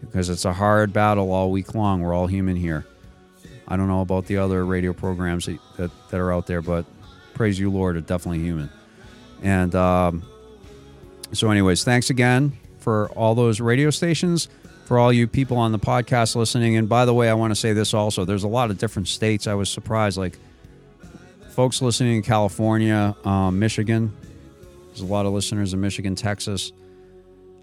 Because 0.00 0.30
it's 0.30 0.46
a 0.46 0.52
hard 0.52 0.92
battle 0.92 1.30
all 1.30 1.50
week 1.50 1.74
long. 1.74 2.00
We're 2.00 2.14
all 2.14 2.26
human 2.26 2.56
here. 2.56 2.86
I 3.68 3.76
don't 3.76 3.86
know 3.86 4.00
about 4.00 4.26
the 4.26 4.38
other 4.38 4.64
radio 4.64 4.92
programs 4.92 5.46
that, 5.46 5.58
that, 5.76 5.90
that 6.08 6.18
are 6.18 6.32
out 6.32 6.46
there, 6.46 6.62
but 6.62 6.86
praise 7.34 7.58
you, 7.58 7.70
Lord, 7.70 7.96
are 7.96 8.00
definitely 8.00 8.40
human. 8.40 8.70
And 9.42 9.74
um, 9.74 10.24
so, 11.32 11.50
anyways, 11.50 11.84
thanks 11.84 12.10
again 12.10 12.52
for 12.78 13.08
all 13.10 13.34
those 13.34 13.60
radio 13.60 13.90
stations, 13.90 14.48
for 14.90 14.98
all 14.98 15.12
you 15.12 15.28
people 15.28 15.56
on 15.56 15.70
the 15.70 15.78
podcast 15.78 16.34
listening. 16.34 16.76
And 16.76 16.88
by 16.88 17.04
the 17.04 17.14
way, 17.14 17.30
I 17.30 17.34
want 17.34 17.52
to 17.52 17.54
say 17.54 17.72
this 17.72 17.94
also 17.94 18.24
there's 18.24 18.42
a 18.42 18.48
lot 18.48 18.72
of 18.72 18.78
different 18.78 19.06
states. 19.06 19.46
I 19.46 19.54
was 19.54 19.70
surprised, 19.70 20.18
like 20.18 20.36
folks 21.50 21.80
listening 21.80 22.16
in 22.16 22.22
California, 22.22 23.14
um, 23.24 23.60
Michigan. 23.60 24.12
There's 24.88 25.02
a 25.02 25.06
lot 25.06 25.26
of 25.26 25.32
listeners 25.32 25.72
in 25.72 25.80
Michigan, 25.80 26.16
Texas 26.16 26.72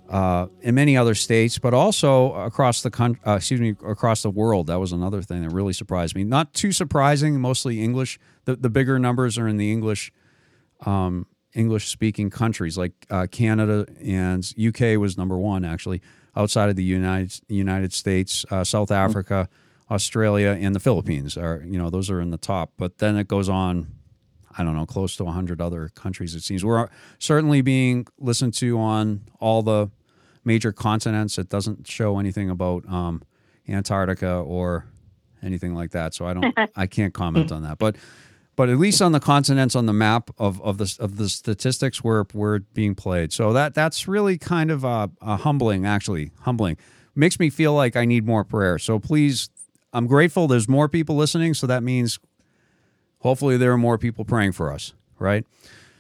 uh, 0.09 0.47
many 0.63 0.95
other 0.95 1.13
states, 1.13 1.59
but 1.59 1.73
also 1.73 2.31
across 2.31 2.81
the 2.81 2.89
country. 2.89 3.21
Uh, 3.27 3.33
excuse 3.35 3.59
me, 3.59 3.75
across 3.85 4.21
the 4.21 4.29
world. 4.29 4.67
That 4.67 4.79
was 4.79 4.93
another 4.93 5.21
thing 5.21 5.41
that 5.41 5.53
really 5.53 5.73
surprised 5.73 6.15
me. 6.15 6.23
Not 6.23 6.53
too 6.53 6.71
surprising. 6.71 7.41
Mostly 7.41 7.83
English. 7.83 8.19
The 8.45 8.55
the 8.55 8.69
bigger 8.69 8.99
numbers 8.99 9.37
are 9.37 9.49
in 9.49 9.57
the 9.57 9.69
English, 9.69 10.13
um, 10.85 11.27
English 11.53 11.89
speaking 11.89 12.29
countries 12.29 12.77
like 12.77 12.93
uh, 13.09 13.27
Canada 13.29 13.85
and 14.01 14.49
UK 14.57 14.97
was 14.97 15.17
number 15.17 15.37
one 15.37 15.65
actually. 15.65 16.01
Outside 16.37 16.69
of 16.69 16.75
the 16.75 16.83
United 16.83 17.41
United 17.49 17.91
States, 17.91 18.45
uh, 18.51 18.63
South 18.63 18.91
Africa, 18.91 19.49
Australia, 19.89 20.57
and 20.59 20.75
the 20.75 20.79
Philippines 20.79 21.35
are 21.35 21.63
you 21.65 21.77
know 21.77 21.89
those 21.89 22.09
are 22.09 22.21
in 22.21 22.29
the 22.29 22.37
top. 22.37 22.71
But 22.77 22.99
then 22.99 23.17
it 23.17 23.27
goes 23.27 23.49
on 23.49 23.87
I 24.57 24.63
don't 24.63 24.75
know, 24.75 24.85
close 24.85 25.15
to 25.17 25.23
100 25.23 25.61
other 25.61 25.89
countries, 25.89 26.33
it 26.33 26.41
seems. 26.41 26.65
We're 26.65 26.89
certainly 27.19 27.61
being 27.61 28.07
listened 28.17 28.55
to 28.55 28.79
on 28.79 29.21
all 29.39 29.61
the 29.61 29.91
major 30.43 30.71
continents. 30.71 31.37
It 31.37 31.47
doesn't 31.49 31.87
show 31.87 32.17
anything 32.17 32.49
about 32.49 32.87
um, 32.89 33.21
Antarctica 33.69 34.39
or 34.39 34.85
anything 35.43 35.75
like 35.75 35.91
that. 35.91 36.15
So 36.15 36.25
I 36.25 36.33
don't, 36.33 36.57
I 36.75 36.87
can't 36.87 37.13
comment 37.13 37.51
on 37.51 37.63
that. 37.63 37.77
But 37.77 37.97
but 38.57 38.69
at 38.69 38.79
least 38.79 39.03
on 39.03 39.11
the 39.13 39.19
continents 39.19 39.75
on 39.75 39.85
the 39.85 39.93
map 39.93 40.31
of, 40.37 40.59
of 40.63 40.79
the 40.79 40.97
of 40.99 41.15
the 41.15 41.29
statistics 41.29 42.03
were 42.03 42.25
were 42.33 42.59
being 42.73 42.95
played. 42.95 43.31
So 43.31 43.53
that 43.53 43.73
that's 43.73 44.07
really 44.07 44.37
kind 44.37 44.71
of 44.71 44.83
a, 44.83 45.09
uh, 45.21 45.37
humbling, 45.37 45.85
actually 45.85 46.31
humbling. 46.41 46.75
Makes 47.15 47.39
me 47.39 47.49
feel 47.49 47.73
like 47.73 47.95
I 47.95 48.03
need 48.03 48.25
more 48.25 48.43
prayer. 48.43 48.77
So 48.79 48.99
please, 48.99 49.49
I'm 49.93 50.07
grateful. 50.07 50.47
There's 50.47 50.67
more 50.67 50.89
people 50.89 51.15
listening, 51.15 51.53
so 51.53 51.67
that 51.67 51.83
means 51.83 52.19
hopefully 53.19 53.57
there 53.57 53.71
are 53.71 53.77
more 53.77 53.97
people 53.97 54.25
praying 54.25 54.51
for 54.51 54.73
us, 54.73 54.93
right? 55.19 55.45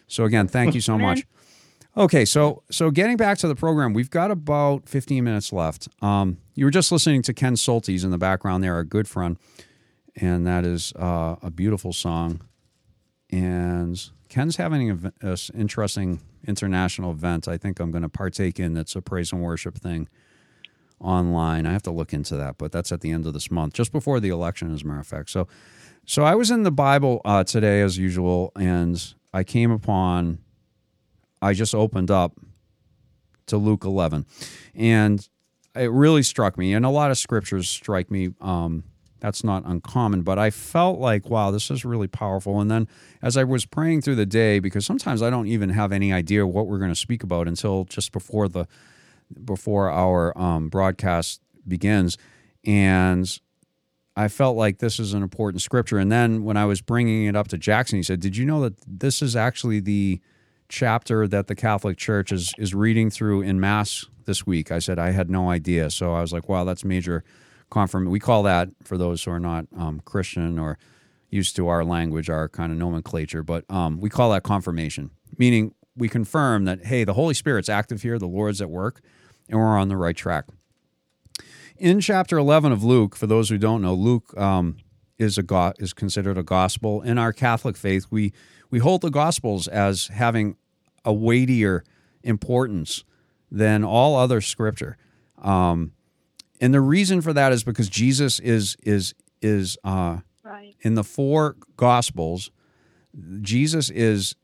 So 0.07 0.25
again, 0.25 0.47
thank 0.47 0.73
you 0.73 0.81
so 0.81 0.97
much. 0.97 1.25
Okay, 1.95 2.25
so 2.25 2.63
so 2.71 2.89
getting 2.89 3.17
back 3.17 3.37
to 3.39 3.47
the 3.47 3.55
program, 3.55 3.93
we've 3.93 4.09
got 4.09 4.31
about 4.31 4.89
15 4.89 5.23
minutes 5.23 5.53
left. 5.53 5.87
Um, 6.01 6.37
you 6.55 6.65
were 6.65 6.71
just 6.71 6.91
listening 6.91 7.21
to 7.23 7.33
Ken 7.33 7.53
Soltis 7.53 8.03
in 8.03 8.09
the 8.09 8.17
background 8.17 8.63
there, 8.63 8.79
a 8.79 8.85
good 8.85 9.07
friend, 9.07 9.37
and 10.17 10.45
that 10.47 10.65
is 10.65 10.93
uh, 10.93 11.35
a 11.41 11.51
beautiful 11.51 11.93
song. 11.93 12.41
And 13.29 14.01
Ken's 14.29 14.57
having 14.57 14.89
an 14.89 15.37
interesting 15.53 16.21
international 16.45 17.11
event. 17.11 17.47
I 17.47 17.57
think 17.57 17.79
I'm 17.79 17.91
going 17.91 18.03
to 18.03 18.09
partake 18.09 18.59
in. 18.59 18.73
That's 18.73 18.95
a 18.95 19.01
praise 19.01 19.31
and 19.31 19.41
worship 19.41 19.77
thing 19.77 20.09
online. 20.99 21.65
I 21.65 21.71
have 21.71 21.83
to 21.83 21.91
look 21.91 22.13
into 22.13 22.35
that, 22.37 22.57
but 22.57 22.71
that's 22.71 22.91
at 22.91 23.01
the 23.01 23.11
end 23.11 23.27
of 23.27 23.33
this 23.33 23.51
month, 23.51 23.73
just 23.73 23.91
before 23.91 24.19
the 24.19 24.29
election, 24.29 24.73
as 24.73 24.81
a 24.81 24.85
matter 24.85 24.99
of 24.99 25.07
fact. 25.07 25.29
So, 25.29 25.47
so 26.05 26.23
I 26.23 26.35
was 26.35 26.49
in 26.49 26.63
the 26.63 26.71
Bible 26.71 27.21
uh, 27.23 27.43
today, 27.43 27.81
as 27.81 27.97
usual, 27.97 28.51
and 28.55 29.13
I 29.33 29.43
came 29.43 29.71
upon. 29.71 30.39
I 31.41 31.53
just 31.53 31.75
opened 31.75 32.09
up 32.09 32.33
to 33.47 33.57
Luke 33.57 33.83
11, 33.83 34.25
and 34.73 35.27
it 35.75 35.91
really 35.91 36.23
struck 36.23 36.57
me. 36.57 36.73
And 36.73 36.85
a 36.85 36.89
lot 36.89 37.11
of 37.11 37.17
scriptures 37.17 37.69
strike 37.69 38.09
me. 38.09 38.33
Um, 38.41 38.83
that's 39.19 39.43
not 39.43 39.63
uncommon, 39.65 40.21
but 40.21 40.37
I 40.37 40.49
felt 40.49 40.99
like, 40.99 41.29
wow, 41.29 41.51
this 41.51 41.71
is 41.71 41.83
really 41.83 42.07
powerful. 42.07 42.59
And 42.59 42.69
then 42.69 42.87
as 43.21 43.35
I 43.37 43.43
was 43.43 43.65
praying 43.65 44.01
through 44.01 44.15
the 44.15 44.25
day, 44.25 44.59
because 44.59 44.85
sometimes 44.85 45.21
I 45.21 45.29
don't 45.29 45.47
even 45.47 45.69
have 45.69 45.91
any 45.91 46.13
idea 46.13 46.45
what 46.45 46.67
we're 46.67 46.77
going 46.77 46.91
to 46.91 46.95
speak 46.95 47.23
about 47.23 47.47
until 47.47 47.85
just 47.85 48.11
before 48.11 48.47
the 48.47 48.67
before 49.43 49.89
our 49.89 50.37
um, 50.37 50.69
broadcast 50.69 51.41
begins, 51.67 52.17
and 52.65 53.39
I 54.15 54.29
felt 54.29 54.55
like 54.55 54.79
this 54.79 54.99
is 54.99 55.13
an 55.13 55.21
important 55.21 55.61
scripture. 55.61 55.97
And 55.97 56.11
then 56.11 56.43
when 56.43 56.57
I 56.57 56.65
was 56.65 56.81
bringing 56.81 57.25
it 57.25 57.35
up 57.35 57.49
to 57.49 57.57
Jackson, 57.57 57.97
he 57.97 58.03
said, 58.03 58.19
"Did 58.19 58.37
you 58.37 58.45
know 58.45 58.61
that 58.61 58.75
this 58.87 59.21
is 59.21 59.35
actually 59.35 59.79
the 59.79 60.21
chapter 60.69 61.27
that 61.27 61.47
the 61.47 61.55
Catholic 61.55 61.97
Church 61.97 62.31
is 62.31 62.53
is 62.57 62.73
reading 62.73 63.09
through 63.09 63.41
in 63.41 63.59
Mass 63.59 64.05
this 64.25 64.45
week?" 64.47 64.71
I 64.71 64.79
said, 64.79 64.97
"I 64.97 65.11
had 65.11 65.29
no 65.29 65.49
idea." 65.49 65.89
So 65.89 66.13
I 66.13 66.21
was 66.21 66.31
like, 66.31 66.47
"Wow, 66.47 66.63
that's 66.63 66.85
major." 66.85 67.23
Confirm. 67.69 68.05
We 68.05 68.19
call 68.19 68.43
that 68.43 68.69
for 68.83 68.97
those 68.97 69.23
who 69.23 69.31
are 69.31 69.39
not 69.39 69.65
um, 69.77 70.01
Christian 70.05 70.59
or 70.59 70.77
used 71.29 71.55
to 71.57 71.67
our 71.67 71.83
language, 71.83 72.29
our 72.29 72.47
kind 72.47 72.71
of 72.71 72.77
nomenclature, 72.77 73.43
but 73.43 73.65
um, 73.69 73.99
we 73.99 74.09
call 74.09 74.31
that 74.31 74.43
confirmation, 74.43 75.11
meaning 75.37 75.73
we 75.95 76.07
confirm 76.07 76.65
that 76.65 76.85
hey, 76.85 77.03
the 77.03 77.13
Holy 77.13 77.33
Spirit's 77.33 77.69
active 77.69 78.01
here, 78.01 78.17
the 78.17 78.27
Lord's 78.27 78.61
at 78.61 78.69
work, 78.69 79.01
and 79.49 79.59
we're 79.59 79.77
on 79.77 79.89
the 79.89 79.97
right 79.97 80.15
track. 80.15 80.45
In 81.77 81.99
chapter 81.99 82.37
eleven 82.37 82.71
of 82.71 82.83
Luke, 82.83 83.15
for 83.15 83.27
those 83.27 83.49
who 83.49 83.57
don't 83.57 83.81
know, 83.81 83.93
Luke 83.93 84.35
um, 84.37 84.77
is 85.17 85.37
a 85.37 85.43
go- 85.43 85.73
is 85.79 85.93
considered 85.93 86.37
a 86.37 86.43
gospel 86.43 87.01
in 87.01 87.17
our 87.17 87.33
Catholic 87.33 87.75
faith. 87.75 88.07
We 88.09 88.33
we 88.69 88.79
hold 88.79 89.01
the 89.01 89.11
Gospels 89.11 89.67
as 89.67 90.07
having 90.07 90.55
a 91.05 91.13
weightier 91.13 91.83
importance 92.23 93.03
than 93.51 93.83
all 93.83 94.15
other 94.15 94.41
Scripture. 94.41 94.97
Um, 95.41 95.93
and 96.59 96.73
the 96.73 96.81
reason 96.81 97.21
for 97.21 97.33
that 97.33 97.51
is 97.51 97.63
because 97.63 97.89
Jesus 97.89 98.39
is 98.39 98.75
is 98.83 99.13
is 99.41 99.77
uh, 99.83 100.17
Right. 100.43 100.75
in 100.81 100.95
the 100.95 101.03
four 101.03 101.55
gospels. 101.75 102.51
Jesus 103.41 103.89
is 103.89 104.35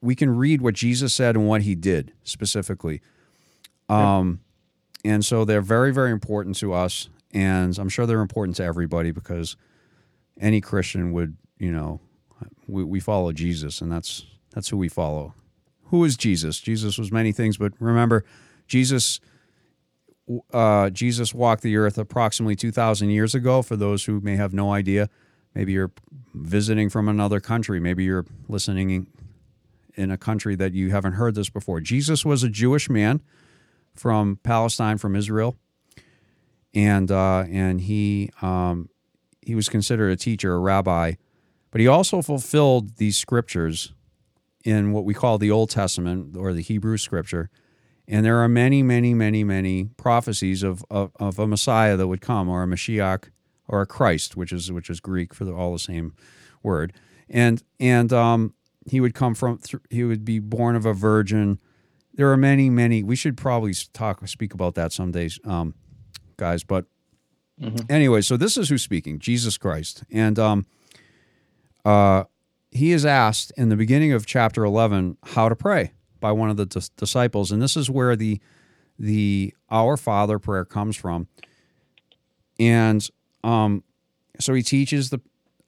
we 0.00 0.14
can 0.14 0.36
read 0.36 0.60
what 0.60 0.74
Jesus 0.74 1.14
said 1.14 1.34
and 1.36 1.48
what 1.48 1.62
he 1.62 1.74
did 1.74 2.12
specifically. 2.24 3.00
Um, 3.88 4.40
and 5.04 5.24
so 5.24 5.44
they're 5.44 5.60
very 5.62 5.92
very 5.92 6.10
important 6.10 6.56
to 6.56 6.72
us, 6.72 7.08
and 7.32 7.78
I'm 7.78 7.88
sure 7.88 8.06
they're 8.06 8.20
important 8.20 8.56
to 8.56 8.64
everybody 8.64 9.10
because 9.12 9.56
any 10.40 10.60
Christian 10.60 11.12
would 11.12 11.36
you 11.58 11.72
know 11.72 12.00
we, 12.66 12.84
we 12.84 13.00
follow 13.00 13.32
Jesus, 13.32 13.80
and 13.80 13.90
that's 13.90 14.26
that's 14.54 14.68
who 14.68 14.76
we 14.76 14.88
follow. 14.88 15.34
Who 15.90 16.04
is 16.04 16.16
Jesus? 16.16 16.60
Jesus 16.60 16.98
was 16.98 17.12
many 17.12 17.30
things, 17.32 17.56
but 17.56 17.72
remember, 17.78 18.24
Jesus 18.66 19.20
uh, 20.52 20.90
Jesus 20.90 21.32
walked 21.32 21.62
the 21.62 21.76
earth 21.76 21.98
approximately 21.98 22.56
2,000 22.56 23.10
years 23.10 23.34
ago. 23.34 23.62
For 23.62 23.76
those 23.76 24.04
who 24.04 24.20
may 24.20 24.36
have 24.36 24.52
no 24.52 24.72
idea, 24.72 25.08
maybe 25.54 25.72
you're 25.72 25.92
visiting 26.34 26.88
from 26.90 27.08
another 27.08 27.40
country, 27.40 27.80
maybe 27.80 28.04
you're 28.04 28.26
listening 28.48 29.06
in 29.94 30.10
a 30.10 30.18
country 30.18 30.54
that 30.56 30.72
you 30.74 30.90
haven't 30.90 31.14
heard 31.14 31.34
this 31.34 31.48
before. 31.48 31.80
Jesus 31.80 32.24
was 32.24 32.42
a 32.42 32.48
Jewish 32.48 32.90
man 32.90 33.22
from 33.94 34.38
Palestine, 34.42 34.98
from 34.98 35.16
Israel, 35.16 35.56
and 36.74 37.10
uh, 37.10 37.44
and 37.50 37.80
he 37.80 38.30
um, 38.42 38.90
he 39.40 39.54
was 39.54 39.68
considered 39.68 40.10
a 40.10 40.16
teacher, 40.16 40.54
a 40.54 40.58
rabbi, 40.58 41.14
but 41.70 41.80
he 41.80 41.86
also 41.86 42.20
fulfilled 42.20 42.96
these 42.98 43.16
scriptures 43.16 43.94
in 44.64 44.92
what 44.92 45.04
we 45.04 45.14
call 45.14 45.38
the 45.38 45.50
Old 45.50 45.70
Testament 45.70 46.36
or 46.36 46.52
the 46.52 46.62
Hebrew 46.62 46.98
Scripture. 46.98 47.48
And 48.08 48.24
there 48.24 48.38
are 48.38 48.48
many, 48.48 48.82
many, 48.82 49.14
many, 49.14 49.42
many 49.42 49.84
prophecies 49.96 50.62
of, 50.62 50.84
of, 50.90 51.10
of 51.16 51.38
a 51.38 51.46
Messiah 51.46 51.96
that 51.96 52.06
would 52.06 52.20
come, 52.20 52.48
or 52.48 52.62
a 52.62 52.66
Mashiach, 52.66 53.30
or 53.66 53.80
a 53.80 53.86
Christ, 53.86 54.36
which 54.36 54.52
is 54.52 54.70
which 54.70 54.88
is 54.88 55.00
Greek 55.00 55.34
for 55.34 55.44
the, 55.44 55.52
all 55.52 55.72
the 55.72 55.78
same 55.78 56.14
word. 56.62 56.92
And 57.28 57.62
and 57.80 58.12
um, 58.12 58.54
he 58.88 59.00
would 59.00 59.14
come 59.14 59.34
from 59.34 59.58
he 59.90 60.04
would 60.04 60.24
be 60.24 60.38
born 60.38 60.76
of 60.76 60.86
a 60.86 60.92
virgin. 60.92 61.58
There 62.14 62.30
are 62.30 62.36
many, 62.36 62.70
many. 62.70 63.02
We 63.02 63.16
should 63.16 63.36
probably 63.36 63.74
talk 63.92 64.26
speak 64.28 64.54
about 64.54 64.76
that 64.76 64.92
some 64.92 65.10
days, 65.10 65.40
um, 65.44 65.74
guys. 66.36 66.62
But 66.62 66.84
anyway, 67.88 68.20
so 68.20 68.36
this 68.36 68.56
is 68.56 68.68
who's 68.68 68.82
speaking, 68.82 69.18
Jesus 69.18 69.58
Christ, 69.58 70.04
and 70.12 70.38
um, 70.38 70.66
uh, 71.84 72.24
he 72.70 72.92
is 72.92 73.04
asked 73.04 73.52
in 73.56 73.68
the 73.68 73.76
beginning 73.76 74.12
of 74.12 74.26
chapter 74.26 74.64
eleven 74.64 75.16
how 75.24 75.48
to 75.48 75.56
pray 75.56 75.92
by 76.20 76.32
one 76.32 76.50
of 76.50 76.56
the 76.56 76.66
dis- 76.66 76.88
disciples, 76.90 77.52
and 77.52 77.60
this 77.60 77.76
is 77.76 77.90
where 77.90 78.16
the 78.16 78.40
the 78.98 79.54
Our 79.70 79.96
Father 79.96 80.38
prayer 80.38 80.64
comes 80.64 80.96
from. 80.96 81.28
And 82.58 83.06
um, 83.44 83.84
so 84.40 84.54
he 84.54 84.62
teaches 84.62 85.10
the 85.10 85.20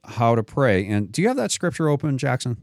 how 0.03 0.33
to 0.35 0.43
pray. 0.43 0.87
And 0.87 1.11
do 1.11 1.21
you 1.21 1.27
have 1.27 1.37
that 1.37 1.51
scripture 1.51 1.89
open, 1.89 2.17
Jackson? 2.17 2.57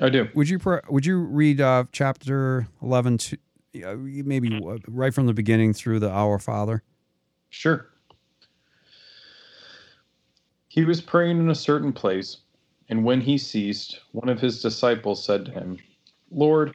I 0.00 0.08
do. 0.08 0.28
Would 0.34 0.48
you 0.48 0.58
pray, 0.58 0.80
would 0.88 1.04
you 1.04 1.18
read 1.18 1.60
uh, 1.60 1.84
chapter 1.92 2.68
eleven 2.82 3.18
to 3.18 3.38
uh, 3.84 3.94
maybe 3.96 4.60
right 4.88 5.12
from 5.12 5.26
the 5.26 5.34
beginning 5.34 5.74
through 5.74 6.00
the 6.00 6.10
Our 6.10 6.38
Father? 6.38 6.82
Sure. 7.50 7.88
He 10.68 10.84
was 10.84 11.00
praying 11.00 11.38
in 11.38 11.48
a 11.48 11.54
certain 11.54 11.92
place, 11.92 12.38
and 12.90 13.04
when 13.04 13.20
he 13.20 13.38
ceased, 13.38 14.00
one 14.12 14.28
of 14.28 14.40
his 14.40 14.60
disciples 14.60 15.24
said 15.24 15.46
to 15.46 15.50
him, 15.50 15.78
Lord, 16.30 16.74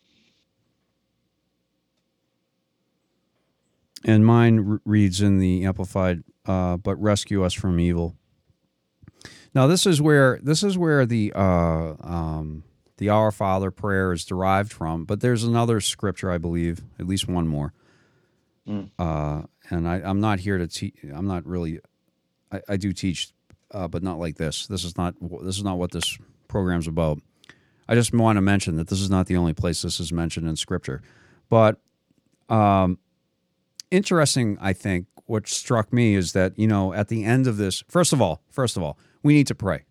And 4.03 4.25
mine 4.25 4.71
r- 4.71 4.81
reads 4.85 5.21
in 5.21 5.37
the 5.39 5.65
Amplified, 5.65 6.23
uh, 6.45 6.77
"But 6.77 6.95
rescue 7.01 7.43
us 7.43 7.53
from 7.53 7.79
evil." 7.79 8.15
Now 9.53 9.67
this 9.67 9.85
is 9.85 10.01
where 10.01 10.39
this 10.41 10.63
is 10.63 10.77
where 10.77 11.05
the 11.05 11.31
uh, 11.35 11.93
um, 12.01 12.63
the 12.97 13.09
Our 13.09 13.31
Father 13.31 13.71
prayer 13.71 14.13
is 14.13 14.25
derived 14.25 14.71
from. 14.71 15.05
But 15.05 15.21
there's 15.21 15.43
another 15.43 15.81
scripture, 15.81 16.31
I 16.31 16.37
believe, 16.37 16.81
at 16.99 17.07
least 17.07 17.27
one 17.27 17.47
more. 17.47 17.73
Uh, 18.99 19.43
and 19.69 19.87
I, 19.87 19.95
I'm 20.03 20.19
not 20.19 20.39
here 20.39 20.57
to 20.57 20.67
teach. 20.67 20.95
I'm 21.13 21.27
not 21.27 21.45
really. 21.45 21.79
I, 22.51 22.61
I 22.69 22.77
do 22.77 22.93
teach, 22.93 23.31
uh, 23.71 23.87
but 23.87 24.03
not 24.03 24.19
like 24.19 24.37
this. 24.37 24.67
This 24.67 24.83
is 24.83 24.97
not. 24.97 25.15
This 25.43 25.57
is 25.57 25.63
not 25.63 25.77
what 25.77 25.91
this 25.91 26.17
program's 26.47 26.87
about. 26.87 27.19
I 27.87 27.95
just 27.95 28.13
want 28.13 28.37
to 28.37 28.41
mention 28.41 28.77
that 28.77 28.87
this 28.87 29.01
is 29.01 29.09
not 29.09 29.25
the 29.27 29.35
only 29.35 29.53
place 29.53 29.81
this 29.81 29.99
is 29.99 30.13
mentioned 30.13 30.47
in 30.47 30.55
Scripture, 30.55 31.01
but 31.49 31.79
um, 32.49 32.99
interesting. 33.91 34.57
I 34.59 34.73
think 34.73 35.05
what 35.25 35.47
struck 35.47 35.93
me 35.93 36.15
is 36.15 36.33
that 36.33 36.57
you 36.57 36.67
know 36.67 36.93
at 36.93 37.09
the 37.09 37.23
end 37.23 37.47
of 37.47 37.57
this, 37.57 37.83
first 37.87 38.13
of 38.13 38.21
all, 38.21 38.41
first 38.49 38.77
of 38.77 38.83
all, 38.83 38.97
we 39.21 39.33
need 39.33 39.47
to 39.47 39.55
pray. 39.55 39.83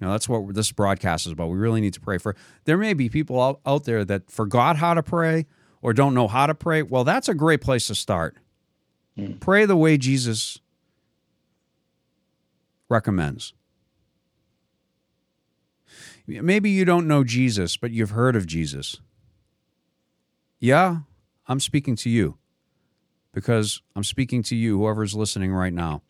You 0.00 0.06
know 0.06 0.12
that's 0.12 0.28
what 0.28 0.54
this 0.54 0.70
broadcast 0.70 1.26
is 1.26 1.32
about. 1.32 1.48
We 1.48 1.58
really 1.58 1.80
need 1.80 1.94
to 1.94 2.00
pray 2.00 2.18
for. 2.18 2.36
There 2.64 2.78
may 2.78 2.94
be 2.94 3.08
people 3.08 3.40
out, 3.40 3.60
out 3.66 3.84
there 3.84 4.04
that 4.04 4.30
forgot 4.30 4.76
how 4.76 4.94
to 4.94 5.02
pray 5.02 5.46
or 5.80 5.92
don't 5.92 6.14
know 6.14 6.28
how 6.28 6.46
to 6.46 6.54
pray. 6.54 6.82
Well, 6.82 7.04
that's 7.04 7.28
a 7.28 7.34
great 7.34 7.60
place 7.60 7.88
to 7.88 7.94
start. 7.94 8.36
Hmm. 9.16 9.32
Pray 9.34 9.64
the 9.64 9.76
way 9.76 9.98
Jesus 9.98 10.60
recommends. 12.88 13.52
Maybe 16.26 16.70
you 16.70 16.84
don't 16.84 17.08
know 17.08 17.24
Jesus, 17.24 17.76
but 17.76 17.90
you've 17.90 18.10
heard 18.10 18.36
of 18.36 18.46
Jesus. 18.46 19.00
Yeah, 20.60 20.98
I'm 21.48 21.58
speaking 21.58 21.96
to 21.96 22.10
you 22.10 22.38
because 23.32 23.82
I'm 23.96 24.04
speaking 24.04 24.42
to 24.44 24.56
you, 24.56 24.78
whoever's 24.78 25.14
listening 25.14 25.52
right 25.52 25.72
now. 25.72 26.02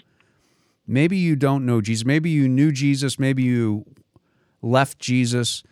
Maybe 0.86 1.16
you 1.16 1.36
don't 1.36 1.64
know 1.64 1.80
Jesus. 1.80 2.04
Maybe 2.04 2.30
you 2.30 2.48
knew 2.48 2.72
Jesus. 2.72 3.18
Maybe 3.18 3.42
you 3.42 3.84
left 4.60 4.98
Jesus. 4.98 5.62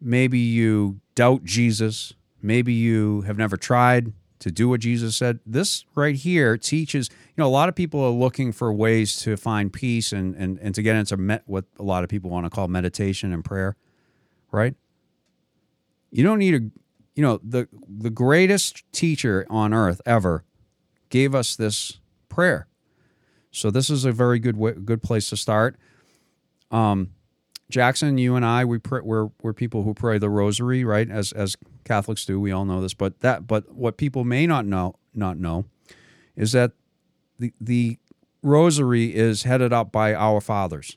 Maybe 0.00 0.38
you 0.38 1.00
doubt 1.14 1.44
Jesus. 1.44 2.14
Maybe 2.40 2.72
you 2.72 3.22
have 3.22 3.36
never 3.36 3.56
tried 3.56 4.12
to 4.40 4.50
do 4.50 4.68
what 4.68 4.80
Jesus 4.80 5.16
said. 5.16 5.40
This 5.46 5.84
right 5.94 6.14
here 6.14 6.56
teaches, 6.58 7.08
you 7.10 7.42
know, 7.42 7.46
a 7.46 7.50
lot 7.50 7.68
of 7.68 7.74
people 7.74 8.00
are 8.00 8.10
looking 8.10 8.52
for 8.52 8.72
ways 8.72 9.16
to 9.20 9.36
find 9.36 9.72
peace 9.72 10.12
and, 10.12 10.34
and, 10.36 10.58
and 10.60 10.74
to 10.74 10.82
get 10.82 10.96
into 10.96 11.16
met, 11.16 11.42
what 11.46 11.64
a 11.78 11.82
lot 11.82 12.04
of 12.04 12.10
people 12.10 12.30
want 12.30 12.44
to 12.44 12.50
call 12.50 12.68
meditation 12.68 13.32
and 13.32 13.44
prayer, 13.44 13.76
right? 14.52 14.74
You 16.10 16.22
don't 16.22 16.38
need 16.38 16.54
a, 16.54 16.60
you 17.14 17.22
know, 17.22 17.40
the, 17.42 17.68
the 17.88 18.10
greatest 18.10 18.84
teacher 18.92 19.46
on 19.48 19.72
earth 19.72 20.00
ever 20.04 20.44
gave 21.14 21.32
us 21.32 21.54
this 21.54 22.00
prayer. 22.28 22.66
So 23.52 23.70
this 23.70 23.88
is 23.88 24.04
a 24.04 24.10
very 24.10 24.40
good 24.40 24.56
way, 24.56 24.72
good 24.72 25.00
place 25.00 25.30
to 25.30 25.36
start. 25.36 25.76
Um, 26.72 27.10
Jackson, 27.70 28.18
you 28.18 28.34
and 28.34 28.44
I, 28.44 28.64
we 28.64 28.78
pray, 28.78 29.00
we're 29.00 29.28
we're 29.40 29.52
people 29.52 29.84
who 29.84 29.94
pray 29.94 30.18
the 30.18 30.28
Rosary, 30.28 30.82
right? 30.82 31.08
As 31.08 31.30
as 31.30 31.56
Catholics 31.84 32.24
do, 32.24 32.40
we 32.40 32.50
all 32.50 32.64
know 32.64 32.80
this. 32.80 32.94
But 32.94 33.20
that, 33.20 33.46
but 33.46 33.72
what 33.72 33.96
people 33.96 34.24
may 34.24 34.44
not 34.44 34.66
know 34.66 34.96
not 35.14 35.38
know 35.38 35.66
is 36.34 36.50
that 36.50 36.72
the 37.38 37.52
the 37.60 37.98
Rosary 38.42 39.14
is 39.14 39.44
headed 39.44 39.72
up 39.72 39.92
by 39.92 40.14
our 40.14 40.40
fathers. 40.40 40.96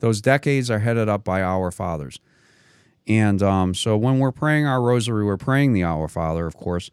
Those 0.00 0.20
decades 0.20 0.68
are 0.68 0.80
headed 0.80 1.08
up 1.08 1.22
by 1.22 1.42
our 1.42 1.70
fathers, 1.70 2.18
and 3.06 3.40
um, 3.40 3.72
so 3.72 3.96
when 3.96 4.18
we're 4.18 4.32
praying 4.32 4.66
our 4.66 4.82
Rosary, 4.82 5.24
we're 5.24 5.36
praying 5.36 5.74
the 5.74 5.84
Our 5.84 6.08
Father, 6.08 6.44
of 6.44 6.56
course. 6.56 6.90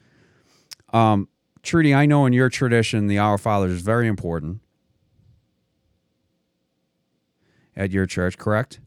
Um, 0.95 1.27
Trudy, 1.61 1.93
I 1.93 2.05
know 2.05 2.25
in 2.25 2.31
your 2.31 2.47
tradition, 2.47 3.07
the 3.07 3.17
Our 3.17 3.37
Father 3.37 3.67
is 3.67 3.81
very 3.81 4.07
important 4.07 4.61
at 7.75 7.91
your 7.91 8.05
church, 8.05 8.37
correct? 8.37 8.79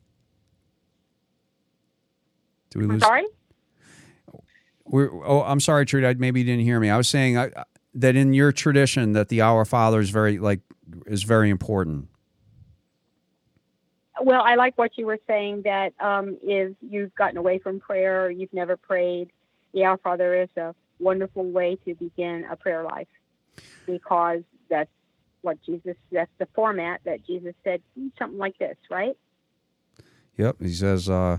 Do 2.70 2.78
we 2.78 2.86
I'm 2.86 2.92
lose? 2.92 3.02
sorry. 3.02 3.26
We're, 4.86 5.10
oh, 5.22 5.42
I'm 5.42 5.60
sorry, 5.60 5.84
Trudy. 5.84 6.06
I, 6.06 6.14
maybe 6.14 6.40
you 6.40 6.46
didn't 6.46 6.64
hear 6.64 6.80
me. 6.80 6.88
I 6.88 6.96
was 6.96 7.10
saying 7.10 7.36
I, 7.36 7.50
that 7.92 8.16
in 8.16 8.32
your 8.32 8.52
tradition, 8.52 9.12
that 9.12 9.28
the 9.28 9.42
Our 9.42 9.66
Father 9.66 10.00
is 10.00 10.08
very 10.08 10.38
like 10.38 10.60
is 11.04 11.24
very 11.24 11.50
important. 11.50 12.08
Well, 14.22 14.40
I 14.40 14.54
like 14.54 14.78
what 14.78 14.96
you 14.96 15.04
were 15.04 15.18
saying 15.26 15.62
that 15.62 15.92
um, 16.00 16.38
is 16.42 16.74
you've 16.80 17.14
gotten 17.14 17.36
away 17.36 17.58
from 17.58 17.80
prayer, 17.80 18.30
you've 18.30 18.52
never 18.54 18.78
prayed. 18.78 19.30
The 19.74 19.84
Our 19.84 19.98
Father 19.98 20.34
is 20.40 20.48
a 20.56 20.74
wonderful 20.98 21.44
way 21.44 21.76
to 21.84 21.94
begin 21.94 22.44
a 22.50 22.56
prayer 22.56 22.82
life 22.84 23.08
because 23.86 24.42
that's 24.68 24.90
what 25.42 25.62
Jesus, 25.64 25.96
that's 26.10 26.30
the 26.38 26.48
format 26.54 27.00
that 27.04 27.24
Jesus 27.26 27.54
said, 27.64 27.80
something 28.18 28.38
like 28.38 28.58
this, 28.58 28.76
right? 28.90 29.16
Yep. 30.36 30.56
He 30.60 30.72
says, 30.72 31.08
uh, 31.08 31.38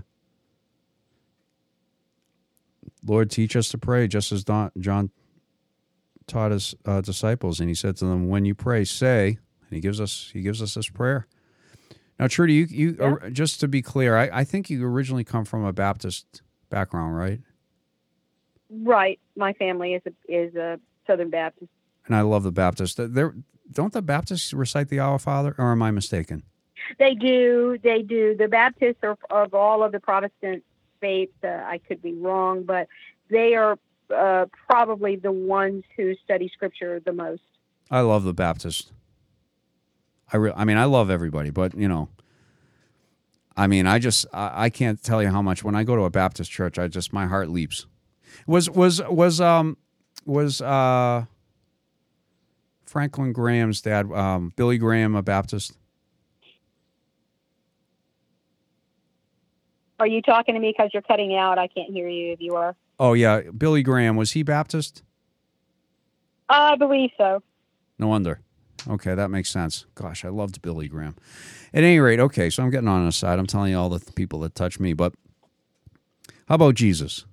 "Lord, 3.04 3.30
teach 3.30 3.56
us 3.56 3.68
to 3.70 3.78
pray, 3.78 4.08
just 4.08 4.30
as 4.32 4.44
Don, 4.44 4.70
John 4.78 5.10
taught 6.26 6.50
his 6.50 6.74
uh, 6.84 7.00
disciples." 7.00 7.60
And 7.60 7.68
he 7.68 7.74
said 7.74 7.96
to 7.98 8.04
them, 8.04 8.28
"When 8.28 8.44
you 8.44 8.54
pray, 8.54 8.84
say." 8.84 9.38
And 9.62 9.76
he 9.76 9.80
gives 9.80 10.00
us 10.00 10.30
he 10.32 10.42
gives 10.42 10.60
us 10.60 10.74
this 10.74 10.88
prayer. 10.88 11.26
Now, 12.18 12.26
Trudy, 12.26 12.54
you 12.54 12.66
you 12.68 12.96
Yeah. 13.00 13.14
uh, 13.22 13.30
just 13.30 13.60
to 13.60 13.68
be 13.68 13.80
clear, 13.80 14.16
I, 14.16 14.40
I 14.40 14.44
think 14.44 14.68
you 14.68 14.84
originally 14.84 15.24
come 15.24 15.46
from 15.46 15.64
a 15.64 15.72
Baptist 15.72 16.42
background, 16.68 17.16
right? 17.16 17.40
Right. 18.70 19.18
My 19.36 19.52
family 19.54 19.94
is 19.94 20.02
a, 20.06 20.32
is 20.32 20.54
a 20.54 20.78
Southern 21.06 21.30
Baptist. 21.30 21.70
And 22.06 22.14
I 22.14 22.22
love 22.22 22.42
the 22.42 22.52
Baptist. 22.52 22.98
There, 22.98 23.34
don't 23.72 23.92
the 23.92 24.02
Baptists 24.02 24.52
recite 24.52 24.88
the 24.88 24.98
Our 24.98 25.18
Father, 25.18 25.54
or 25.58 25.72
am 25.72 25.82
I 25.82 25.90
mistaken? 25.90 26.44
They 26.98 27.14
do. 27.14 27.78
They 27.82 28.02
do. 28.02 28.36
The 28.36 28.48
Baptists 28.48 28.98
are 29.02 29.16
of 29.30 29.54
all 29.54 29.82
of 29.82 29.92
the 29.92 30.00
Protestant 30.00 30.64
faiths. 31.00 31.32
Uh, 31.42 31.48
I 31.48 31.78
could 31.86 32.02
be 32.02 32.14
wrong, 32.14 32.64
but 32.64 32.88
they 33.28 33.54
are 33.54 33.78
uh, 34.14 34.46
probably 34.68 35.16
the 35.16 35.32
ones 35.32 35.84
who 35.96 36.14
study 36.24 36.50
Scripture 36.52 37.00
the 37.04 37.12
most. 37.12 37.42
I 37.90 38.00
love 38.00 38.24
the 38.24 38.34
Baptist. 38.34 38.92
I 40.32 40.36
re- 40.36 40.52
I 40.54 40.64
mean, 40.64 40.76
I 40.76 40.84
love 40.84 41.10
everybody, 41.10 41.50
but 41.50 41.74
you 41.76 41.88
know, 41.88 42.08
I 43.56 43.66
mean, 43.66 43.86
I 43.86 43.98
just 43.98 44.26
I, 44.32 44.64
I 44.64 44.70
can't 44.70 45.02
tell 45.02 45.22
you 45.22 45.28
how 45.28 45.42
much 45.42 45.64
when 45.64 45.74
I 45.74 45.84
go 45.84 45.96
to 45.96 46.02
a 46.02 46.10
Baptist 46.10 46.50
church, 46.50 46.78
I 46.78 46.88
just 46.88 47.12
my 47.12 47.26
heart 47.26 47.50
leaps. 47.50 47.86
Was 48.46 48.68
was 48.70 49.02
was 49.08 49.40
um 49.40 49.76
was 50.24 50.60
uh 50.60 51.24
Franklin 52.86 53.32
Graham's 53.32 53.80
dad, 53.80 54.10
um, 54.12 54.52
Billy 54.56 54.76
Graham, 54.78 55.14
a 55.14 55.22
Baptist? 55.22 55.72
Are 60.00 60.06
you 60.06 60.22
talking 60.22 60.54
to 60.54 60.60
me 60.60 60.74
because 60.76 60.90
you're 60.92 61.02
cutting 61.02 61.36
out? 61.36 61.58
I 61.58 61.68
can't 61.68 61.92
hear 61.92 62.08
you 62.08 62.32
if 62.32 62.40
you 62.40 62.56
are. 62.56 62.74
Oh 62.98 63.12
yeah, 63.12 63.42
Billy 63.56 63.82
Graham 63.82 64.16
was 64.16 64.32
he 64.32 64.42
Baptist? 64.42 65.02
I 66.48 66.74
believe 66.76 67.10
so. 67.16 67.42
No 67.98 68.08
wonder. 68.08 68.40
Okay, 68.88 69.14
that 69.14 69.30
makes 69.30 69.50
sense. 69.50 69.86
Gosh, 69.94 70.24
I 70.24 70.28
loved 70.30 70.62
Billy 70.62 70.88
Graham. 70.88 71.14
At 71.74 71.84
any 71.84 72.00
rate, 72.00 72.18
okay, 72.18 72.48
so 72.50 72.62
I'm 72.62 72.70
getting 72.70 72.88
on 72.88 73.06
a 73.06 73.12
side. 73.12 73.38
I'm 73.38 73.46
telling 73.46 73.72
you 73.72 73.78
all 73.78 73.90
the 73.90 73.98
th- 74.00 74.14
people 74.14 74.40
that 74.40 74.54
touch 74.54 74.80
me, 74.80 74.94
but 74.94 75.12
how 76.48 76.54
about 76.54 76.74
Jesus? 76.74 77.26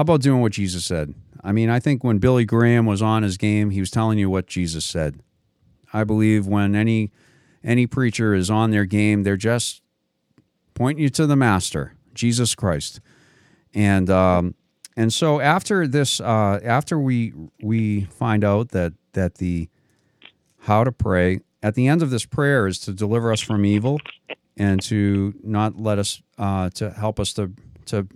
How 0.00 0.02
about 0.02 0.22
doing 0.22 0.40
what 0.40 0.52
Jesus 0.52 0.86
said? 0.86 1.12
I 1.44 1.52
mean, 1.52 1.68
I 1.68 1.78
think 1.78 2.02
when 2.02 2.16
Billy 2.16 2.46
Graham 2.46 2.86
was 2.86 3.02
on 3.02 3.22
his 3.22 3.36
game, 3.36 3.68
he 3.68 3.80
was 3.80 3.90
telling 3.90 4.18
you 4.18 4.30
what 4.30 4.46
Jesus 4.46 4.82
said. 4.82 5.20
I 5.92 6.04
believe 6.04 6.46
when 6.46 6.74
any 6.74 7.12
any 7.62 7.86
preacher 7.86 8.32
is 8.32 8.48
on 8.48 8.70
their 8.70 8.86
game, 8.86 9.24
they're 9.24 9.36
just 9.36 9.82
pointing 10.72 11.02
you 11.02 11.10
to 11.10 11.26
the 11.26 11.36
master, 11.36 11.96
Jesus 12.14 12.54
Christ. 12.54 13.00
And 13.74 14.08
um, 14.08 14.54
and 14.96 15.12
so 15.12 15.38
after 15.38 15.86
this, 15.86 16.18
uh, 16.18 16.60
after 16.64 16.98
we 16.98 17.34
we 17.62 18.04
find 18.04 18.42
out 18.42 18.70
that 18.70 18.94
that 19.12 19.34
the 19.34 19.68
how 20.60 20.82
to 20.82 20.92
pray 20.92 21.40
at 21.62 21.74
the 21.74 21.88
end 21.88 22.00
of 22.00 22.08
this 22.08 22.24
prayer 22.24 22.66
is 22.66 22.78
to 22.78 22.94
deliver 22.94 23.30
us 23.30 23.42
from 23.42 23.66
evil 23.66 24.00
and 24.56 24.80
to 24.84 25.34
not 25.42 25.78
let 25.78 25.98
us 25.98 26.22
uh, 26.38 26.70
to 26.70 26.88
help 26.88 27.20
us 27.20 27.34
to 27.34 27.52
to 27.84 28.08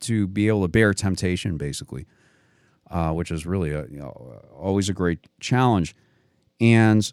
to 0.00 0.26
be 0.26 0.48
able 0.48 0.62
to 0.62 0.68
bear 0.68 0.94
temptation, 0.94 1.56
basically, 1.56 2.06
uh, 2.90 3.12
which 3.12 3.30
is 3.30 3.46
really 3.46 3.72
a 3.72 3.86
you 3.86 3.98
know 3.98 4.40
always 4.56 4.88
a 4.88 4.92
great 4.92 5.20
challenge. 5.40 5.94
And 6.60 7.10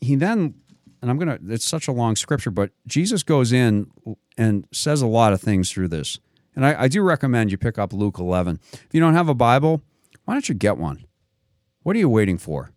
he 0.00 0.14
then, 0.14 0.54
and 1.02 1.10
I'm 1.10 1.18
gonna. 1.18 1.38
It's 1.48 1.66
such 1.66 1.88
a 1.88 1.92
long 1.92 2.16
scripture, 2.16 2.50
but 2.50 2.70
Jesus 2.86 3.22
goes 3.22 3.52
in 3.52 3.90
and 4.36 4.66
says 4.72 5.02
a 5.02 5.06
lot 5.06 5.32
of 5.32 5.40
things 5.40 5.70
through 5.70 5.88
this. 5.88 6.18
And 6.54 6.66
I, 6.66 6.82
I 6.82 6.88
do 6.88 7.02
recommend 7.02 7.52
you 7.52 7.58
pick 7.58 7.78
up 7.78 7.92
Luke 7.92 8.18
11. 8.18 8.58
If 8.72 8.88
you 8.92 9.00
don't 9.00 9.14
have 9.14 9.28
a 9.28 9.34
Bible, 9.34 9.80
why 10.24 10.34
don't 10.34 10.48
you 10.48 10.56
get 10.56 10.76
one? 10.76 11.04
What 11.82 11.94
are 11.94 12.00
you 12.00 12.08
waiting 12.08 12.36
for? 12.36 12.72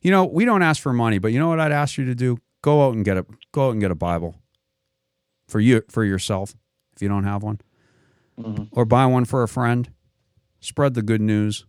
You 0.00 0.10
know, 0.10 0.24
we 0.24 0.44
don't 0.44 0.62
ask 0.62 0.80
for 0.80 0.92
money, 0.92 1.18
but 1.18 1.32
you 1.32 1.38
know 1.38 1.48
what 1.48 1.58
I'd 1.58 1.72
ask 1.72 1.98
you 1.98 2.04
to 2.04 2.14
do? 2.14 2.38
Go 2.62 2.86
out 2.86 2.94
and 2.94 3.04
get 3.04 3.16
a 3.16 3.26
go 3.52 3.68
out 3.68 3.72
and 3.72 3.80
get 3.80 3.90
a 3.90 3.96
Bible 3.96 4.36
for 5.48 5.60
you 5.60 5.82
for 5.88 6.04
yourself 6.04 6.54
if 6.94 7.02
you 7.02 7.08
don't 7.08 7.24
have 7.24 7.42
one, 7.42 7.60
or 8.72 8.84
buy 8.84 9.06
one 9.06 9.24
for 9.24 9.42
a 9.42 9.48
friend. 9.48 9.90
Spread 10.60 10.94
the 10.94 11.02
good 11.02 11.20
news. 11.20 11.66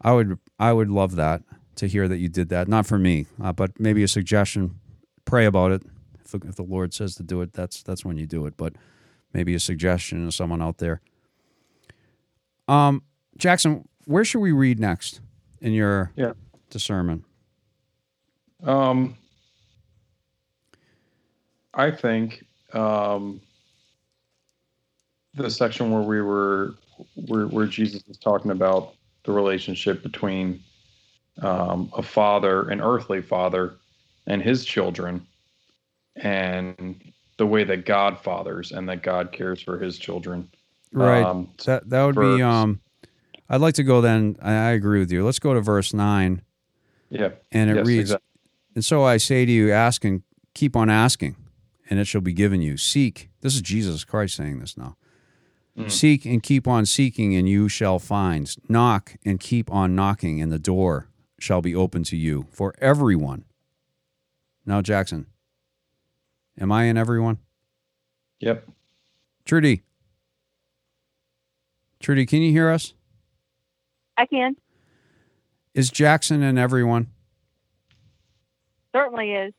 I 0.00 0.12
would 0.12 0.38
I 0.58 0.72
would 0.72 0.90
love 0.90 1.16
that 1.16 1.42
to 1.76 1.86
hear 1.88 2.08
that 2.08 2.18
you 2.18 2.28
did 2.28 2.48
that. 2.50 2.68
Not 2.68 2.86
for 2.86 2.98
me, 2.98 3.26
uh, 3.42 3.52
but 3.52 3.78
maybe 3.78 4.02
a 4.02 4.08
suggestion. 4.08 4.78
Pray 5.24 5.44
about 5.46 5.72
it. 5.72 5.82
If, 6.24 6.34
if 6.34 6.56
the 6.56 6.62
Lord 6.62 6.94
says 6.94 7.14
to 7.16 7.22
do 7.22 7.40
it, 7.42 7.52
that's 7.52 7.82
that's 7.82 8.04
when 8.04 8.16
you 8.16 8.26
do 8.26 8.46
it. 8.46 8.56
But 8.56 8.74
maybe 9.32 9.54
a 9.54 9.60
suggestion 9.60 10.24
to 10.26 10.32
someone 10.32 10.62
out 10.62 10.78
there. 10.78 11.00
Um, 12.68 13.02
Jackson, 13.36 13.88
where 14.06 14.24
should 14.24 14.40
we 14.40 14.52
read 14.52 14.80
next 14.80 15.20
in 15.60 15.72
your 15.72 16.12
Yeah. 16.16 16.32
discernment? 16.70 17.24
Um, 18.62 19.16
I 21.74 21.90
think 21.90 22.44
um, 22.72 23.40
the 25.36 25.50
section 25.50 25.90
where 25.90 26.02
we 26.02 26.20
were 26.20 26.74
where, 27.26 27.46
where 27.46 27.66
Jesus 27.66 28.02
is 28.08 28.16
talking 28.16 28.50
about 28.50 28.94
the 29.24 29.32
relationship 29.32 30.02
between 30.02 30.62
um, 31.42 31.90
a 31.94 32.02
father, 32.02 32.68
an 32.70 32.80
earthly 32.80 33.20
father, 33.20 33.74
and 34.26 34.42
his 34.42 34.64
children, 34.64 35.26
and 36.16 37.12
the 37.36 37.46
way 37.46 37.64
that 37.64 37.84
God 37.84 38.18
fathers 38.18 38.72
and 38.72 38.88
that 38.88 39.02
God 39.02 39.32
cares 39.32 39.60
for 39.60 39.78
his 39.78 39.98
children. 39.98 40.48
Right. 40.92 41.22
Um, 41.22 41.50
that 41.66 41.88
that 41.90 42.04
would 42.04 42.14
be 42.16 42.42
um 42.42 42.80
I'd 43.48 43.60
like 43.60 43.74
to 43.74 43.82
go 43.82 44.00
then 44.00 44.36
I, 44.40 44.52
I 44.52 44.70
agree 44.70 45.00
with 45.00 45.12
you. 45.12 45.24
Let's 45.24 45.38
go 45.38 45.52
to 45.52 45.60
verse 45.60 45.92
9 45.92 46.42
yeah. 47.10 47.30
and 47.52 47.70
it 47.70 47.76
Yes, 47.76 47.86
reads 47.86 48.00
exactly. 48.00 48.26
And 48.74 48.84
so 48.84 49.04
I 49.04 49.18
say 49.18 49.44
to 49.44 49.52
you 49.52 49.72
ask 49.72 50.04
and 50.04 50.22
keep 50.54 50.74
on 50.74 50.88
asking 50.88 51.36
and 51.90 52.00
it 52.00 52.06
shall 52.06 52.20
be 52.20 52.32
given 52.32 52.62
you. 52.62 52.76
Seek. 52.76 53.30
This 53.42 53.54
is 53.54 53.62
Jesus 53.62 54.04
Christ 54.04 54.36
saying 54.36 54.58
this 54.60 54.76
now. 54.76 54.96
Mm. 55.76 55.90
Seek 55.90 56.24
and 56.24 56.42
keep 56.42 56.66
on 56.66 56.86
seeking 56.86 57.34
and 57.34 57.48
you 57.48 57.68
shall 57.68 57.98
find. 57.98 58.54
Knock 58.68 59.16
and 59.24 59.38
keep 59.38 59.70
on 59.70 59.94
knocking 59.94 60.40
and 60.40 60.50
the 60.50 60.58
door 60.58 61.08
shall 61.38 61.60
be 61.60 61.74
open 61.74 62.02
to 62.04 62.16
you 62.16 62.46
for 62.50 62.74
everyone. 62.80 63.44
Now 64.64 64.80
Jackson. 64.80 65.26
Am 66.58 66.72
I 66.72 66.84
in 66.84 66.96
everyone? 66.96 67.38
Yep. 68.40 68.66
Trudy. 69.44 69.82
Trudy, 72.00 72.24
can 72.24 72.40
you 72.40 72.50
hear 72.52 72.70
us? 72.70 72.94
I 74.16 74.24
can. 74.26 74.56
Is 75.74 75.90
Jackson 75.90 76.42
in 76.42 76.56
everyone? 76.56 77.08
Certainly 78.94 79.32
is. 79.32 79.52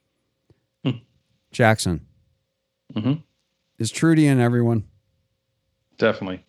Jackson. 1.52 2.06
hmm 2.96 3.14
Is 3.80 3.92
Trudy 3.92 4.26
in 4.28 4.40
everyone? 4.40 4.84
Definitely. 5.98 6.44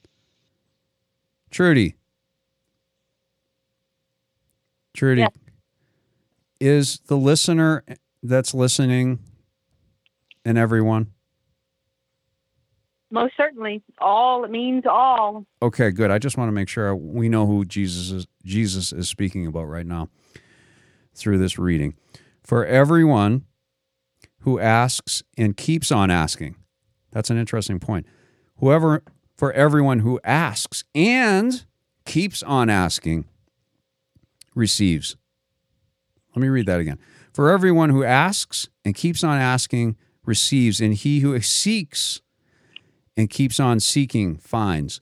Trudy. 1.50 1.96
Trudy. 4.94 5.22
Yes. 5.22 5.32
Is 6.60 7.00
the 7.06 7.16
listener 7.16 7.84
that's 8.22 8.52
listening 8.52 9.20
and 10.44 10.58
everyone? 10.58 11.12
Most 13.10 13.34
certainly. 13.36 13.82
All 13.98 14.44
it 14.44 14.50
means 14.50 14.84
all. 14.84 15.46
Okay, 15.62 15.90
good. 15.90 16.10
I 16.10 16.18
just 16.18 16.36
want 16.36 16.48
to 16.48 16.52
make 16.52 16.68
sure 16.68 16.94
we 16.94 17.28
know 17.28 17.46
who 17.46 17.64
Jesus 17.64 18.10
is 18.10 18.26
Jesus 18.44 18.92
is 18.92 19.08
speaking 19.08 19.46
about 19.46 19.64
right 19.64 19.86
now 19.86 20.08
through 21.14 21.38
this 21.38 21.58
reading. 21.58 21.94
For 22.42 22.66
everyone 22.66 23.44
who 24.40 24.58
asks 24.58 25.22
and 25.36 25.56
keeps 25.56 25.90
on 25.90 26.10
asking. 26.10 26.56
That's 27.12 27.30
an 27.30 27.38
interesting 27.38 27.78
point. 27.78 28.06
Whoever 28.56 29.02
for 29.38 29.52
everyone 29.52 30.00
who 30.00 30.20
asks 30.24 30.84
and 30.94 31.64
keeps 32.04 32.42
on 32.42 32.68
asking 32.68 33.24
receives. 34.54 35.16
Let 36.34 36.42
me 36.42 36.48
read 36.48 36.66
that 36.66 36.80
again. 36.80 36.98
For 37.32 37.50
everyone 37.50 37.90
who 37.90 38.02
asks 38.02 38.68
and 38.84 38.96
keeps 38.96 39.22
on 39.22 39.38
asking 39.38 39.96
receives, 40.24 40.80
and 40.80 40.92
he 40.92 41.20
who 41.20 41.40
seeks 41.40 42.20
and 43.16 43.30
keeps 43.30 43.60
on 43.60 43.80
seeking 43.80 44.36
finds. 44.36 45.00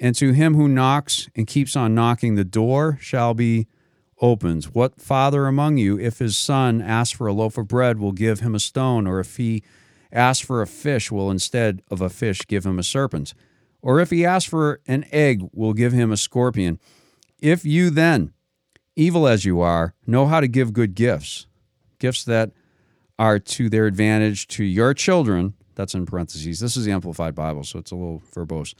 And 0.00 0.14
to 0.16 0.32
him 0.32 0.54
who 0.54 0.68
knocks 0.68 1.28
and 1.36 1.46
keeps 1.46 1.76
on 1.76 1.94
knocking, 1.94 2.34
the 2.34 2.44
door 2.44 2.98
shall 3.00 3.32
be 3.32 3.68
opened. 4.20 4.64
What 4.66 5.00
father 5.00 5.46
among 5.46 5.78
you, 5.78 5.98
if 5.98 6.18
his 6.18 6.36
son 6.36 6.82
asks 6.82 7.16
for 7.16 7.28
a 7.28 7.32
loaf 7.32 7.56
of 7.56 7.68
bread, 7.68 7.98
will 7.98 8.12
give 8.12 8.40
him 8.40 8.54
a 8.54 8.60
stone? 8.60 9.06
Or 9.06 9.20
if 9.20 9.36
he 9.36 9.62
asks 10.12 10.44
for 10.44 10.62
a 10.62 10.66
fish, 10.66 11.10
will 11.12 11.30
instead 11.30 11.82
of 11.90 12.00
a 12.00 12.10
fish 12.10 12.40
give 12.46 12.66
him 12.66 12.78
a 12.78 12.84
serpent? 12.84 13.34
Or 13.82 14.00
if 14.00 14.10
he 14.10 14.24
asks 14.24 14.48
for 14.48 14.80
an 14.86 15.04
egg, 15.12 15.42
we'll 15.52 15.72
give 15.72 15.92
him 15.92 16.10
a 16.10 16.16
scorpion? 16.16 16.78
If 17.40 17.64
you 17.64 17.90
then, 17.90 18.32
evil 18.96 19.28
as 19.28 19.44
you 19.44 19.60
are, 19.60 19.94
know 20.06 20.26
how 20.26 20.40
to 20.40 20.48
give 20.48 20.72
good 20.72 20.94
gifts, 20.94 21.46
gifts 21.98 22.24
that 22.24 22.50
are 23.18 23.38
to 23.38 23.68
their 23.68 23.86
advantage 23.86 24.48
to 24.48 24.64
your 24.64 24.94
children, 24.94 25.54
that's 25.74 25.94
in 25.94 26.06
parentheses. 26.06 26.60
This 26.60 26.76
is 26.76 26.84
the 26.84 26.92
Amplified 26.92 27.34
Bible, 27.34 27.62
so 27.62 27.78
it's 27.78 27.92
a 27.92 27.96
little 27.96 28.22
verbose. 28.34 28.74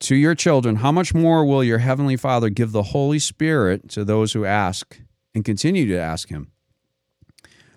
To 0.00 0.14
your 0.14 0.34
children, 0.34 0.76
how 0.76 0.92
much 0.92 1.14
more 1.14 1.44
will 1.44 1.64
your 1.64 1.78
heavenly 1.78 2.16
Father 2.16 2.50
give 2.50 2.72
the 2.72 2.84
Holy 2.84 3.18
Spirit 3.18 3.88
to 3.90 4.04
those 4.04 4.32
who 4.32 4.44
ask 4.44 5.00
and 5.34 5.44
continue 5.44 5.86
to 5.88 5.98
ask 5.98 6.28
him? 6.28 6.52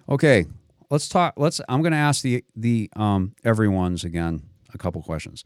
Okay, 0.08 0.46
let's 0.90 1.08
talk 1.08 1.34
let's 1.38 1.62
I'm 1.70 1.82
going 1.82 1.94
to 1.94 1.98
ask 1.98 2.22
the 2.22 2.44
the 2.56 2.90
um 2.96 3.34
everyone's 3.44 4.04
again 4.04 4.44
a 4.74 4.78
couple 4.78 5.02
questions. 5.02 5.44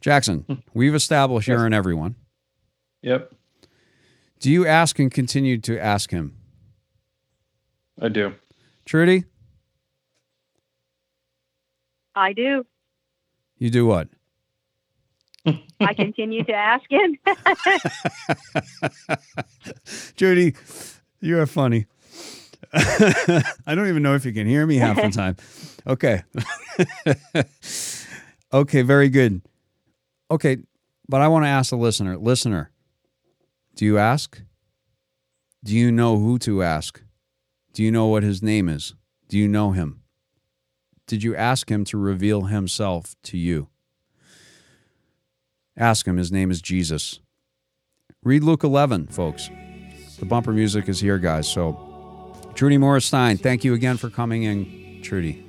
Jackson, 0.00 0.40
hmm. 0.40 0.54
we've 0.74 0.94
established 0.94 1.48
you're 1.48 1.66
in 1.66 1.72
everyone. 1.72 2.16
Yep. 3.02 3.32
Do 4.40 4.50
you 4.50 4.66
ask 4.66 4.98
and 4.98 5.10
continue 5.10 5.58
to 5.58 5.78
ask 5.80 6.10
him? 6.10 6.36
I 8.00 8.08
do. 8.08 8.34
Trudy, 8.84 9.24
I 12.14 12.32
do. 12.32 12.64
you 13.58 13.70
do 13.70 13.86
what? 13.86 14.08
I 15.80 15.94
continue 15.94 16.42
to 16.44 16.52
ask 16.52 16.84
him. 16.90 17.18
Judy, 20.16 20.54
you 21.20 21.38
are 21.38 21.46
funny. 21.46 21.86
I 22.72 23.74
don't 23.74 23.88
even 23.88 24.02
know 24.02 24.14
if 24.14 24.24
you 24.24 24.32
can 24.32 24.46
hear 24.46 24.66
me 24.66 24.76
half 24.76 24.96
the 24.96 25.10
time. 25.10 25.36
Okay. 25.86 26.22
Okay, 28.52 28.82
very 28.82 29.08
good. 29.08 29.42
Okay, 30.30 30.58
but 31.08 31.20
I 31.20 31.28
want 31.28 31.44
to 31.44 31.48
ask 31.48 31.70
the 31.70 31.76
listener 31.76 32.16
listener, 32.16 32.70
do 33.74 33.84
you 33.84 33.98
ask? 33.98 34.40
Do 35.64 35.74
you 35.74 35.90
know 35.90 36.18
who 36.18 36.38
to 36.40 36.62
ask? 36.62 37.02
Do 37.72 37.82
you 37.82 37.90
know 37.90 38.06
what 38.06 38.22
his 38.22 38.42
name 38.42 38.68
is? 38.68 38.94
Do 39.28 39.38
you 39.38 39.48
know 39.48 39.72
him? 39.72 40.02
Did 41.06 41.22
you 41.22 41.36
ask 41.36 41.70
him 41.70 41.84
to 41.86 41.98
reveal 41.98 42.42
himself 42.42 43.14
to 43.24 43.38
you? 43.38 43.68
Ask 45.76 46.06
him. 46.06 46.16
His 46.16 46.32
name 46.32 46.50
is 46.50 46.62
Jesus. 46.62 47.20
Read 48.24 48.42
Luke 48.42 48.64
11, 48.64 49.08
folks. 49.08 49.50
The 50.18 50.24
bumper 50.24 50.52
music 50.52 50.88
is 50.88 51.00
here, 51.00 51.18
guys. 51.18 51.46
So, 51.46 52.32
Trudy 52.54 52.78
Morris 52.78 53.04
Stein, 53.04 53.36
thank 53.36 53.62
you 53.62 53.74
again 53.74 53.98
for 53.98 54.08
coming 54.08 54.44
in, 54.44 55.02
Trudy. 55.02 55.45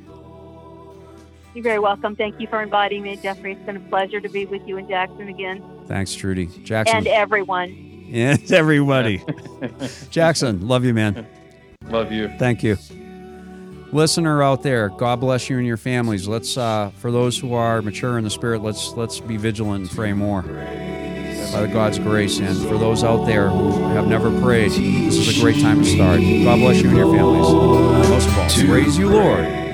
You're 1.58 1.64
very 1.64 1.80
welcome. 1.80 2.16
Thank 2.16 2.40
you 2.40 2.46
for 2.46 2.62
inviting 2.62 3.02
me, 3.02 3.16
Jeffrey. 3.16 3.54
It's 3.54 3.66
been 3.66 3.78
a 3.78 3.90
pleasure 3.90 4.22
to 4.22 4.30
be 4.30 4.46
with 4.46 4.62
you 4.68 4.78
and 4.78 4.88
Jackson 4.88 5.28
again, 5.28 5.64
Thanks, 5.88 6.14
Trudy. 6.14 6.46
Jackson. 6.46 6.98
and 6.98 7.08
everyone. 7.08 8.10
and 8.14 8.52
everybody. 8.52 9.24
Jackson, 10.12 10.68
love 10.68 10.86
you, 10.86 10.94
man. 10.94 11.26
Love 11.86 12.12
you. 12.12 12.30
Thank 12.38 12.62
you. 12.62 12.78
Listener 13.92 14.44
out 14.44 14.62
there, 14.62 14.90
God 14.90 15.20
bless 15.20 15.50
you 15.50 15.58
and 15.58 15.66
your 15.66 15.78
families. 15.78 16.28
Let's, 16.28 16.58
uh, 16.58 16.92
for 16.98 17.12
those 17.12 17.40
who 17.40 17.56
are 17.56 17.82
mature 17.82 18.20
in 18.20 18.24
the 18.24 18.30
spirit, 18.30 18.62
let's 18.62 18.90
let's 18.92 19.20
be 19.20 19.38
vigilant 19.38 19.88
and 19.88 19.90
pray 19.90 20.14
more 20.14 20.44
by 20.44 21.62
the 21.62 21.70
God's 21.74 21.98
grace. 21.98 22.38
And 22.38 22.56
for 22.68 22.78
those 22.78 23.04
out 23.04 23.26
there 23.26 23.50
who 23.50 23.72
have 23.96 24.06
never 24.06 24.30
prayed, 24.42 24.74
this 24.74 25.18
is 25.18 25.36
a 25.36 25.42
great 25.42 25.60
time 25.60 25.84
to 25.84 25.90
start. 25.90 26.20
God 26.20 26.60
bless 26.60 26.84
you 26.84 26.90
and 26.90 26.98
your 27.00 27.12
families. 27.12 28.10
Most 28.10 28.28
of 28.28 28.38
all, 28.38 28.68
praise 28.68 28.96
you, 28.96 29.10
Lord. 29.10 29.67